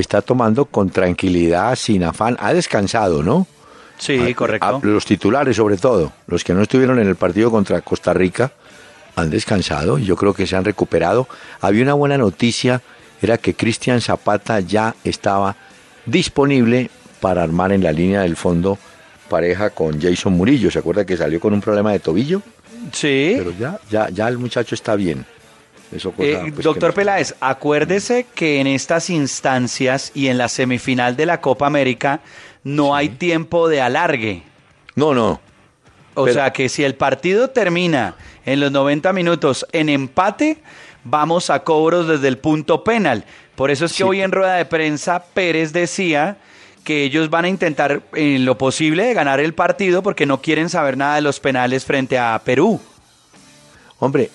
está 0.01 0.23
tomando 0.23 0.65
con 0.67 0.91
tranquilidad, 0.91 1.75
sin 1.77 2.05
afán. 2.05 2.37
Ha 2.41 2.53
descansado, 2.53 3.23
¿no? 3.23 3.47
Sí, 3.99 4.19
A- 4.19 4.35
correcto. 4.35 4.81
a- 4.83 4.87
los 4.87 5.05
titulares, 5.05 5.57
sobre 5.57 5.77
todo, 5.77 6.13
los 6.27 6.43
que 6.45 6.53
no 6.55 6.63
estuvieron 6.63 6.99
en 6.99 7.09
el 7.09 7.17
partido 7.17 7.51
contra 7.51 7.81
Costa 7.81 8.13
Rica, 8.13 8.53
han 9.17 9.31
descansado 9.31 9.99
y 9.99 10.05
yo 10.05 10.17
creo 10.17 10.35
que 10.35 10.47
se 10.47 10.57
han 10.57 10.65
recuperado. 10.65 11.29
Había 11.61 11.83
una 11.85 11.95
buena 11.95 12.19
noticia, 12.19 12.83
era 13.23 13.39
que 13.39 13.55
Cristian 13.55 14.01
Zapata 14.01 14.59
ya 14.61 14.95
estaba 15.05 15.55
disponible 16.05 16.91
para 17.21 17.43
armar 17.43 17.73
en 17.73 17.83
la 17.83 17.93
línea 17.93 18.23
del 18.23 18.37
fondo 18.37 18.79
pareja 19.29 19.71
con 19.71 20.01
Jason 20.01 20.33
Murillo. 20.35 20.71
¿Se 20.71 20.79
acuerda 20.81 21.07
que 21.07 21.17
salió 21.17 21.41
con 21.41 21.55
un 21.55 21.61
problema 21.61 21.93
de 21.93 22.01
tobillo? 22.01 22.43
Sí. 22.93 23.35
Pero 23.39 23.53
ya, 23.59 23.79
ya, 23.91 24.09
ya 24.11 24.29
el 24.29 24.37
muchacho 24.39 24.75
está 24.75 24.97
bien. 24.97 25.25
Eso 25.93 26.11
cosa, 26.13 26.29
Eh, 26.29 26.53
pues, 26.53 26.65
doctor 26.65 26.93
Peláez, 26.95 27.35
acuérdese 27.41 28.27
que 28.35 28.61
en 28.61 28.67
estas 28.67 29.11
instancias 29.11 30.11
y 30.15 30.29
en 30.29 30.39
la 30.39 30.49
semifinal 30.49 31.17
de 31.17 31.27
la 31.27 31.41
Copa 31.41 31.67
América 31.67 32.21
no 32.65 32.95
hay 32.97 33.11
tiempo 33.11 33.69
de 33.69 33.81
alargue. 33.81 34.43
No, 34.97 35.15
no. 35.15 35.41
O 36.15 36.25
Pero- 36.25 36.35
sea 36.35 36.53
que 36.53 36.69
si 36.69 36.85
el 36.85 36.95
partido 36.95 37.51
termina 37.51 38.17
en 38.47 38.61
los 38.61 38.71
90 38.73 39.13
minutos 39.13 39.67
en 39.73 39.89
empate, 39.89 40.59
vamos 41.05 41.51
a 41.51 41.63
cobros 41.65 42.09
desde 42.09 42.29
el 42.29 42.39
punto 42.39 42.83
penal. 42.85 43.25
Por 43.55 43.71
eso 43.71 43.85
es 43.85 43.93
que 43.93 43.99
Sí. 43.99 44.03
hoy 44.05 44.21
en 44.21 44.33
rueda 44.33 44.55
de 44.57 44.65
prensa 44.65 45.23
Pérez 45.35 45.73
decía 45.73 46.39
que 46.85 47.03
ellos 47.05 47.31
van 47.31 47.45
a 47.45 47.49
intentar 47.49 48.03
en 48.15 48.45
lo 48.45 48.59
posible 48.59 49.05
de 49.05 49.15
ganar 49.15 49.41
el 49.41 49.55
partido 49.55 50.03
porque 50.03 50.27
no 50.27 50.41
quieren 50.43 50.69
saber 50.69 50.97
nada 50.97 51.17
de 51.17 51.23
los 51.23 51.41
penales 51.41 51.85
frente 51.85 52.19
a 52.19 52.41
Perú. 52.45 52.81
Hombre, 53.99 54.31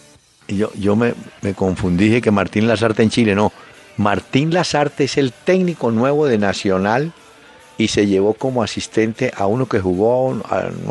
yo, 0.55 0.71
yo 0.75 0.95
me, 0.95 1.13
me 1.41 1.53
confundí, 1.53 2.05
dije 2.09 2.21
que 2.21 2.31
Martín 2.31 2.67
Lazarte 2.67 3.03
en 3.03 3.09
Chile, 3.09 3.35
no. 3.35 3.51
Martín 3.97 4.53
Lazarte 4.53 5.03
es 5.05 5.17
el 5.17 5.31
técnico 5.33 5.91
nuevo 5.91 6.25
de 6.25 6.37
Nacional 6.37 7.11
y 7.77 7.87
se 7.89 8.07
llevó 8.07 8.33
como 8.33 8.63
asistente 8.63 9.31
a 9.35 9.45
uno 9.47 9.65
que 9.67 9.79
jugó 9.79 10.41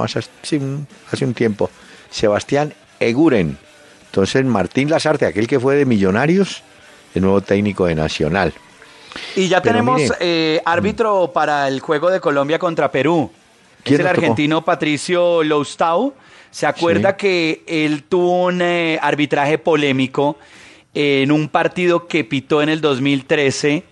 hace, 0.03 0.57
un- 0.59 0.87
hace 1.13 1.25
un 1.25 1.35
tiempo, 1.35 1.71
Sebastián 2.11 2.75
Eguren. 3.01 3.59
Entonces 4.07 4.45
Martín 4.45 4.91
Lazarte, 4.91 5.27
aquel 5.27 5.47
que 5.47 5.61
fue 5.61 5.77
de 5.77 5.85
Millonarios, 5.85 6.63
el 7.15 7.23
nuevo 7.23 7.41
técnico 7.41 7.87
de 7.87 7.95
Nacional. 7.95 8.53
Y 9.37 9.49
ya 9.49 9.61
Pero 9.63 9.75
tenemos 9.77 10.01
mire, 10.01 10.15
eh, 10.21 10.63
árbitro 10.65 11.31
para 11.33 11.67
el 11.69 11.81
juego 11.81 12.11
de 12.11 12.21
Colombia 12.21 12.59
contra 12.59 12.91
Perú. 12.91 13.31
Es 13.79 13.83
¿Quién 13.85 14.01
el 14.01 14.07
nos 14.07 14.13
tocó? 14.15 14.21
argentino 14.25 14.65
Patricio 14.65 15.43
Loustau. 15.45 16.13
¿Se 16.59 16.67
acuerda 16.67 17.11
Sí. 17.11 17.17
que 17.19 17.63
él 17.69 18.03
tuvo 18.03 18.47
un 18.47 18.61
eh, 18.63 18.99
arbitraje 19.01 19.59
polémico 19.59 20.37
en 20.93 21.31
un 21.31 21.49
partido 21.49 22.09
que 22.09 22.25
pitó 22.25 22.63
en 22.63 22.69
el 22.69 22.81
2013 22.81 23.85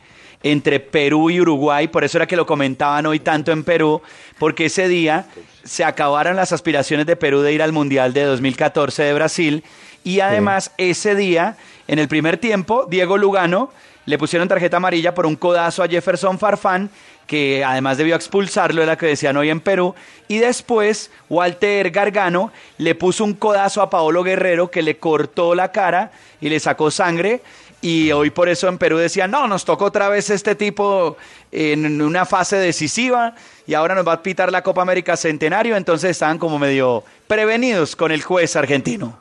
entre 0.43 0.81
Perú 0.81 1.31
y 1.31 1.41
Uruguay? 1.41 1.87
Por 1.87 2.03
eso 2.03 2.19
era 2.19 2.27
que 2.27 2.35
lo 2.35 2.45
comentaban 2.45 3.07
hoy 3.07 3.21
tanto 3.21 3.53
en 3.53 3.63
Perú, 3.63 4.03
porque 4.41 4.65
ese 4.65 4.89
día 4.89 5.27
se 5.63 5.85
acabaron 5.85 6.35
las 6.35 6.51
aspiraciones 6.53 7.07
de 7.07 7.15
Perú 7.15 7.41
de 7.43 7.53
ir 7.53 7.63
al 7.63 7.71
Mundial 7.71 8.13
de 8.13 8.25
2014 8.25 9.05
de 9.05 9.15
Brasil 9.15 9.63
y 10.03 10.19
además 10.19 10.73
ese 10.77 11.15
día, 11.15 11.57
en 11.87 12.01
el 12.01 12.09
primer 12.09 12.37
tiempo, 12.37 12.85
Diego 12.91 13.17
Lugano 13.17 13.71
le 14.07 14.19
pusieron 14.19 14.49
tarjeta 14.49 14.79
amarilla 14.79 15.15
por 15.15 15.25
un 15.27 15.37
codazo 15.37 15.85
a 15.85 15.89
Jefferson 15.89 16.37
Farfán, 16.41 16.91
que 17.27 17.65
además 17.65 17.99
debió 17.99 18.15
expulsarlo, 18.15 18.83
era 18.83 18.93
lo 18.93 18.99
que 18.99 19.07
decían 19.07 19.37
hoy 19.37 19.51
en 19.51 19.61
Perú. 19.61 19.95
Y 20.29 20.39
después 20.39 21.11
Walter 21.29 21.91
Gargano 21.91 22.53
le 22.79 22.95
puso 22.95 23.25
un 23.25 23.35
codazo 23.35 23.83
a 23.83 23.91
Paolo 23.91 24.23
Guerrero, 24.23 24.71
que 24.71 24.83
le 24.83 24.99
cortó 24.99 25.55
la 25.55 25.73
cara 25.73 26.13
y 26.41 26.49
le 26.49 26.61
sacó 26.61 26.91
sangre. 26.91 27.43
Y 27.83 28.11
hoy 28.13 28.31
por 28.31 28.49
eso 28.49 28.69
en 28.69 28.79
Perú 28.79 28.97
decían, 28.97 29.31
no, 29.31 29.47
nos 29.47 29.65
tocó 29.65 29.87
otra 29.87 30.09
vez 30.09 30.31
este 30.31 30.55
tipo 30.55 31.17
en 31.53 32.01
una 32.01 32.25
fase 32.25 32.57
decisiva 32.57 33.35
y 33.67 33.75
ahora 33.75 33.95
nos 33.95 34.07
va 34.07 34.15
a 34.15 34.23
pitar 34.23 34.51
la 34.51 34.63
Copa 34.63 34.83
América 34.83 35.17
Centenario. 35.17 35.77
Entonces 35.77 36.11
estaban 36.11 36.39
como 36.39 36.59
medio 36.59 37.05
prevenidos 37.27 37.95
con 37.95 38.13
el 38.13 38.23
juez 38.23 38.57
argentino. 38.57 39.19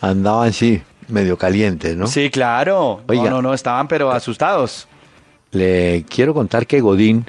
Andaban, 0.00 0.52
sí, 0.52 0.82
medio 1.08 1.36
calientes, 1.36 1.96
¿no? 1.96 2.06
Sí, 2.06 2.30
claro. 2.30 3.02
Oiga. 3.06 3.24
no, 3.24 3.30
no, 3.30 3.42
no, 3.42 3.54
estaban 3.54 3.88
pero 3.88 4.10
asustados. 4.10 4.88
Le 5.52 6.04
quiero 6.08 6.34
contar 6.34 6.66
que 6.66 6.80
Godín 6.80 7.26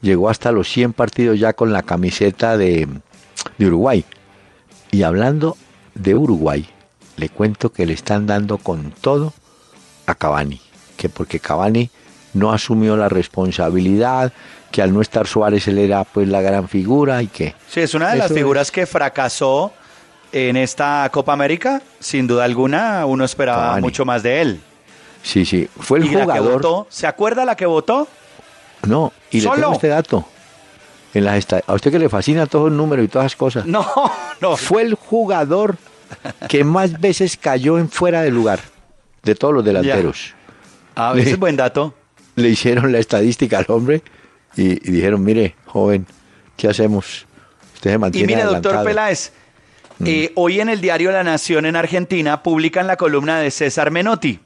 llegó 0.00 0.28
hasta 0.28 0.52
los 0.52 0.68
100 0.68 0.92
partidos 0.92 1.38
ya 1.38 1.52
con 1.52 1.72
la 1.72 1.82
camiseta 1.82 2.56
de, 2.56 2.88
de 3.58 3.66
Uruguay. 3.66 4.04
Y 4.90 5.02
hablando 5.02 5.56
de 5.94 6.14
Uruguay, 6.14 6.66
le 7.16 7.28
cuento 7.28 7.72
que 7.72 7.86
le 7.86 7.92
están 7.92 8.26
dando 8.26 8.58
con 8.58 8.92
todo 8.92 9.32
a 10.06 10.14
Cavani. 10.14 10.60
Que 10.96 11.08
porque 11.08 11.38
Cavani 11.38 11.90
no 12.34 12.52
asumió 12.52 12.96
la 12.96 13.08
responsabilidad, 13.08 14.32
que 14.70 14.82
al 14.82 14.92
no 14.92 15.00
estar 15.00 15.26
Suárez 15.26 15.66
él 15.68 15.78
era 15.78 16.04
pues 16.04 16.28
la 16.28 16.40
gran 16.40 16.68
figura 16.68 17.22
y 17.22 17.26
que... 17.26 17.54
Sí, 17.68 17.80
es 17.80 17.94
una 17.94 18.10
de 18.10 18.18
las 18.18 18.32
figuras 18.32 18.70
que 18.70 18.86
fracasó 18.86 19.72
en 20.32 20.56
esta 20.56 21.08
Copa 21.12 21.32
América. 21.32 21.82
Sin 21.98 22.26
duda 22.26 22.44
alguna, 22.44 23.04
uno 23.06 23.24
esperaba 23.24 23.62
Cavani. 23.62 23.82
mucho 23.82 24.04
más 24.04 24.22
de 24.22 24.40
él. 24.40 24.60
Sí, 25.22 25.44
sí, 25.44 25.68
fue 25.78 25.98
el 25.98 26.06
y 26.06 26.08
la 26.10 26.16
que 26.18 26.22
jugador... 26.22 26.52
votó, 26.54 26.86
¿se 26.90 27.06
acuerda 27.06 27.44
la 27.44 27.56
que 27.56 27.66
votó? 27.66 28.08
No, 28.86 29.12
y 29.30 29.38
le 29.38 29.42
Solo. 29.42 29.56
tengo 29.56 29.72
este 29.74 29.88
dato. 29.88 30.24
En 31.12 31.24
las 31.24 31.46
a 31.66 31.74
usted 31.74 31.90
que 31.90 31.98
le 31.98 32.08
fascina 32.08 32.46
todos 32.46 32.70
los 32.70 32.76
números 32.76 33.04
y 33.04 33.08
todas 33.08 33.26
las 33.26 33.36
cosas. 33.36 33.66
No, 33.66 33.84
no. 34.40 34.56
fue 34.56 34.82
el 34.82 34.94
jugador 34.94 35.76
que 36.48 36.64
más 36.64 37.00
veces 37.00 37.36
cayó 37.36 37.78
en 37.78 37.88
fuera 37.90 38.22
de 38.22 38.30
lugar 38.30 38.60
de 39.22 39.34
todos 39.34 39.52
los 39.52 39.64
delanteros. 39.64 40.34
A 40.94 41.12
veces 41.12 41.38
buen 41.38 41.56
dato. 41.56 41.94
Le 42.36 42.48
hicieron 42.48 42.92
la 42.92 42.98
estadística 42.98 43.58
al 43.58 43.66
hombre 43.68 44.02
y, 44.56 44.72
y 44.88 44.92
dijeron, 44.92 45.22
mire, 45.22 45.56
joven, 45.66 46.06
¿qué 46.56 46.68
hacemos? 46.68 47.26
Usted 47.74 47.90
se 47.90 47.96
Y 47.96 47.98
mantiene 47.98 48.26
mire, 48.26 48.42
doctor 48.44 48.76
adelantado". 48.76 48.84
Mm. 48.84 48.86
Peláez, 48.86 49.32
eh, 50.04 50.32
hoy 50.36 50.60
en 50.60 50.68
el 50.68 50.80
diario 50.80 51.10
La 51.12 51.24
Nación 51.24 51.66
en 51.66 51.76
Argentina 51.76 52.42
publican 52.42 52.86
la 52.86 52.96
columna 52.96 53.40
de 53.40 53.50
César 53.50 53.90
Menotti. 53.90 54.40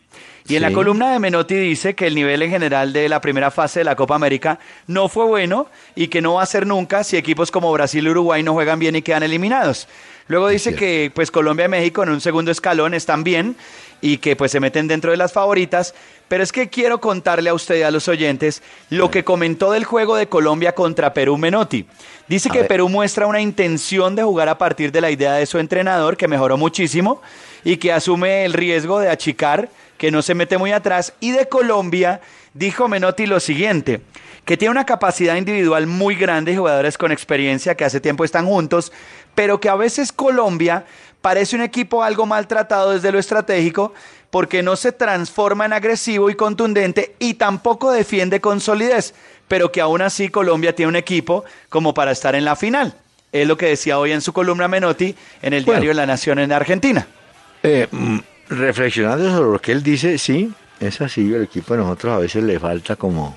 Y 0.46 0.56
en 0.56 0.62
la 0.62 0.72
columna 0.72 1.10
de 1.10 1.18
Menotti 1.18 1.54
dice 1.54 1.94
que 1.94 2.06
el 2.06 2.14
nivel 2.14 2.42
en 2.42 2.50
general 2.50 2.92
de 2.92 3.08
la 3.08 3.22
primera 3.22 3.50
fase 3.50 3.80
de 3.80 3.84
la 3.84 3.96
Copa 3.96 4.14
América 4.14 4.58
no 4.86 5.08
fue 5.08 5.24
bueno 5.24 5.68
y 5.94 6.08
que 6.08 6.20
no 6.20 6.34
va 6.34 6.42
a 6.42 6.46
ser 6.46 6.66
nunca 6.66 7.02
si 7.02 7.16
equipos 7.16 7.50
como 7.50 7.72
Brasil 7.72 8.06
y 8.06 8.10
Uruguay 8.10 8.42
no 8.42 8.52
juegan 8.52 8.78
bien 8.78 8.94
y 8.94 9.00
quedan 9.00 9.22
eliminados. 9.22 9.88
Luego 10.28 10.48
dice 10.48 10.74
que 10.74 11.10
pues 11.14 11.30
Colombia 11.30 11.64
y 11.64 11.68
México 11.68 12.02
en 12.02 12.10
un 12.10 12.20
segundo 12.20 12.50
escalón 12.50 12.92
están 12.92 13.24
bien 13.24 13.56
y 14.02 14.18
que 14.18 14.36
pues 14.36 14.52
se 14.52 14.60
meten 14.60 14.86
dentro 14.86 15.10
de 15.10 15.16
las 15.16 15.32
favoritas, 15.32 15.94
pero 16.28 16.42
es 16.42 16.52
que 16.52 16.68
quiero 16.68 17.00
contarle 17.00 17.48
a 17.48 17.54
usted 17.54 17.76
y 17.76 17.82
a 17.82 17.90
los 17.90 18.08
oyentes 18.08 18.62
lo 18.90 19.10
que 19.10 19.24
comentó 19.24 19.72
del 19.72 19.84
juego 19.84 20.14
de 20.14 20.28
Colombia 20.28 20.74
contra 20.74 21.14
Perú 21.14 21.38
Menotti. 21.38 21.86
Dice 22.28 22.50
A 22.50 22.52
que 22.52 22.58
ver. 22.60 22.68
Perú 22.68 22.90
muestra 22.90 23.26
una 23.26 23.40
intención 23.40 24.14
de 24.14 24.22
jugar 24.22 24.50
a 24.50 24.58
partir 24.58 24.92
de 24.92 25.00
la 25.00 25.10
idea 25.10 25.32
de 25.34 25.46
su 25.46 25.58
entrenador, 25.58 26.18
que 26.18 26.28
mejoró 26.28 26.58
muchísimo, 26.58 27.22
y 27.64 27.78
que 27.78 27.92
asume 27.92 28.44
el 28.44 28.52
riesgo 28.52 29.00
de 29.00 29.08
achicar, 29.08 29.70
que 30.04 30.10
no 30.10 30.20
se 30.20 30.34
mete 30.34 30.58
muy 30.58 30.70
atrás. 30.70 31.14
Y 31.18 31.30
de 31.30 31.48
Colombia, 31.48 32.20
dijo 32.52 32.88
Menotti 32.88 33.24
lo 33.24 33.40
siguiente, 33.40 34.02
que 34.44 34.58
tiene 34.58 34.72
una 34.72 34.84
capacidad 34.84 35.34
individual 35.36 35.86
muy 35.86 36.14
grande 36.14 36.54
jugadores 36.54 36.98
con 36.98 37.10
experiencia 37.10 37.74
que 37.74 37.86
hace 37.86 38.00
tiempo 38.00 38.22
están 38.22 38.44
juntos, 38.44 38.92
pero 39.34 39.60
que 39.60 39.70
a 39.70 39.76
veces 39.76 40.12
Colombia 40.12 40.84
parece 41.22 41.56
un 41.56 41.62
equipo 41.62 42.02
algo 42.02 42.26
maltratado 42.26 42.90
desde 42.90 43.12
lo 43.12 43.18
estratégico, 43.18 43.94
porque 44.28 44.62
no 44.62 44.76
se 44.76 44.92
transforma 44.92 45.64
en 45.64 45.72
agresivo 45.72 46.28
y 46.28 46.34
contundente 46.34 47.16
y 47.18 47.32
tampoco 47.32 47.90
defiende 47.90 48.42
con 48.42 48.60
solidez, 48.60 49.14
pero 49.48 49.72
que 49.72 49.80
aún 49.80 50.02
así 50.02 50.28
Colombia 50.28 50.74
tiene 50.74 50.90
un 50.90 50.96
equipo 50.96 51.46
como 51.70 51.94
para 51.94 52.10
estar 52.10 52.34
en 52.34 52.44
la 52.44 52.56
final. 52.56 52.94
Es 53.32 53.48
lo 53.48 53.56
que 53.56 53.68
decía 53.68 53.98
hoy 53.98 54.12
en 54.12 54.20
su 54.20 54.34
columna 54.34 54.68
Menotti 54.68 55.16
en 55.40 55.54
el 55.54 55.64
Bueno. 55.64 55.80
diario 55.80 55.94
La 55.94 56.04
Nación 56.04 56.40
en 56.40 56.52
Argentina. 56.52 57.06
Eh, 57.62 57.88
mm, 57.90 58.18
reflexionando 58.48 59.30
sobre 59.30 59.52
lo 59.52 59.58
que 59.60 59.72
él 59.72 59.82
dice, 59.82 60.18
sí, 60.18 60.52
es 60.80 61.00
así, 61.00 61.32
el 61.32 61.44
equipo 61.44 61.74
de 61.74 61.80
nosotros 61.80 62.14
a 62.14 62.18
veces 62.18 62.42
le 62.42 62.58
falta 62.58 62.96
como 62.96 63.36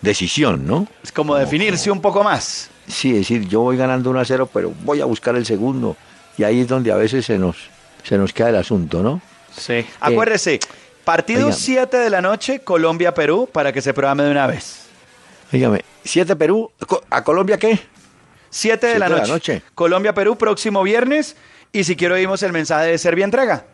decisión, 0.00 0.66
¿no? 0.66 0.86
Es 1.02 1.12
como 1.12 1.36
definirse 1.36 1.90
un 1.90 2.00
poco 2.00 2.22
más. 2.22 2.70
Sí, 2.86 3.10
es 3.10 3.16
decir, 3.18 3.48
yo 3.48 3.62
voy 3.62 3.76
ganando 3.76 4.10
1 4.10 4.20
a 4.20 4.24
0, 4.24 4.50
pero 4.52 4.72
voy 4.84 5.00
a 5.00 5.04
buscar 5.04 5.34
el 5.36 5.44
segundo. 5.44 5.96
Y 6.38 6.44
ahí 6.44 6.60
es 6.60 6.68
donde 6.68 6.92
a 6.92 6.96
veces 6.96 7.26
se 7.26 7.38
nos, 7.38 7.56
se 8.04 8.16
nos 8.16 8.32
queda 8.32 8.50
el 8.50 8.56
asunto, 8.56 9.02
¿no? 9.02 9.20
Sí. 9.56 9.84
Acuérdese, 10.00 10.60
partido 11.04 11.46
oiga. 11.46 11.56
7 11.56 11.96
de 11.96 12.10
la 12.10 12.20
noche, 12.20 12.60
Colombia-Perú, 12.60 13.48
para 13.50 13.72
que 13.72 13.82
se 13.82 13.92
programe 13.94 14.24
de 14.24 14.30
una 14.30 14.46
vez. 14.46 14.86
Dígame, 15.50 15.84
7 16.04 16.36
Perú, 16.36 16.70
¿a 17.10 17.24
Colombia 17.24 17.58
qué? 17.58 17.80
7 18.50 18.86
de, 18.86 18.92
de 18.92 18.98
la 18.98 19.08
noche. 19.08 19.32
noche. 19.32 19.62
Colombia-Perú, 19.74 20.36
próximo 20.36 20.82
viernes. 20.82 21.36
Y 21.72 21.84
si 21.84 21.96
quiero 21.96 22.14
oímos 22.14 22.42
el 22.42 22.52
mensaje 22.52 22.86
de 22.86 22.98
Serbia 22.98 23.24
Entrega. 23.24 23.64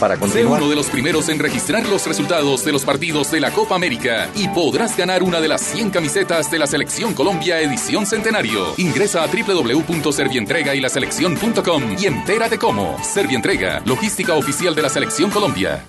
Para 0.00 0.14
Sé 0.14 0.20
continuar. 0.20 0.60
uno 0.60 0.68
de 0.70 0.76
los 0.76 0.86
primeros 0.88 1.28
en 1.28 1.38
registrar 1.38 1.86
los 1.86 2.06
resultados 2.06 2.64
de 2.64 2.72
los 2.72 2.84
partidos 2.84 3.30
de 3.30 3.40
la 3.40 3.50
Copa 3.50 3.74
América 3.76 4.28
y 4.34 4.48
podrás 4.48 4.96
ganar 4.96 5.22
una 5.22 5.40
de 5.40 5.48
las 5.48 5.62
100 5.62 5.90
camisetas 5.90 6.50
de 6.50 6.58
la 6.58 6.66
Selección 6.66 7.14
Colombia 7.14 7.60
Edición 7.60 8.04
Centenario. 8.06 8.74
Ingresa 8.76 9.22
a 9.22 9.26
www.servientrega 9.26 10.74
y 10.74 10.80
la 10.80 10.88
selección.com 10.88 11.96
y 11.98 12.06
entérate 12.06 12.58
cómo. 12.58 12.96
Servientrega, 13.02 13.80
logística 13.86 14.34
oficial 14.34 14.74
de 14.74 14.82
la 14.82 14.88
Selección 14.88 15.30
Colombia. 15.30 15.82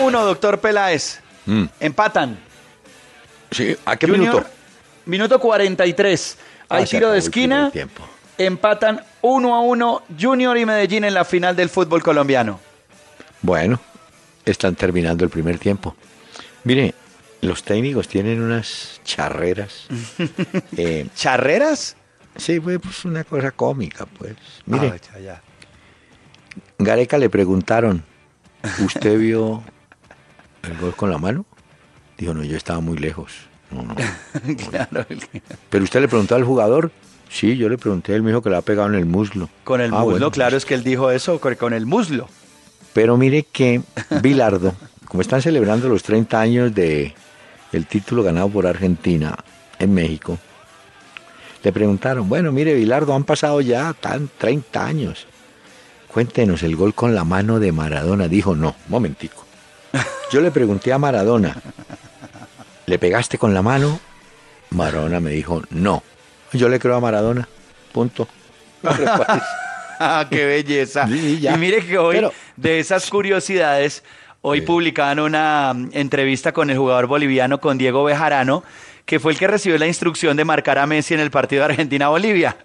Uno, 0.00 0.24
doctor 0.24 0.58
Peláez. 0.60 1.20
Mm. 1.46 1.64
Empatan. 1.80 2.38
Sí, 3.50 3.76
¿A 3.84 3.96
qué 3.96 4.06
Junior, 4.06 4.28
minuto? 4.34 4.46
Minuto 5.06 5.38
43. 5.38 6.38
Hay 6.68 6.84
Ah, 6.84 6.86
tiro 6.86 7.10
de 7.10 7.18
esquina. 7.18 7.70
tiempo. 7.70 8.08
Empatan 8.38 9.00
uno 9.20 9.54
a 9.54 9.60
uno 9.60 10.02
Junior 10.20 10.56
y 10.58 10.66
Medellín 10.66 11.04
en 11.04 11.14
la 11.14 11.24
final 11.24 11.54
del 11.54 11.68
fútbol 11.68 12.02
colombiano. 12.02 12.60
Bueno, 13.42 13.80
están 14.44 14.74
terminando 14.74 15.24
el 15.24 15.30
primer 15.30 15.58
tiempo. 15.58 15.94
Mire, 16.64 16.94
los 17.40 17.62
técnicos 17.62 18.08
tienen 18.08 18.40
unas 18.42 19.00
charreras. 19.04 19.86
Eh, 20.76 21.06
¿Charreras? 21.14 21.96
Sí, 22.36 22.58
fue 22.60 22.78
pues, 22.78 23.04
una 23.04 23.24
cosa 23.24 23.50
cómica, 23.50 24.06
pues. 24.06 24.36
Mire, 24.66 24.94
Ah, 25.14 25.18
ya. 25.18 25.42
Gareca 26.78 27.18
le 27.18 27.28
preguntaron, 27.28 28.04
¿usted 28.84 29.18
vio 29.18 29.62
el 30.62 30.78
gol 30.78 30.96
con 30.96 31.10
la 31.10 31.18
mano? 31.18 31.44
Dijo, 32.16 32.32
no, 32.34 32.42
yo 32.42 32.56
estaba 32.56 32.80
muy 32.80 32.96
lejos. 32.96 33.32
No, 33.70 33.82
no. 33.82 33.94
Claro, 34.70 35.06
Pero 35.70 35.84
usted 35.84 36.00
le 36.00 36.08
preguntó 36.08 36.34
al 36.34 36.44
jugador, 36.44 36.90
sí, 37.32 37.56
yo 37.56 37.68
le 37.68 37.78
pregunté, 37.78 38.14
él 38.14 38.22
me 38.22 38.30
dijo 38.30 38.42
que 38.42 38.50
le 38.50 38.56
ha 38.56 38.62
pegado 38.62 38.88
en 38.88 38.94
el 38.94 39.06
muslo. 39.06 39.48
Con 39.64 39.80
el 39.80 39.88
Ah, 39.92 39.98
muslo, 39.98 40.10
bueno, 40.10 40.30
claro, 40.30 40.56
es 40.56 40.64
que 40.64 40.74
él 40.74 40.84
dijo 40.84 41.10
eso, 41.10 41.40
con, 41.40 41.54
con 41.56 41.72
el 41.72 41.86
muslo. 41.86 42.28
Pero 42.92 43.16
mire 43.16 43.44
que 43.44 43.80
Bilardo, 44.22 44.74
como 45.08 45.22
están 45.22 45.42
celebrando 45.42 45.88
los 45.88 46.02
30 46.02 46.40
años 46.40 46.74
de 46.74 47.14
el 47.72 47.86
título 47.86 48.22
ganado 48.22 48.48
por 48.50 48.66
Argentina 48.66 49.36
en 49.78 49.94
México, 49.94 50.38
le 51.62 51.72
preguntaron, 51.72 52.28
bueno, 52.28 52.52
mire 52.52 52.74
Bilardo, 52.74 53.14
han 53.14 53.24
pasado 53.24 53.60
ya 53.60 53.92
tan 53.94 54.28
30 54.38 54.84
años. 54.84 55.26
Cuéntenos 56.08 56.62
el 56.62 56.76
gol 56.76 56.92
con 56.92 57.14
la 57.14 57.24
mano 57.24 57.58
de 57.58 57.72
Maradona. 57.72 58.28
Dijo, 58.28 58.54
no, 58.54 58.74
momentico. 58.88 59.46
Yo 60.30 60.40
le 60.42 60.50
pregunté 60.50 60.92
a 60.92 60.98
Maradona, 60.98 61.56
¿le 62.86 62.98
pegaste 62.98 63.38
con 63.38 63.54
la 63.54 63.62
mano? 63.62 63.98
Maradona 64.70 65.20
me 65.20 65.30
dijo, 65.30 65.62
no. 65.70 66.02
Yo 66.52 66.68
le 66.68 66.78
creo 66.78 66.96
a 66.96 67.00
Maradona. 67.00 67.48
Punto. 67.92 68.28
Ah, 70.04 70.26
qué 70.28 70.44
belleza. 70.44 71.06
Sí. 71.06 71.46
Y 71.46 71.58
mire 71.58 71.84
que 71.86 71.96
hoy, 71.96 72.16
Pero- 72.16 72.32
de 72.56 72.80
esas 72.80 73.08
curiosidades, 73.08 74.02
hoy 74.40 74.62
publicaban 74.62 75.20
una 75.20 75.72
mm, 75.72 75.90
entrevista 75.92 76.50
con 76.50 76.70
el 76.70 76.76
jugador 76.78 77.06
boliviano, 77.06 77.60
con 77.60 77.78
Diego 77.78 78.02
Bejarano, 78.02 78.64
que 79.04 79.20
fue 79.20 79.30
el 79.30 79.38
que 79.38 79.46
recibió 79.46 79.78
la 79.78 79.86
instrucción 79.86 80.36
de 80.36 80.44
marcar 80.44 80.78
a 80.78 80.86
Messi 80.88 81.14
en 81.14 81.20
el 81.20 81.30
partido 81.30 81.60
de 81.60 81.66
Argentina-Bolivia. 81.74 82.56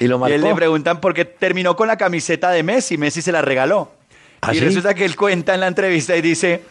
Y 0.00 0.08
lo 0.08 0.28
Y 0.28 0.32
él 0.32 0.42
le 0.42 0.54
preguntan 0.56 1.00
por 1.00 1.14
qué 1.14 1.24
terminó 1.24 1.76
con 1.76 1.86
la 1.86 1.96
camiseta 1.96 2.50
de 2.50 2.64
Messi. 2.64 2.98
Messi 2.98 3.22
se 3.22 3.30
la 3.30 3.42
regaló. 3.42 3.92
¿Ah, 4.40 4.52
y 4.52 4.58
sí? 4.58 4.64
resulta 4.64 4.92
que 4.94 5.04
él 5.04 5.14
cuenta 5.14 5.54
en 5.54 5.60
la 5.60 5.68
entrevista 5.68 6.16
y 6.16 6.20
dice, 6.20 6.62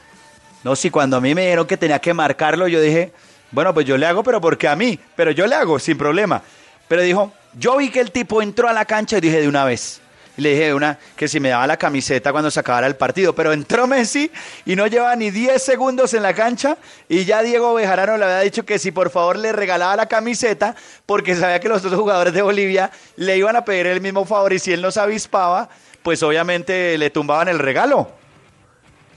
no, 0.66 0.76
si 0.76 0.90
cuando 0.90 1.16
a 1.16 1.22
mí 1.22 1.34
me 1.34 1.44
dijeron 1.44 1.66
que 1.68 1.78
tenía 1.78 2.00
que 2.00 2.14
marcarlo, 2.14 2.68
yo 2.68 2.82
dije, 2.82 3.14
bueno, 3.52 3.74
pues 3.74 3.86
yo 3.86 3.98
le 3.98 4.06
hago, 4.06 4.24
pero 4.24 4.40
porque 4.40 4.68
a 4.68 4.76
mí, 4.76 5.00
pero 5.16 5.32
yo 5.32 5.46
le 5.46 5.56
hago, 5.56 5.78
sin 5.80 5.98
problema. 5.98 6.42
Pero 6.88 7.02
dijo, 7.02 7.32
yo 7.58 7.78
vi 7.78 7.90
que 7.90 8.00
el 8.00 8.12
tipo 8.12 8.42
entró 8.42 8.68
a 8.68 8.74
la 8.74 8.86
cancha 8.86 9.18
y 9.18 9.22
dije 9.22 9.42
de 9.42 9.48
una 9.48 9.66
vez. 9.66 10.02
Le 10.38 10.52
dije 10.52 10.68
de 10.68 10.74
una 10.74 10.98
que 11.16 11.28
si 11.28 11.40
me 11.40 11.50
daba 11.50 11.68
la 11.68 11.78
camiseta 11.78 12.32
cuando 12.32 12.50
se 12.50 12.60
acabara 12.60 12.88
el 12.88 12.96
partido. 12.96 13.36
Pero 13.36 13.52
entró 13.52 13.86
Messi 13.86 14.32
y 14.66 14.76
no 14.76 14.88
lleva 14.88 15.16
ni 15.16 15.30
10 15.30 15.62
segundos 15.62 16.14
en 16.14 16.24
la 16.24 16.34
cancha. 16.34 16.78
Y 17.10 17.26
ya 17.26 17.44
Diego 17.44 17.74
Bejarano 17.74 18.18
le 18.18 18.26
había 18.26 18.40
dicho 18.40 18.66
que 18.66 18.80
si 18.80 18.92
por 18.92 19.10
favor 19.10 19.38
le 19.38 19.52
regalaba 19.52 19.96
la 19.96 20.08
camiseta, 20.08 20.76
porque 21.06 21.36
sabía 21.36 21.60
que 21.60 21.70
los 21.70 21.84
otros 21.84 22.00
jugadores 22.00 22.34
de 22.34 22.42
Bolivia 22.42 22.92
le 23.18 23.38
iban 23.38 23.56
a 23.56 23.66
pedir 23.66 23.88
el 23.88 24.02
mismo 24.02 24.26
favor. 24.26 24.54
Y 24.54 24.60
si 24.60 24.72
él 24.72 24.82
no 24.82 24.92
se 24.92 25.02
avispaba, 25.02 25.70
pues 26.02 26.24
obviamente 26.24 26.98
le 26.98 27.10
tumbaban 27.10 27.50
el 27.50 27.60
regalo. 27.60 28.10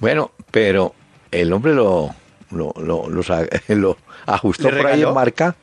Bueno, 0.01 0.32
pero 0.51 0.95
el 1.30 1.53
hombre 1.53 1.74
lo, 1.74 2.14
lo, 2.51 2.74
lo, 2.76 3.09
lo 3.09 3.22
ajustó 4.26 4.70
¿Le 4.70 4.76
por 4.78 4.86
ahí 4.86 5.02
en 5.02 5.12
marca, 5.14 5.54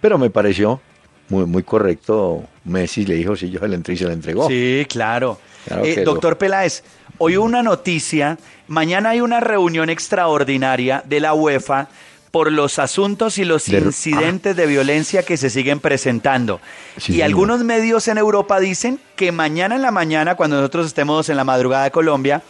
pero 0.00 0.18
me 0.18 0.30
pareció 0.30 0.80
muy, 1.28 1.44
muy 1.44 1.62
correcto. 1.62 2.44
Messi 2.64 3.04
le 3.04 3.14
dijo, 3.14 3.36
sí, 3.36 3.50
yo 3.50 3.60
se 3.60 3.68
la 3.68 3.74
entré 3.74 3.94
y 3.94 3.96
se 3.96 4.04
la 4.06 4.12
entregó. 4.12 4.48
Sí, 4.48 4.86
claro. 4.88 5.38
Claro 5.66 5.84
Eh, 5.84 5.96
lo- 5.98 6.04
doctor 6.12 6.38
Peláez, 6.38 6.82
hoy 7.18 7.36
una 7.36 7.62
noticia, 7.62 8.38
mañana 8.68 9.10
hay 9.10 9.20
una 9.20 9.40
reunión 9.40 9.90
extraordinaria 9.90 11.02
de 11.06 11.20
la 11.20 11.34
UEFA 11.34 11.88
por 12.30 12.52
los 12.52 12.78
asuntos 12.78 13.38
y 13.38 13.44
los 13.44 13.64
De- 13.66 13.78
incidentes 13.78 14.54
de 14.56 14.66
violencia 14.66 15.22
que 15.24 15.36
se 15.36 15.48
siguen 15.50 15.80
presentando. 15.80 16.60
Sí, 16.98 17.12
y 17.12 17.14
señor. 17.14 17.24
algunos 17.26 17.64
medios 17.64 18.06
en 18.08 18.18
Europa 18.18 18.60
dicen 18.60 19.00
que 19.16 19.32
mañana 19.32 19.74
en 19.76 19.82
la 19.82 19.90
mañana, 19.90 20.34
cuando 20.34 20.56
nosotros 20.56 20.86
estemos 20.86 21.28
en 21.28 21.36
la 21.36 21.44
madrugada 21.44 21.84
de 21.84 21.90
Colombia, 21.90 22.42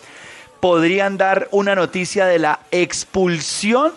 podrían 0.60 1.16
dar 1.16 1.48
una 1.52 1.74
noticia 1.74 2.26
de 2.26 2.38
la 2.38 2.60
expulsión 2.70 3.92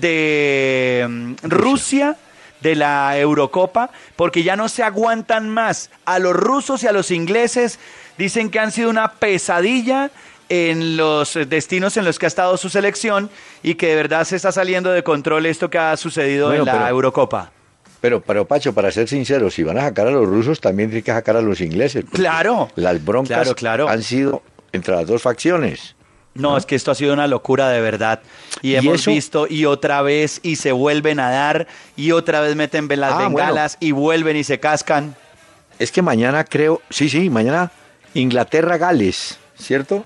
de 0.00 1.06
mm, 1.08 1.34
Rusia 1.42 2.16
de 2.60 2.74
la 2.76 3.18
Eurocopa, 3.18 3.90
porque 4.16 4.42
ya 4.44 4.54
no 4.56 4.68
se 4.68 4.82
aguantan 4.82 5.48
más. 5.48 5.90
A 6.04 6.18
los 6.18 6.34
rusos 6.34 6.82
y 6.82 6.86
a 6.86 6.92
los 6.92 7.10
ingleses 7.10 7.78
dicen 8.18 8.50
que 8.50 8.60
han 8.60 8.70
sido 8.70 8.88
una 8.90 9.12
pesadilla 9.14 10.10
en 10.48 10.96
los 10.96 11.34
destinos 11.48 11.96
en 11.96 12.04
los 12.04 12.18
que 12.18 12.26
ha 12.26 12.28
estado 12.28 12.56
su 12.56 12.68
selección 12.68 13.30
y 13.62 13.74
que 13.74 13.88
de 13.88 13.96
verdad 13.96 14.24
se 14.24 14.36
está 14.36 14.52
saliendo 14.52 14.90
de 14.92 15.02
control 15.02 15.46
esto 15.46 15.70
que 15.70 15.78
ha 15.78 15.96
sucedido 15.96 16.48
Bueno, 16.48 16.62
en 16.62 16.66
la 16.66 16.72
pero- 16.72 16.88
Eurocopa. 16.88 17.50
Pero, 18.00 18.20
pero 18.20 18.44
Pacho, 18.46 18.72
para 18.74 18.90
ser 18.90 19.08
sincero, 19.08 19.48
si 19.48 19.62
van 19.62 19.78
a 19.78 19.82
sacar 19.82 20.08
a 20.08 20.10
los 20.10 20.26
rusos, 20.28 20.60
también 20.60 20.90
tienen 20.90 21.04
que 21.04 21.12
sacar 21.12 21.36
a 21.36 21.40
los 21.40 21.60
ingleses. 21.60 22.04
Claro. 22.12 22.68
Las 22.74 23.04
broncas 23.04 23.38
Claro, 23.42 23.54
claro. 23.54 23.88
han 23.88 24.02
sido 24.02 24.42
entre 24.72 24.94
las 24.96 25.06
dos 25.06 25.22
facciones. 25.22 25.94
No, 26.34 26.56
es 26.56 26.64
que 26.64 26.74
esto 26.74 26.90
ha 26.90 26.94
sido 26.94 27.12
una 27.12 27.26
locura 27.26 27.68
de 27.68 27.80
verdad. 27.80 28.20
Y, 28.62 28.70
¿Y 28.70 28.76
hemos 28.76 29.00
eso? 29.02 29.10
visto 29.10 29.46
y 29.48 29.66
otra 29.66 30.00
vez 30.02 30.40
y 30.42 30.56
se 30.56 30.72
vuelven 30.72 31.20
a 31.20 31.30
dar 31.30 31.66
y 31.94 32.12
otra 32.12 32.40
vez 32.40 32.56
meten 32.56 32.88
las 32.88 33.12
Ah, 33.12 33.18
bengalas 33.18 33.76
y 33.80 33.92
vuelven 33.92 34.36
y 34.36 34.44
se 34.44 34.58
cascan. 34.58 35.14
Es 35.78 35.92
que 35.92 36.00
mañana 36.00 36.44
creo, 36.44 36.80
sí, 36.90 37.08
sí, 37.08 37.28
mañana 37.28 37.70
Inglaterra-Gales, 38.14 39.38
¿cierto? 39.58 40.04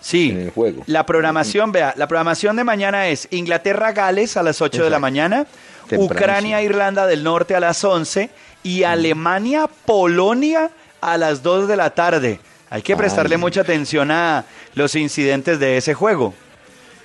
Sí. 0.00 0.30
En 0.30 0.40
el 0.40 0.50
juego. 0.50 0.82
La 0.86 1.04
programación, 1.06 1.70
vea, 1.70 1.94
la 1.96 2.08
programación 2.08 2.56
de 2.56 2.64
mañana 2.64 3.08
es 3.08 3.28
Inglaterra-Gales 3.30 4.36
a 4.36 4.42
las 4.42 4.60
8 4.60 4.84
de 4.84 4.90
la 4.90 4.98
mañana. 4.98 5.46
Ucrania-Irlanda 5.94 7.06
del 7.06 7.22
Norte 7.22 7.54
a 7.54 7.60
las 7.60 7.84
11 7.84 8.30
y 8.62 8.84
Alemania-Polonia 8.84 10.70
a 11.00 11.18
las 11.18 11.42
2 11.42 11.68
de 11.68 11.76
la 11.76 11.90
tarde. 11.90 12.40
Hay 12.72 12.80
que 12.80 12.96
prestarle 12.96 13.34
Ay. 13.34 13.40
mucha 13.40 13.60
atención 13.60 14.10
a 14.10 14.46
los 14.74 14.94
incidentes 14.94 15.60
de 15.60 15.76
ese 15.76 15.92
juego. 15.92 16.32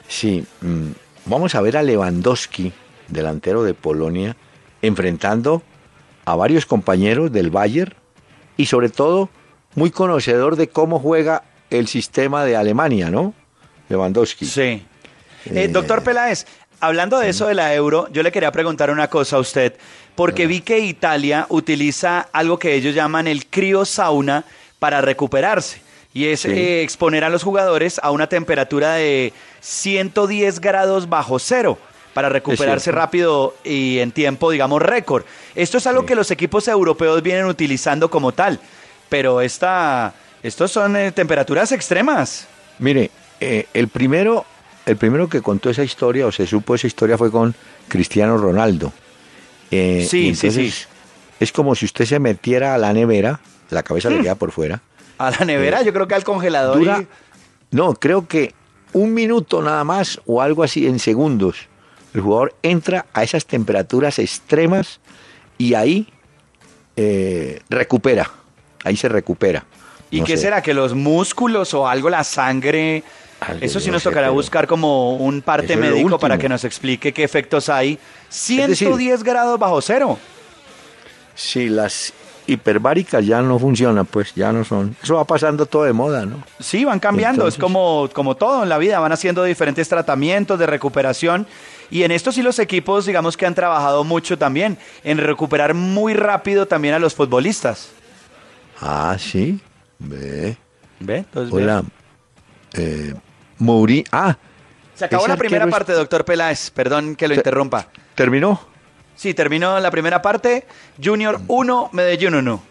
Sí, 0.07 0.45
mm, 0.61 0.91
vamos 1.25 1.55
a 1.55 1.61
ver 1.61 1.75
a 1.75 1.83
Lewandowski, 1.83 2.71
delantero 3.09 3.63
de 3.63 3.73
Polonia, 3.73 4.37
enfrentando 4.81 5.61
a 6.23 6.37
varios 6.37 6.65
compañeros 6.65 7.33
del 7.33 7.49
Bayern 7.49 7.93
y 8.55 8.67
sobre 8.67 8.87
todo 8.87 9.29
muy 9.75 9.91
conocedor 9.91 10.55
de 10.55 10.69
cómo 10.69 10.99
juega 10.99 11.43
el 11.69 11.89
sistema 11.89 12.45
de 12.45 12.55
Alemania, 12.55 13.09
¿no? 13.09 13.33
Lewandowski. 13.89 14.45
Sí. 14.45 14.61
Eh, 14.61 14.85
Eh, 15.53 15.67
doctor 15.67 16.01
Peláez, 16.01 16.45
hablando 16.79 17.19
de 17.19 17.27
eso 17.27 17.45
de 17.45 17.55
la 17.55 17.75
euro, 17.75 18.07
yo 18.13 18.23
le 18.23 18.31
quería 18.31 18.53
preguntar 18.53 18.89
una 18.89 19.09
cosa 19.09 19.35
a 19.35 19.39
usted, 19.39 19.73
porque 20.15 20.47
vi 20.47 20.61
que 20.61 20.79
Italia 20.79 21.45
utiliza 21.49 22.29
algo 22.31 22.57
que 22.57 22.73
ellos 22.73 22.95
llaman 22.95 23.27
el 23.27 23.47
criosauna 23.47 24.45
para 24.79 25.01
recuperarse. 25.01 25.81
Y 26.13 26.27
es 26.27 26.41
Sí. 26.41 26.49
eh, 26.49 26.81
exponer 26.81 27.23
a 27.23 27.29
los 27.29 27.43
jugadores 27.43 27.99
a 28.01 28.11
una 28.11 28.27
temperatura 28.27 28.93
de 28.93 29.33
110 29.61 30.59
grados 30.59 31.09
bajo 31.09 31.37
cero 31.39 31.77
para 32.13 32.29
recuperarse 32.29 32.91
rápido 32.91 33.55
y 33.63 33.99
en 33.99 34.11
tiempo, 34.11 34.49
digamos, 34.49 34.81
récord. 34.81 35.23
Esto 35.53 35.77
es 35.77 35.85
algo 35.85 36.01
Sí. 36.01 36.07
que 36.07 36.15
los 36.15 36.31
equipos 36.31 36.67
europeos 36.67 37.21
vienen 37.21 37.45
utilizando 37.45 38.09
como 38.09 38.31
tal, 38.31 38.59
pero 39.09 39.41
esta, 39.41 40.13
estos 40.41 40.71
son 40.71 40.95
eh, 40.95 41.11
temperaturas 41.11 41.71
extremas. 41.71 42.47
Mire, 42.79 43.11
eh, 43.39 43.67
el 43.73 43.87
primero, 43.87 44.45
el 44.87 44.97
primero 44.97 45.29
que 45.29 45.41
contó 45.43 45.69
esa 45.69 45.83
historia 45.83 46.25
o 46.25 46.31
se 46.31 46.47
supo 46.47 46.73
esa 46.73 46.87
historia 46.87 47.17
fue 47.19 47.29
con 47.29 47.53
Cristiano 47.87 48.37
Ronaldo. 48.37 48.91
Eh, 49.69 50.07
Sí, 50.09 50.33
sí, 50.33 50.49
sí. 50.49 50.73
Es 51.39 51.51
como 51.51 51.75
si 51.75 51.85
usted 51.85 52.05
se 52.05 52.17
metiera 52.19 52.73
a 52.73 52.77
la 52.79 52.93
nevera, 52.93 53.39
la 53.69 53.83
cabeza 53.83 54.09
Mm. 54.09 54.13
le 54.13 54.21
queda 54.23 54.35
por 54.35 54.51
fuera. 54.51 54.81
A 55.17 55.31
la 55.31 55.45
nevera, 55.45 55.81
Eh, 55.81 55.85
yo 55.85 55.93
creo 55.93 56.07
que 56.07 56.15
al 56.15 56.23
congelador. 56.23 56.77
Dura, 56.77 56.99
y- 57.01 57.07
no, 57.75 57.93
creo 57.95 58.27
que 58.27 58.53
un 58.93 59.13
minuto 59.13 59.61
nada 59.61 59.83
más 59.83 60.21
o 60.25 60.41
algo 60.41 60.63
así 60.63 60.87
en 60.87 60.99
segundos. 60.99 61.67
El 62.13 62.21
jugador 62.21 62.55
entra 62.63 63.05
a 63.13 63.23
esas 63.23 63.45
temperaturas 63.45 64.19
extremas 64.19 64.99
y 65.57 65.73
ahí 65.73 66.07
eh, 66.95 67.61
recupera. 67.69 68.31
Ahí 68.83 68.95
se 68.97 69.07
recupera. 69.09 69.65
¿Y 70.09 70.21
No 70.21 70.25
qué 70.25 70.35
sé. 70.37 70.43
será? 70.43 70.61
¿Que 70.63 70.73
los 70.73 70.93
músculos 70.95 71.73
o 71.75 71.87
algo, 71.87 72.09
la 72.09 72.23
sangre? 72.23 73.03
Algo, 73.39 73.63
Eso 73.63 73.79
sí 73.79 73.87
no 73.87 73.93
nos 73.93 74.03
sé, 74.03 74.09
tocará 74.09 74.29
buscar 74.31 74.65
como 74.65 75.15
un 75.17 75.41
parte 75.43 75.75
médico 75.77 76.17
para 76.17 76.39
que 76.39 76.49
nos 76.49 76.63
explique 76.63 77.13
qué 77.13 77.23
efectos 77.23 77.69
hay. 77.69 77.99
decir- 78.29 78.65
110 78.65 79.21
grados 79.23 79.59
bajo 79.59 79.79
cero. 79.81 80.17
Si 81.35 81.69
las 81.69 82.13
hiperbáricas 82.47 83.25
ya 83.25 83.41
no 83.41 83.59
funcionan, 83.59 84.05
pues 84.05 84.33
ya 84.33 84.51
no 84.51 84.63
son. 84.63 84.95
Eso 85.03 85.15
va 85.15 85.25
pasando 85.25 85.65
todo 85.65 85.83
de 85.83 85.93
moda, 85.93 86.25
¿no? 86.25 86.43
Sí, 86.59 86.85
van 86.85 86.99
cambiando, 86.99 87.41
Entonces- 87.43 87.57
es 87.59 87.61
como, 87.61 88.09
como 88.13 88.35
todo 88.35 88.63
en 88.63 88.69
la 88.69 88.77
vida, 88.77 88.99
van 88.99 89.11
haciendo 89.11 89.43
diferentes 89.43 89.87
tratamientos 89.89 90.57
de 90.57 90.65
recuperación 90.65 91.45
y 91.91 92.03
en 92.03 92.11
esto 92.11 92.31
sí 92.31 92.41
los 92.41 92.59
equipos, 92.59 93.05
digamos 93.05 93.37
que 93.37 93.45
han 93.45 93.53
trabajado 93.55 94.03
mucho 94.03 94.37
también 94.37 94.77
en 95.03 95.17
recuperar 95.17 95.73
muy 95.73 96.13
rápido 96.13 96.65
también 96.65 96.93
a 96.93 96.99
los 96.99 97.13
futbolistas. 97.13 97.89
Ah, 98.81 99.15
sí. 99.19 99.59
Ve. 99.99 100.57
¿Ve? 100.99 101.17
Entonces, 101.17 101.53
ve. 101.53 101.63
Hola. 101.63 101.83
Eh, 102.73 103.13
Mourinho. 103.57 104.03
Ah, 104.11 104.37
Se 104.95 105.05
acabó 105.05 105.27
la 105.27 105.37
primera 105.37 105.67
parte, 105.67 105.93
doctor 105.93 106.23
Peláez, 106.25 106.69
perdón 106.71 107.15
que 107.15 107.27
lo 107.27 107.33
Te- 107.33 107.39
interrumpa. 107.39 107.87
terminó. 108.15 108.59
Sí, 109.17 109.33
terminó 109.33 109.79
la 109.79 109.89
primera 109.91 110.21
parte. 110.21 110.65
Junior 111.03 111.41
1, 111.47 111.89
Medellín 111.91 112.35
1. 112.35 112.63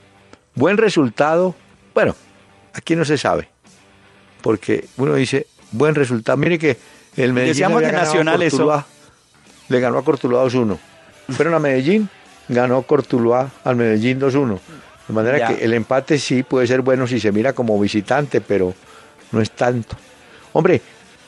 Buen 0.54 0.78
resultado. 0.78 1.54
Bueno, 1.92 2.14
aquí 2.72 2.94
no 2.94 3.04
se 3.04 3.18
sabe. 3.18 3.48
Porque 4.42 4.86
uno 4.96 5.14
dice, 5.14 5.48
buen 5.72 5.94
resultado. 5.96 6.38
Mire 6.38 6.58
que 6.58 6.78
el 7.16 7.32
Medellín 7.32 7.52
Decíamos 7.52 7.82
de 7.82 8.46
eso. 8.46 8.84
Le 9.68 9.80
ganó 9.80 9.98
a 9.98 10.04
Cortuluá 10.04 10.44
2-1. 10.44 10.78
Fueron 11.30 11.54
a 11.54 11.58
Medellín, 11.58 12.08
ganó 12.48 12.82
Cortuluá 12.82 13.50
al 13.64 13.74
Medellín 13.74 14.20
2-1. 14.20 14.60
De 15.08 15.14
manera 15.14 15.38
Ya. 15.38 15.48
que 15.48 15.64
el 15.64 15.74
empate 15.74 16.18
sí 16.18 16.44
puede 16.44 16.68
ser 16.68 16.82
bueno 16.82 17.08
si 17.08 17.18
se 17.18 17.32
mira 17.32 17.52
como 17.52 17.78
visitante, 17.80 18.40
pero 18.40 18.72
no 19.32 19.40
es 19.40 19.50
tanto. 19.50 19.96
Hombre, 20.52 20.80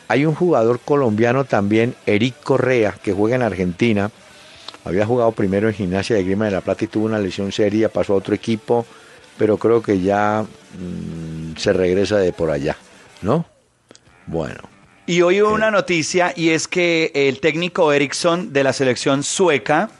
hay 0.07 0.25
un 0.25 0.35
jugador 0.37 0.79
colombiano 0.81 1.45
también, 1.45 1.97
Eric 2.07 2.37
Correa, 2.45 2.95
que 3.03 3.13
juega 3.13 3.35
en 3.35 3.43
Argentina. 3.43 4.11
Había 4.85 5.05
jugado 5.05 5.33
primero 5.33 5.69
en 5.69 5.75
Gimnasia 5.75 6.17
de 6.17 6.25
Grima 6.25 6.47
de 6.47 6.53
la 6.53 6.61
Plata 6.61 6.85
y 6.85 6.89
tuvo 6.89 7.07
una 7.07 7.19
lesión 7.19 7.53
seria, 7.53 7.89
pasó 7.89 8.15
a 8.15 8.17
otro 8.17 8.35
equipo, 8.35 8.87
pero 9.37 9.57
creo 9.59 9.83
que 9.83 10.01
ya 10.01 10.45
mm, 10.45 11.57
se 11.57 11.73
regresa 11.73 12.19
de 12.19 12.33
por 12.33 12.51
allá, 12.51 12.77
¿no? 13.23 13.45
Bueno, 14.27 14.61
Y 15.07 15.23
hoy 15.23 15.41
hubo 15.41 15.55
una 15.55 15.71
noticia 15.71 16.35
y 16.37 16.51
es 16.51 16.69
que 16.69 17.11
el 17.15 17.41
técnico 17.41 17.93
Eriksson 17.93 18.53
de 18.53 18.63
la 18.63 18.75
selección 18.75 19.23
sueca 19.23 19.91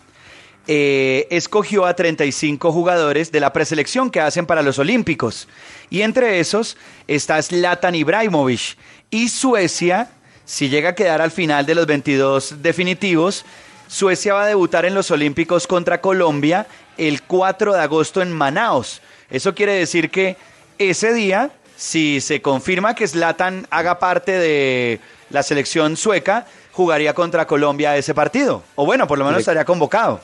eh, 0.71 1.27
escogió 1.31 1.87
a 1.87 1.97
35 1.97 2.71
jugadores 2.73 3.33
de 3.33 3.41
la 3.41 3.55
preselección 3.55 4.11
que 4.11 4.21
hacen 4.21 4.45
para 4.45 4.61
los 4.61 4.79
Olímpicos. 4.79 5.49
Y 5.89 6.03
entre 6.03 6.41
esos 6.41 6.77
está 7.07 7.41
Zlatan 7.41 7.95
Ibrahimovic. 7.95 8.77
Y 9.09 9.31
Suecia, 9.31 10.11
si 10.45 10.69
llega 10.69 10.91
a 10.91 10.95
quedar 10.95 11.23
al 11.23 11.31
final 11.31 11.65
de 11.65 11.75
los 11.75 11.87
22 11.87 12.57
definitivos, 12.61 13.47
Suecia 13.89 14.35
va 14.35 14.45
a 14.45 14.47
debutar 14.47 14.85
en 14.85 14.95
los 14.95 15.11
Olímpicos 15.11 15.67
contra 15.67 16.01
Colombia 16.01 16.67
el 16.97 17.23
4 17.23 17.75
de 17.75 17.81
agosto 17.81 18.23
en 18.23 18.33
Manaos. 18.33 19.01
Eso 19.31 19.55
quiere 19.55 19.73
decir 19.73 20.11
que 20.11 20.37
ese 20.79 21.13
día, 21.13 21.51
si 21.77 22.21
se 22.21 22.41
confirma 22.41 22.95
que 22.95 23.09
Zlatan 23.09 23.67
haga 23.71 23.99
parte 23.99 24.33
de 24.33 25.01
la 25.31 25.43
selección 25.43 25.97
sueca, 25.97 26.47
jugaría 26.73 27.15
contra 27.15 27.47
Colombia 27.47 27.97
ese 27.97 28.15
partido. 28.15 28.63
O 28.77 28.87
bueno, 28.87 29.07
por 29.07 29.19
lo 29.19 29.25
menos 29.25 29.41
estaría 29.41 29.65
convocado. 29.65 30.21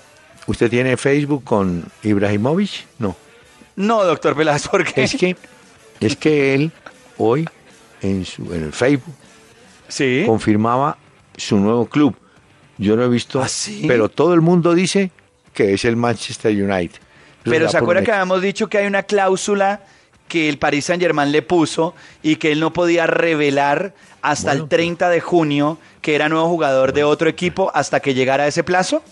¿usted 0.47 0.71
tiene 0.71 0.97
Facebook 0.97 1.45
con 1.45 1.85
Ibrahimovic? 2.03 2.87
No. 2.99 3.17
No, 3.77 4.05
doctor 4.05 4.35
Velasco, 4.35 4.73
porque 4.73 5.03
Es 5.03 5.15
que, 5.15 5.37
es 6.01 6.17
que 6.17 6.55
él 6.55 6.73
hoy 7.19 7.49
en, 8.03 8.25
su, 8.25 8.53
en 8.53 8.65
el 8.65 8.73
Facebook 8.73 9.15
sí. 9.89 10.25
confirmaba 10.27 10.97
su 11.37 11.57
nuevo 11.57 11.87
club. 11.87 12.15
Yo 12.79 12.97
no 12.97 13.05
he 13.05 13.09
visto, 13.09 13.41
¿Ah, 13.43 13.49
sí? 13.49 13.85
pero 13.87 14.09
todo 14.09 14.35
el 14.35 14.41
mundo 14.41 14.75
dice 14.75 15.11
que 15.53 15.75
es 15.75 15.85
el 15.85 15.97
Manchester 15.97 16.51
United. 16.53 16.99
Pero 17.45 17.69
se 17.69 17.77
acuerda 17.77 18.03
que 18.03 18.11
habíamos 18.13 18.41
dicho 18.43 18.69
que 18.69 18.79
hay 18.79 18.87
una 18.87 19.03
cláusula 19.03 19.81
que 20.29 20.49
el 20.49 20.59
Paris 20.59 20.87
Saint 20.87 21.03
Germain 21.03 21.31
le 21.31 21.43
puso 21.43 21.95
y 22.23 22.37
que 22.37 22.51
él 22.53 22.61
no 22.61 22.73
podía 22.73 23.07
revelar 23.07 23.93
hasta 24.23 24.51
Bueno, 24.53 24.63
el 24.65 24.69
30 24.71 25.11
de 25.11 25.21
junio 25.21 25.79
que 26.01 26.15
era 26.15 26.29
nuevo 26.31 26.49
jugador 26.49 26.93
de 26.95 27.05
otro 27.05 27.29
equipo 27.29 27.71
hasta 27.75 28.01
que 28.01 28.15
llegara 28.15 28.45
a 28.45 28.47
ese 28.47 28.65
plazo? 28.65 29.03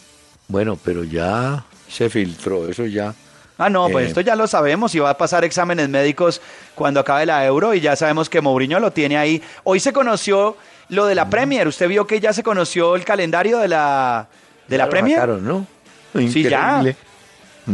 Bueno, 0.49 0.79
pero 0.83 1.05
ya 1.05 1.65
se 1.89 2.09
filtró, 2.09 2.67
eso 2.69 2.87
ya. 2.87 3.15
Ah, 3.59 3.69
no, 3.69 3.89
pues 3.91 4.07
Eh. 4.07 4.09
esto 4.09 4.23
ya 4.23 4.35
lo 4.35 4.47
sabemos 4.47 4.95
y 4.95 4.99
va 4.99 5.11
a 5.11 5.19
pasar 5.19 5.45
exámenes 5.45 5.89
médicos 5.91 6.41
cuando 6.75 6.99
acabe 7.01 7.27
la 7.27 7.45
Euro 7.45 7.75
y 7.75 7.81
ya 7.83 7.95
sabemos 7.95 8.31
que 8.31 8.41
Mourinho 8.41 8.81
lo 8.81 8.91
tiene 8.91 9.19
ahí. 9.19 9.43
Hoy 9.65 9.79
se 9.79 9.93
conoció 9.93 10.57
lo 10.89 11.07
de 11.07 11.15
la 11.15 11.29
Premier. 11.31 11.67
¿Usted 11.69 11.89
vio 11.89 12.07
que 12.07 12.21
ya 12.21 12.33
se 12.33 12.43
conoció 12.43 12.95
el 12.97 13.05
calendario 13.05 13.59
de 13.59 13.69
la, 13.69 14.27
de 14.69 14.79
la 14.79 14.89
Premier? 14.89 15.17
sacaron, 15.17 15.45
¿no? 15.45 15.67
Sí, 16.15 16.43
ya. 16.43 16.79
Increíble. 16.81 16.97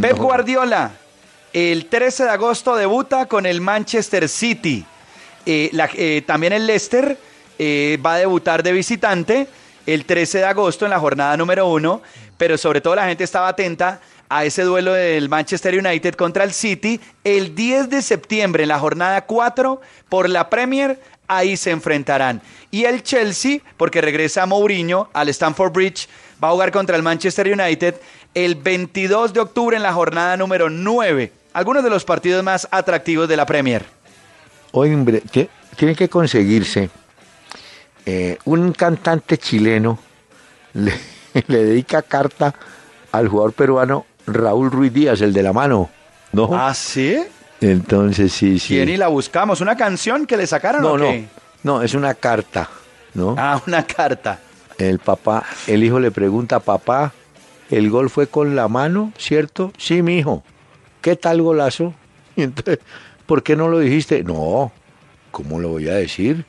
Pep. 0.00 0.16
Guardiola, 0.16 0.90
el 1.52 1.86
13 1.86 2.24
de 2.24 2.30
agosto 2.30 2.76
debuta 2.76 3.26
con 3.26 3.46
el 3.46 3.60
Manchester 3.60 4.28
City. 4.28 4.84
Eh, 5.46 5.70
la- 5.72 5.88
eh, 5.94 6.22
también 6.26 6.52
el 6.52 6.66
Leicester 6.66 7.16
eh, 7.58 7.98
va 8.04 8.14
a 8.14 8.18
debutar 8.18 8.62
de 8.62 8.72
visitante 8.72 9.46
el 9.86 10.04
13 10.04 10.38
de 10.38 10.44
agosto 10.44 10.84
en 10.84 10.90
la 10.90 11.00
jornada 11.00 11.36
número 11.36 11.66
uno, 11.66 12.02
pero 12.36 12.58
sobre 12.58 12.80
todo 12.82 12.94
la 12.94 13.06
gente 13.06 13.24
estaba 13.24 13.48
atenta 13.48 14.00
a 14.28 14.44
ese 14.44 14.62
duelo 14.62 14.92
del 14.92 15.28
Manchester 15.28 15.74
United 15.78 16.14
contra 16.14 16.44
el 16.44 16.52
City 16.52 17.00
el 17.24 17.54
10 17.54 17.90
de 17.90 18.02
septiembre 18.02 18.62
en 18.64 18.68
la 18.68 18.78
jornada 18.78 19.24
4 19.26 19.80
por 20.08 20.28
la 20.28 20.50
Premier. 20.50 21.00
Ahí 21.26 21.56
se 21.56 21.70
enfrentarán. 21.70 22.40
Y 22.70 22.84
el 22.84 23.02
Chelsea, 23.02 23.58
porque 23.76 24.00
regresa 24.00 24.46
Mourinho 24.46 25.10
al 25.12 25.28
Stamford 25.28 25.72
Bridge, 25.72 26.08
va 26.42 26.48
a 26.48 26.52
jugar 26.52 26.72
contra 26.72 26.96
el 26.96 27.02
Manchester 27.02 27.48
United 27.52 27.94
el 28.34 28.54
22 28.54 29.32
de 29.32 29.40
octubre 29.40 29.76
en 29.76 29.82
la 29.82 29.92
jornada 29.92 30.36
número 30.36 30.70
9. 30.70 31.32
Algunos 31.52 31.82
de 31.84 31.90
los 31.90 32.04
partidos 32.04 32.42
más 32.44 32.68
atractivos 32.70 33.28
de 33.28 33.36
la 33.36 33.44
Premier. 33.46 33.84
Hoy 34.72 34.92
hombre, 34.94 35.22
tie- 35.24 35.48
tiene 35.76 35.94
que 35.94 36.08
conseguirse 36.08 36.90
eh, 38.06 38.38
un 38.44 38.72
cantante 38.72 39.38
chileno 39.38 39.98
le, 40.74 40.92
le 41.46 41.64
dedica 41.64 42.02
carta 42.02 42.54
al 43.12 43.28
jugador 43.28 43.52
peruano 43.52 44.06
Raúl 44.28 44.70
Ruiz 44.70 44.92
Díaz, 44.92 45.20
el 45.20 45.32
de 45.32 45.42
la 45.42 45.52
mano. 45.52 45.90
¿No? 46.32 46.50
¿Ah, 46.52 46.74
sí? 46.74 47.18
Entonces 47.60 48.32
sí, 48.32 48.58
sí. 48.58 48.74
¿Quién 48.74 48.88
y 48.88 48.96
la 48.96 49.08
buscamos? 49.08 49.60
¿Una 49.60 49.76
canción 49.76 50.26
que 50.26 50.36
le 50.36 50.46
sacaron 50.46 50.82
no, 50.82 50.92
o 50.92 50.98
no, 50.98 51.06
qué? 51.06 51.28
no, 51.62 51.82
es 51.82 51.94
una 51.94 52.14
carta, 52.14 52.68
¿no? 53.14 53.34
Ah, 53.36 53.60
una 53.66 53.84
carta. 53.84 54.38
El 54.76 55.00
papá, 55.00 55.44
el 55.66 55.82
hijo 55.82 55.98
le 55.98 56.12
pregunta, 56.12 56.60
papá, 56.60 57.12
¿el 57.70 57.90
gol 57.90 58.10
fue 58.10 58.28
con 58.28 58.54
la 58.54 58.68
mano, 58.68 59.12
cierto? 59.18 59.72
Sí, 59.76 60.02
mi 60.02 60.18
hijo. 60.18 60.44
¿Qué 61.00 61.16
tal 61.16 61.42
golazo? 61.42 61.94
Y 62.36 62.42
entonces, 62.42 62.78
¿por 63.26 63.42
qué 63.42 63.56
no 63.56 63.66
lo 63.66 63.80
dijiste? 63.80 64.22
No, 64.22 64.70
¿cómo 65.32 65.58
lo 65.58 65.70
voy 65.70 65.88
a 65.88 65.94
decir? 65.94 66.44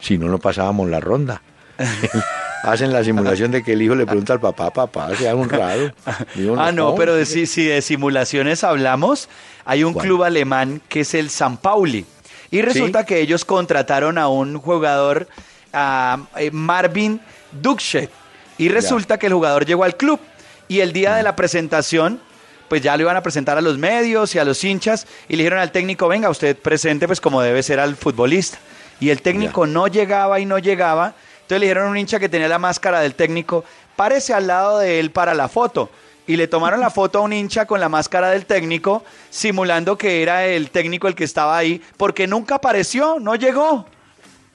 Si 0.00 0.16
no, 0.16 0.28
no 0.28 0.38
pasábamos 0.38 0.88
la 0.88 1.00
ronda. 1.00 1.42
Hacen 2.64 2.92
la 2.92 3.04
simulación 3.04 3.50
de 3.50 3.62
que 3.62 3.74
el 3.74 3.82
hijo 3.82 3.94
le 3.94 4.06
pregunta 4.06 4.32
al 4.32 4.40
papá, 4.40 4.70
papá, 4.70 5.14
sea 5.14 5.34
honrado. 5.36 5.92
Digo, 6.34 6.56
Ah, 6.58 6.72
no, 6.72 6.94
pero 6.94 7.14
de, 7.14 7.26
si, 7.26 7.46
si 7.46 7.66
de 7.66 7.82
simulaciones 7.82 8.64
hablamos, 8.64 9.28
hay 9.66 9.84
un 9.84 9.92
¿Cuál? 9.92 10.06
club 10.06 10.22
alemán 10.24 10.80
que 10.88 11.00
es 11.00 11.12
el 11.14 11.28
San 11.28 11.58
Pauli. 11.58 12.06
Y 12.50 12.62
resulta 12.62 13.04
que 13.04 13.20
ellos 13.20 13.44
contrataron 13.44 14.16
a 14.16 14.28
un 14.28 14.58
jugador, 14.58 15.28
a 15.72 16.18
eh, 16.36 16.50
Marvin 16.52 17.20
Dukschet. 17.52 18.10
Y 18.58 18.68
resulta 18.68 19.18
que 19.18 19.26
el 19.26 19.34
jugador 19.34 19.66
llegó 19.66 19.84
al 19.84 19.96
club. 19.96 20.20
Y 20.68 20.80
el 20.80 20.92
día 20.92 21.16
de 21.16 21.22
la 21.22 21.36
presentación, 21.36 22.20
pues 22.68 22.80
ya 22.80 22.96
lo 22.96 23.02
iban 23.02 23.16
a 23.16 23.22
presentar 23.22 23.58
a 23.58 23.60
los 23.60 23.76
medios 23.76 24.34
y 24.34 24.38
a 24.38 24.44
los 24.44 24.62
hinchas. 24.64 25.06
Y 25.28 25.36
le 25.36 25.42
dijeron 25.42 25.58
al 25.58 25.72
técnico, 25.72 26.08
venga, 26.08 26.30
usted 26.30 26.56
presente 26.56 27.06
pues 27.06 27.20
como 27.20 27.42
debe 27.42 27.62
ser 27.62 27.80
al 27.80 27.96
futbolista. 27.96 28.58
Y 29.00 29.10
el 29.10 29.20
técnico 29.20 29.66
no 29.66 29.88
llegaba 29.88 30.38
y 30.40 30.46
no 30.46 30.58
llegaba. 30.58 31.14
Entonces 31.44 31.60
le 31.60 31.66
dijeron 31.66 31.88
a 31.88 31.90
un 31.90 31.98
hincha 31.98 32.18
que 32.18 32.30
tenía 32.30 32.48
la 32.48 32.58
máscara 32.58 33.00
del 33.00 33.14
técnico, 33.14 33.66
párese 33.96 34.32
al 34.32 34.46
lado 34.46 34.78
de 34.78 34.98
él 34.98 35.10
para 35.10 35.34
la 35.34 35.48
foto. 35.48 35.90
Y 36.26 36.36
le 36.36 36.48
tomaron 36.48 36.80
la 36.80 36.88
foto 36.88 37.18
a 37.18 37.20
un 37.20 37.34
hincha 37.34 37.66
con 37.66 37.80
la 37.80 37.90
máscara 37.90 38.30
del 38.30 38.46
técnico, 38.46 39.04
simulando 39.28 39.98
que 39.98 40.22
era 40.22 40.46
el 40.46 40.70
técnico 40.70 41.06
el 41.06 41.14
que 41.14 41.24
estaba 41.24 41.58
ahí, 41.58 41.82
porque 41.98 42.26
nunca 42.26 42.54
apareció, 42.54 43.18
no 43.20 43.34
llegó. 43.34 43.86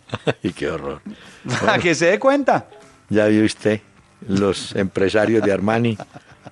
Y 0.41 0.51
qué 0.51 0.71
horror. 0.71 1.03
Para 1.63 1.77
que 1.77 1.93
se 1.93 2.07
dé 2.07 2.17
cuenta. 2.17 2.65
Ya 3.09 3.27
vio 3.27 3.45
usted, 3.45 3.81
los 4.27 4.75
empresarios 4.75 5.43
de 5.43 5.53
Armani 5.53 5.95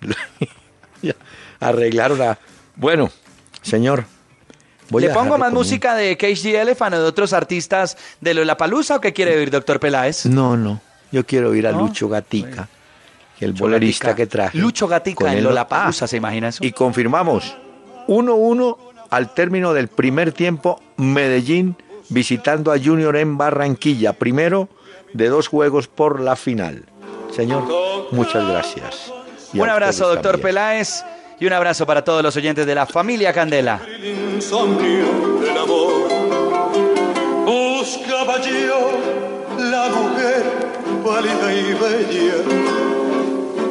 arreglaron 1.59 2.21
a... 2.21 2.37
Bueno, 2.75 3.09
señor, 3.63 4.05
voy 4.89 5.03
¿Le 5.03 5.09
pongo 5.09 5.37
más 5.37 5.49
un- 5.49 5.55
música 5.55 5.95
de 5.95 6.17
KG 6.17 6.55
Elephant 6.55 6.95
o 6.95 6.99
de 7.01 7.05
otros 7.05 7.33
artistas 7.33 7.97
de 8.21 8.33
Lollapalooza 8.33 8.95
o 8.97 9.01
qué 9.01 9.13
quiere 9.13 9.37
oír, 9.37 9.49
doctor 9.51 9.79
Peláez? 9.79 10.25
No, 10.25 10.55
no, 10.57 10.81
yo 11.11 11.25
quiero 11.25 11.53
ir 11.55 11.67
a 11.67 11.71
¿No? 11.71 11.79
Lucho 11.81 12.07
Gatica, 12.09 12.67
que 13.37 13.45
el 13.45 13.53
bolerista 13.53 14.07
Gatica. 14.09 14.15
que 14.23 14.27
traje. 14.27 14.57
Lucho 14.57 14.87
Gatica 14.87 15.25
Con 15.25 15.29
en 15.31 15.43
Lollapalooza, 15.43 16.05
Ah, 16.05 16.07
¿se 16.07 16.17
imagina 16.17 16.47
eso? 16.49 16.63
Y 16.65 16.71
confirmamos, 16.71 17.55
1-1 18.07 18.77
al 19.09 19.33
término 19.33 19.73
del 19.73 19.87
primer 19.87 20.31
tiempo, 20.31 20.81
Medellín 20.97 21.75
visitando 22.09 22.71
a 22.71 22.77
Junior 22.79 23.15
en 23.17 23.37
Barranquilla, 23.37 24.13
primero 24.13 24.69
de 25.13 25.27
dos 25.29 25.47
juegos 25.47 25.87
por 25.87 26.19
la 26.21 26.35
final. 26.35 26.85
Señor, 27.35 27.63
muchas 28.11 28.47
gracias. 28.47 29.11
Y 29.53 29.59
Un 29.59 29.69
abrazo, 29.69 30.07
doctor 30.07 30.33
también. 30.33 30.41
Peláez, 30.47 31.03
y 31.39 31.45
un 31.45 31.53
abrazo 31.53 31.85
para 31.85 32.03
todos 32.03 32.23
los 32.23 32.35
oyentes 32.35 32.65
de 32.65 32.73
la 32.75 32.85
familia 32.85 33.31
Candela. 33.31 33.79
el 33.85 35.57
amor. 35.57 36.07
Buscaba 37.45 38.41
yo 38.41 38.91
la 39.59 39.89
mujer 39.89 40.43
pálida 41.05 41.53
y 41.53 41.73
bella 41.73 42.33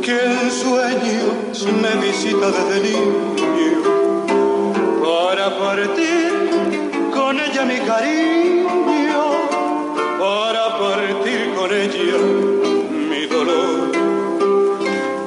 que 0.00 0.24
en 0.24 0.50
sueños 0.50 1.66
me 1.82 2.06
visita 2.06 2.50
desde 2.50 2.80
niño 2.80 3.36
para 5.02 5.58
partir 5.58 7.10
con 7.12 7.38
ella 7.40 7.64
mi 7.64 7.78
cariño, 7.80 9.24
para 10.18 10.78
partir 10.78 11.54
con 11.56 11.72
ella 11.72 12.18
mi 13.10 13.26
dolor, 13.26 13.90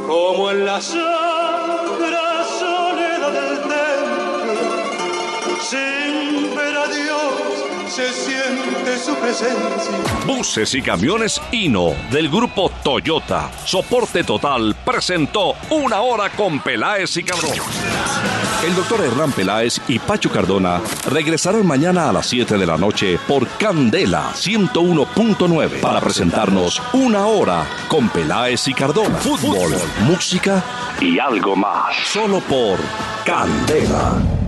como 0.08 0.52
en 0.52 0.66
las 0.66 0.86
se 0.86 1.29
su 9.00 9.16
presencia. 9.16 9.98
Buses 10.26 10.76
y 10.76 10.82
camiones 10.82 11.42
Hino 11.52 11.94
del 12.12 12.30
grupo 12.30 12.70
Toyota. 12.84 13.50
Soporte 13.66 14.24
total 14.24 14.76
presentó 14.86 15.56
una 15.70 16.02
hora 16.02 16.30
con 16.30 16.60
Peláez 16.60 17.16
y 17.18 17.24
Cabrón. 17.24 17.54
El 18.66 18.76
doctor 18.76 19.02
Hernán 19.06 19.32
Peláez 19.32 19.80
y 19.88 20.00
Pacho 20.00 20.30
Cardona 20.30 20.82
regresarán 21.08 21.66
mañana 21.66 22.10
a 22.10 22.14
las 22.14 22.28
7 22.28 22.58
de 22.58 22.66
la 22.66 22.78
noche 22.78 23.18
por 23.28 23.48
Candela 23.58 24.32
101.9 24.34 25.80
para 25.80 26.02
presentarnos 26.02 26.82
una 26.92 27.26
hora 27.26 27.66
con 27.88 28.10
Peláez 28.10 28.68
y 28.68 28.74
Cardona. 28.74 29.18
Fútbol, 29.18 29.74
música 30.02 30.64
y 31.00 31.20
algo 31.20 31.56
más. 31.56 31.96
Solo 32.06 32.42
por 32.42 32.80
Candela. 33.26 34.39